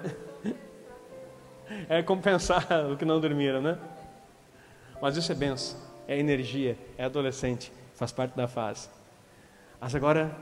é 1.90 2.02
compensar 2.02 2.66
o 2.90 2.96
que 2.96 3.04
não 3.04 3.20
dormiram, 3.20 3.62
né? 3.62 3.78
Mas 5.02 5.18
isso 5.18 5.30
é 5.30 5.36
benção, 5.36 5.78
é 6.08 6.18
energia, 6.18 6.78
é 6.98 7.04
adolescente, 7.04 7.70
faz 7.96 8.14
parte 8.14 8.34
da 8.38 8.48
fase. 8.48 8.88
Mas 9.80 9.94
agora, 9.94 10.34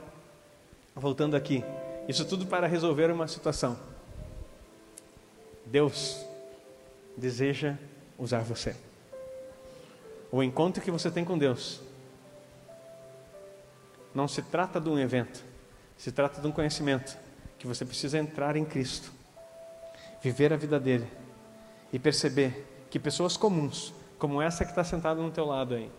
voltando 0.93 1.35
aqui, 1.35 1.63
isso 2.07 2.23
tudo 2.23 2.45
para 2.45 2.67
resolver 2.67 3.09
uma 3.09 3.27
situação. 3.27 3.75
Deus 5.65 6.23
deseja 7.17 7.73
usar 8.15 8.41
você. 8.41 8.75
O 10.35 10.43
encontro 10.43 10.83
que 10.83 10.91
você 10.91 11.09
tem 11.09 11.23
com 11.23 11.37
Deus 11.37 11.79
não 14.13 14.27
se 14.27 14.41
trata 14.41 14.81
de 14.81 14.89
um 14.89 14.99
evento, 14.99 15.41
se 15.95 16.11
trata 16.11 16.41
de 16.41 16.47
um 16.47 16.51
conhecimento 16.51 17.17
que 17.57 17.65
você 17.65 17.85
precisa 17.85 18.17
entrar 18.17 18.57
em 18.57 18.65
Cristo 18.65 19.13
viver 20.21 20.51
a 20.51 20.57
vida 20.57 20.77
dele 20.77 21.07
e 21.93 21.97
perceber 21.97 22.85
que 22.89 22.99
pessoas 22.99 23.37
comuns, 23.37 23.93
como 24.19 24.41
essa 24.41 24.65
que 24.65 24.71
está 24.71 24.83
sentada 24.83 25.21
no 25.21 25.31
teu 25.31 25.45
lado 25.45 25.73
aí, 25.73 25.89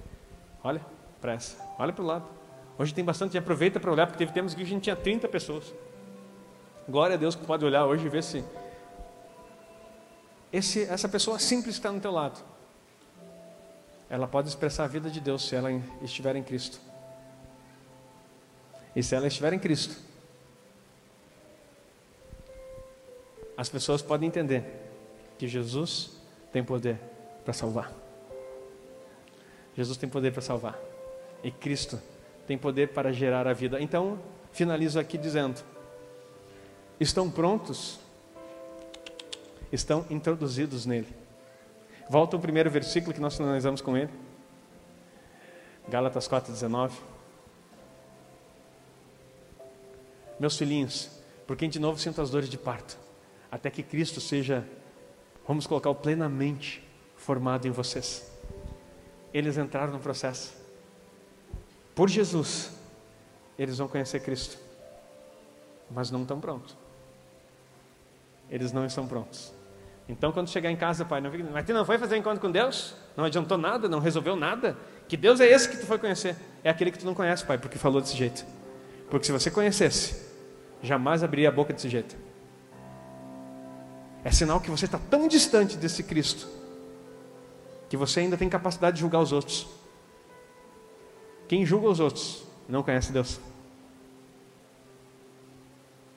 olha 0.62 0.84
para 1.18 1.32
essa, 1.32 1.56
olha 1.78 1.94
para 1.94 2.04
o 2.04 2.06
lado. 2.06 2.26
Hoje 2.76 2.92
tem 2.92 3.02
bastante, 3.02 3.38
aproveita 3.38 3.80
para 3.80 3.90
olhar, 3.90 4.06
porque 4.06 4.18
teve 4.18 4.34
tempos 4.34 4.52
que 4.52 4.60
a 4.60 4.66
gente 4.66 4.82
tinha 4.82 4.96
30 4.96 5.28
pessoas. 5.28 5.72
Glória 6.86 7.14
a 7.14 7.16
Deus 7.16 7.34
que 7.34 7.46
pode 7.46 7.64
olhar 7.64 7.86
hoje 7.86 8.04
e 8.04 8.10
ver 8.10 8.22
se 8.22 8.44
esse, 10.52 10.82
essa 10.82 11.08
pessoa 11.08 11.38
simples 11.38 11.76
está 11.76 11.90
no 11.90 12.00
teu 12.00 12.10
lado, 12.12 12.38
ela 14.08 14.26
pode 14.26 14.48
expressar 14.48 14.84
a 14.84 14.88
vida 14.88 15.10
de 15.10 15.20
Deus 15.20 15.48
se 15.48 15.56
ela 15.56 15.70
estiver 16.02 16.36
em 16.36 16.42
Cristo. 16.42 16.80
E 18.94 19.02
se 19.02 19.14
ela 19.14 19.26
estiver 19.26 19.52
em 19.52 19.58
Cristo, 19.58 19.96
as 23.56 23.68
pessoas 23.68 24.00
podem 24.00 24.28
entender 24.28 24.64
que 25.38 25.48
Jesus 25.48 26.12
tem 26.52 26.62
poder 26.62 26.98
para 27.44 27.52
salvar. 27.52 27.92
Jesus 29.76 29.98
tem 29.98 30.08
poder 30.08 30.32
para 30.32 30.40
salvar. 30.40 30.78
E 31.42 31.50
Cristo 31.50 32.00
tem 32.46 32.56
poder 32.56 32.88
para 32.88 33.12
gerar 33.12 33.46
a 33.46 33.52
vida. 33.52 33.80
Então, 33.80 34.18
finalizo 34.52 34.98
aqui 34.98 35.18
dizendo: 35.18 35.62
estão 36.98 37.30
prontos? 37.30 38.00
Estão 39.70 40.06
introduzidos 40.08 40.86
nele. 40.86 41.25
Volta 42.08 42.36
ao 42.36 42.40
primeiro 42.40 42.70
versículo 42.70 43.12
que 43.12 43.20
nós 43.20 43.36
finalizamos 43.36 43.80
com 43.80 43.96
ele. 43.96 44.12
Gálatas 45.88 46.28
4,19. 46.28 46.92
Meus 50.38 50.56
filhinhos, 50.56 51.10
por 51.46 51.56
quem 51.56 51.68
de 51.68 51.80
novo 51.80 51.98
sinto 51.98 52.20
as 52.20 52.30
dores 52.30 52.48
de 52.48 52.58
parto, 52.58 52.96
até 53.50 53.70
que 53.70 53.82
Cristo 53.82 54.20
seja, 54.20 54.64
vamos 55.46 55.66
colocar, 55.66 55.92
plenamente 55.94 56.86
formado 57.16 57.66
em 57.66 57.70
vocês. 57.70 58.30
Eles 59.32 59.56
entraram 59.56 59.92
no 59.92 59.98
processo. 59.98 60.54
Por 61.94 62.08
Jesus, 62.08 62.70
eles 63.58 63.78
vão 63.78 63.88
conhecer 63.88 64.20
Cristo, 64.20 64.58
mas 65.90 66.10
não 66.10 66.22
estão 66.22 66.38
prontos. 66.38 66.76
Eles 68.50 68.72
não 68.72 68.84
estão 68.84 69.08
prontos. 69.08 69.55
Então, 70.08 70.30
quando 70.30 70.48
chegar 70.48 70.70
em 70.70 70.76
casa, 70.76 71.04
pai, 71.04 71.20
não 71.20 71.30
mas 71.52 71.66
tu 71.66 71.72
não 71.72 71.84
foi 71.84 71.98
fazer 71.98 72.16
encontro 72.16 72.40
com 72.40 72.50
Deus? 72.50 72.94
Não 73.16 73.24
adiantou 73.24 73.58
nada, 73.58 73.88
não 73.88 73.98
resolveu 73.98 74.36
nada? 74.36 74.76
Que 75.08 75.16
Deus 75.16 75.40
é 75.40 75.46
esse 75.46 75.68
que 75.68 75.76
tu 75.76 75.86
foi 75.86 75.98
conhecer? 75.98 76.36
É 76.62 76.70
aquele 76.70 76.92
que 76.92 76.98
tu 76.98 77.06
não 77.06 77.14
conhece, 77.14 77.44
pai, 77.44 77.58
porque 77.58 77.76
falou 77.76 78.00
desse 78.00 78.16
jeito. 78.16 78.46
Porque 79.10 79.26
se 79.26 79.32
você 79.32 79.50
conhecesse, 79.50 80.24
jamais 80.82 81.24
abriria 81.24 81.48
a 81.48 81.52
boca 81.52 81.72
desse 81.72 81.88
jeito. 81.88 82.16
É 84.24 84.30
sinal 84.30 84.60
que 84.60 84.70
você 84.70 84.84
está 84.84 84.98
tão 84.98 85.26
distante 85.26 85.76
desse 85.76 86.02
Cristo 86.02 86.48
que 87.88 87.96
você 87.96 88.20
ainda 88.20 88.36
tem 88.36 88.48
capacidade 88.48 88.96
de 88.96 89.00
julgar 89.00 89.20
os 89.20 89.32
outros. 89.32 89.68
Quem 91.48 91.64
julga 91.64 91.88
os 91.88 92.00
outros 92.00 92.44
não 92.68 92.82
conhece 92.82 93.12
Deus. 93.12 93.40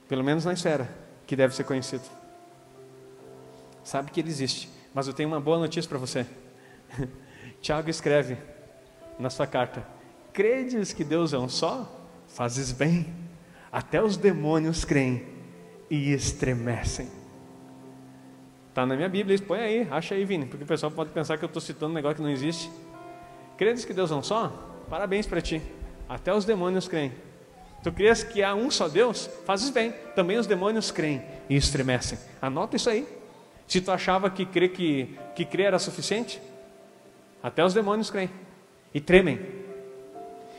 Pelo 0.08 0.24
menos 0.24 0.44
na 0.44 0.52
esfera 0.52 0.92
que 1.26 1.36
deve 1.36 1.54
ser 1.54 1.62
conhecido. 1.62 2.02
Sabe 3.84 4.10
que 4.10 4.20
ele 4.20 4.28
existe. 4.28 4.68
Mas 4.94 5.06
eu 5.06 5.14
tenho 5.14 5.28
uma 5.28 5.40
boa 5.40 5.58
notícia 5.58 5.88
para 5.88 5.98
você. 5.98 6.26
Tiago 7.60 7.88
escreve 7.90 8.36
na 9.18 9.30
sua 9.30 9.46
carta: 9.46 9.86
Credes 10.32 10.92
que 10.92 11.04
Deus 11.04 11.32
é 11.32 11.38
um 11.38 11.48
só? 11.48 11.90
Fazes 12.28 12.72
bem. 12.72 13.06
Até 13.70 14.02
os 14.02 14.16
demônios 14.16 14.84
creem 14.84 15.26
e 15.88 16.12
estremecem. 16.12 17.08
Está 18.68 18.86
na 18.86 18.96
minha 18.96 19.08
Bíblia, 19.08 19.36
põe 19.40 19.60
aí, 19.60 19.88
acha 19.90 20.14
aí, 20.14 20.24
Vini, 20.24 20.46
porque 20.46 20.64
o 20.64 20.66
pessoal 20.66 20.90
pode 20.92 21.10
pensar 21.10 21.36
que 21.36 21.44
eu 21.44 21.48
estou 21.48 21.60
citando 21.60 21.92
um 21.92 21.94
negócio 21.94 22.16
que 22.16 22.22
não 22.22 22.30
existe. 22.30 22.70
Credes 23.56 23.84
que 23.84 23.92
Deus 23.92 24.10
é 24.10 24.14
um 24.14 24.22
só? 24.22 24.48
Parabéns 24.88 25.26
para 25.26 25.40
ti. 25.40 25.60
Até 26.08 26.32
os 26.34 26.44
demônios 26.44 26.88
creem. 26.88 27.12
Tu 27.82 27.90
crês 27.92 28.22
que 28.22 28.42
há 28.42 28.54
um 28.54 28.70
só 28.70 28.88
Deus? 28.88 29.28
Fazes 29.44 29.70
bem. 29.70 29.92
Também 30.14 30.38
os 30.38 30.46
demônios 30.46 30.90
creem 30.90 31.22
e 31.48 31.56
estremecem. 31.56 32.18
Anota 32.40 32.76
isso 32.76 32.90
aí. 32.90 33.06
Se 33.70 33.80
tu 33.80 33.92
achava 33.92 34.28
que 34.28 34.44
crer, 34.44 34.70
que, 34.70 35.16
que 35.32 35.44
crer 35.44 35.66
era 35.66 35.78
suficiente, 35.78 36.42
até 37.40 37.64
os 37.64 37.72
demônios 37.72 38.10
creem 38.10 38.28
e 38.92 39.00
tremem. 39.00 39.38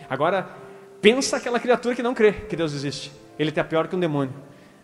Agora, 0.09 0.47
pensa 1.01 1.35
aquela 1.35 1.59
criatura 1.59 1.93
que 1.93 2.01
não 2.01 2.13
crê 2.13 2.31
que 2.31 2.55
Deus 2.55 2.71
existe. 2.71 3.11
Ele 3.37 3.49
está 3.49 3.65
pior 3.65 3.89
que 3.89 3.97
um 3.97 3.99
demônio. 3.99 4.33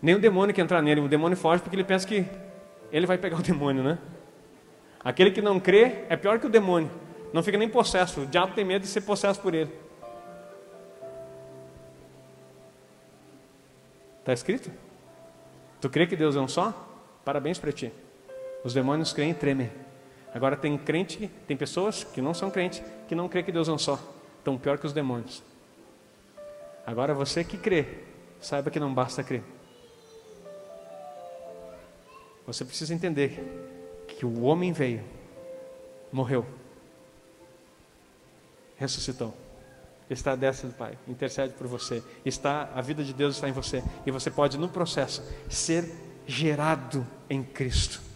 Nem 0.01 0.13
o 0.13 0.19
demônio 0.19 0.53
que 0.53 0.59
entrar 0.59 0.82
nele, 0.82 0.99
o 0.99 1.07
demônio 1.07 1.38
foge 1.38 1.63
porque 1.63 1.78
ele 1.78 1.86
pensa 1.86 2.05
que 2.05 2.25
ele 2.91 3.05
vai 3.05 3.17
pegar 3.17 3.38
o 3.38 3.41
demônio, 3.41 3.82
né? 3.82 3.97
Aquele 5.01 5.32
que 5.32 5.41
não 5.41 5.57
crê 5.57 6.03
é 6.09 6.17
pior 6.17 6.38
que 6.38 6.47
o 6.47 6.49
demônio. 6.49 6.91
Não 7.32 7.41
fica 7.41 7.57
nem 7.57 7.69
possesso. 7.69 8.23
O 8.23 8.25
diabo 8.25 8.53
tem 8.53 8.65
medo 8.65 8.82
de 8.82 8.89
ser 8.89 8.99
possesso 8.99 9.39
por 9.39 9.55
ele. 9.55 9.71
Está 14.19 14.34
escrito? 14.34 14.69
Tu 15.80 15.89
crê 15.89 16.05
que 16.05 16.17
Deus 16.17 16.36
é 16.36 16.41
um 16.41 16.47
só? 16.49 16.73
Parabéns 17.23 17.57
para 17.57 17.71
ti. 17.71 17.89
Os 18.68 18.74
demônios 18.74 19.13
creem 19.13 19.32
e 19.32 19.34
tremem. 19.34 19.72
Agora 20.34 20.57
tem 20.57 20.78
crente, 20.78 21.32
tem 21.47 21.55
pessoas 21.55 22.03
que 22.03 22.22
não 22.22 22.34
são 22.34 22.51
crentes, 22.51 22.84
que 23.07 23.15
não 23.15 23.30
crê 23.30 23.41
que 23.41 23.49
Deus 23.49 23.70
é 23.70 23.72
um 23.72 23.78
só. 23.78 23.97
Tão 24.43 24.57
pior 24.57 24.78
que 24.78 24.86
os 24.86 24.91
demônios. 24.91 25.41
Agora 26.86 27.13
você 27.13 27.45
que 27.45 27.57
crê, 27.57 27.86
saiba 28.41 28.70
que 28.70 28.78
não 28.78 28.93
basta 28.93 29.24
crer. 29.24 29.41
Você 32.45 32.65
precisa 32.65 32.93
entender 32.93 33.41
que 34.05 34.26
o 34.26 34.41
homem 34.41 34.74
veio, 34.74 35.01
morreu, 36.11 36.45
ressuscitou, 38.76 39.34
está 40.09 40.34
à 40.34 40.36
destra 40.36 40.68
do 40.68 40.76
Pai, 40.76 40.97
intercede 41.07 41.53
por 41.53 41.68
você, 41.68 42.03
está 42.26 42.70
a 42.76 42.82
vida 42.82 43.01
de 43.01 43.13
Deus 43.13 43.36
está 43.36 43.47
em 43.47 43.53
você 43.53 43.82
e 44.05 44.11
você 44.11 44.30
pode 44.30 44.57
no 44.57 44.68
processo 44.68 45.24
ser 45.49 45.89
gerado 46.28 47.07
em 47.30 47.41
Cristo. 47.41 48.07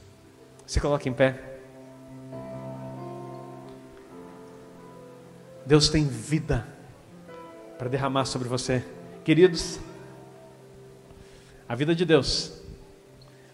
Se 0.72 0.80
coloque 0.80 1.10
em 1.10 1.14
pé. 1.14 1.38
Deus 5.66 5.90
tem 5.90 6.08
vida 6.08 6.66
para 7.78 7.90
derramar 7.90 8.24
sobre 8.24 8.48
você. 8.48 8.82
Queridos, 9.26 9.82
a 11.68 11.76
vida 11.76 11.94
de 11.94 12.06
Deus 12.06 12.54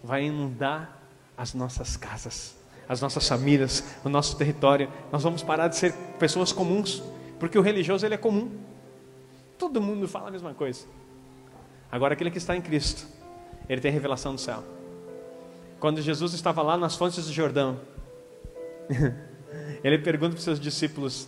vai 0.03 0.25
inundar 0.25 1.01
as 1.35 1.55
nossas 1.55 1.97
casas, 1.97 2.55
as 2.87 3.01
nossas 3.01 3.27
famílias, 3.27 3.83
o 4.05 4.09
nosso 4.09 4.37
território. 4.37 4.87
Nós 5.11 5.23
vamos 5.23 5.41
parar 5.41 5.69
de 5.69 5.75
ser 5.75 5.93
pessoas 6.19 6.51
comuns, 6.51 7.01
porque 7.39 7.57
o 7.57 7.63
religioso 7.63 8.05
ele 8.05 8.13
é 8.13 8.19
comum. 8.19 8.59
Todo 9.57 9.81
mundo 9.81 10.07
fala 10.07 10.27
a 10.27 10.31
mesma 10.31 10.53
coisa. 10.53 10.85
Agora 11.91 12.13
aquele 12.13 12.29
que 12.29 12.37
está 12.37 12.55
em 12.55 12.61
Cristo, 12.61 13.07
ele 13.67 13.81
tem 13.81 13.91
revelação 13.91 14.35
do 14.35 14.39
céu. 14.39 14.76
Quando 15.79 16.01
Jesus 16.01 16.33
estava 16.33 16.61
lá 16.61 16.77
nas 16.77 16.95
fontes 16.95 17.25
do 17.25 17.33
Jordão, 17.33 17.79
ele 19.83 19.99
pergunta 19.99 20.31
para 20.31 20.39
os 20.39 20.43
seus 20.43 20.59
discípulos: 20.59 21.27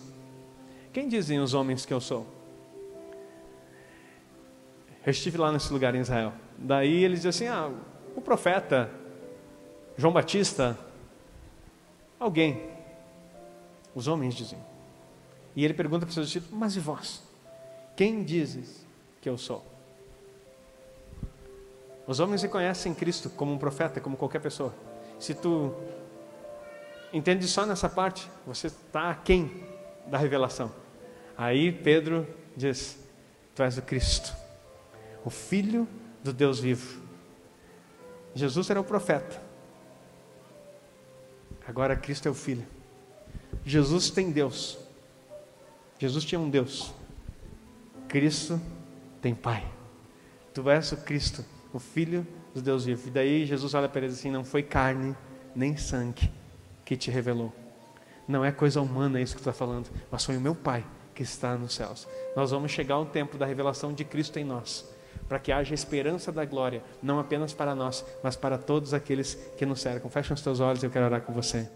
Quem 0.92 1.08
dizem 1.08 1.40
os 1.40 1.54
homens 1.54 1.86
que 1.86 1.94
eu 1.94 2.02
sou? 2.02 2.26
Eu 5.06 5.12
estive 5.12 5.38
lá 5.38 5.52
nesse 5.52 5.72
lugar 5.72 5.96
em 5.96 6.00
Israel. 6.00 6.34
Daí 6.58 7.04
eles 7.04 7.22
dizem 7.22 7.48
assim: 7.48 7.56
ah, 7.56 7.72
o 8.16 8.22
profeta, 8.22 8.90
João 9.98 10.14
Batista, 10.14 10.78
alguém. 12.20 12.70
Os 13.94 14.08
homens 14.08 14.34
dizem. 14.36 14.60
E 15.56 15.64
ele 15.64 15.74
pergunta 15.74 16.06
para 16.06 16.10
os 16.10 16.16
seus 16.16 16.28
discípulos: 16.28 16.60
mas 16.60 16.76
e 16.76 16.80
vós? 16.80 17.24
Quem 17.96 18.24
dizes 18.24 18.86
que 19.22 19.30
eu 19.30 19.38
sou? 19.38 19.69
Os 22.10 22.20
homens 22.20 22.42
reconhecem 22.42 22.94
Cristo 22.94 23.30
como 23.30 23.54
um 23.54 23.58
profeta, 23.58 24.02
como 24.02 24.18
qualquer 24.18 24.42
pessoa. 24.42 24.74
Se 25.18 25.34
tu 25.34 25.74
entende 27.14 27.48
só 27.48 27.66
nessa 27.66 27.88
parte, 27.88 28.30
você 28.46 28.68
está 28.68 29.12
aquém 29.12 29.64
da 30.08 30.18
revelação. 30.18 30.70
Aí 31.38 31.72
Pedro 31.72 32.28
diz: 32.58 33.00
Tu 33.56 33.64
és 33.64 33.78
o 33.78 33.82
Cristo 33.82 34.40
o 35.24 35.30
Filho 35.30 35.88
do 36.24 36.34
Deus 36.34 36.60
vivo. 36.60 37.02
Jesus 38.34 38.70
era 38.70 38.80
o 38.80 38.84
profeta. 38.84 39.42
Agora 41.68 41.96
Cristo 41.96 42.28
é 42.28 42.32
o 42.32 42.34
Filho. 42.34 42.66
Jesus 43.66 44.10
tem 44.10 44.32
Deus. 44.32 44.78
Jesus 45.98 46.24
tinha 46.24 46.40
um 46.40 46.50
Deus. 46.50 46.94
Cristo 48.08 48.60
tem 49.22 49.36
Pai. 49.36 49.68
Tu 50.54 50.68
és 50.70 50.92
o 50.92 50.98
Cristo, 50.98 51.46
o 51.74 51.80
Filho 51.80 52.26
do 52.54 52.62
Deus 52.62 52.86
vivo. 52.86 53.08
E 53.08 53.12
daí 53.12 53.46
Jesus 53.46 53.74
olha 53.74 53.88
para 53.88 54.02
ele 54.02 54.14
assim: 54.14 54.32
não 54.32 54.44
foi 54.44 54.64
carne 54.64 55.16
nem 55.56 55.78
sangue 55.78 56.32
que 56.86 56.96
te 56.96 57.12
revelou. 57.12 57.54
Não 58.28 58.46
é 58.46 58.52
coisa 58.52 58.82
humana 58.82 59.20
isso 59.20 59.34
que 59.36 59.42
está 59.42 59.54
falando, 59.54 59.90
mas 60.12 60.24
foi 60.24 60.38
o 60.38 60.42
meu 60.42 60.54
Pai 60.56 60.86
que 61.16 61.24
está 61.24 61.58
nos 61.58 61.74
céus. 61.74 62.08
Nós 62.36 62.52
vamos 62.52 62.72
chegar 62.72 62.96
ao 62.96 63.06
tempo 63.06 63.38
da 63.38 63.46
revelação 63.46 63.94
de 63.94 64.04
Cristo 64.04 64.38
em 64.38 64.44
nós 64.44 64.86
para 65.30 65.38
que 65.38 65.52
haja 65.52 65.76
esperança 65.76 66.32
da 66.32 66.44
glória, 66.44 66.82
não 67.04 67.20
apenas 67.20 67.54
para 67.54 67.76
nós, 67.76 68.04
mas 68.24 68.36
para 68.36 68.58
todos 68.58 68.96
aqueles 68.96 69.36
que 69.58 69.66
nos 69.66 69.80
cercam. 69.80 70.10
Fecha 70.10 70.34
os 70.34 70.42
teus 70.42 70.60
olhos, 70.60 70.84
eu 70.84 70.90
quero 70.90 71.06
orar 71.06 71.22
com 71.22 71.32
você. 71.32 71.70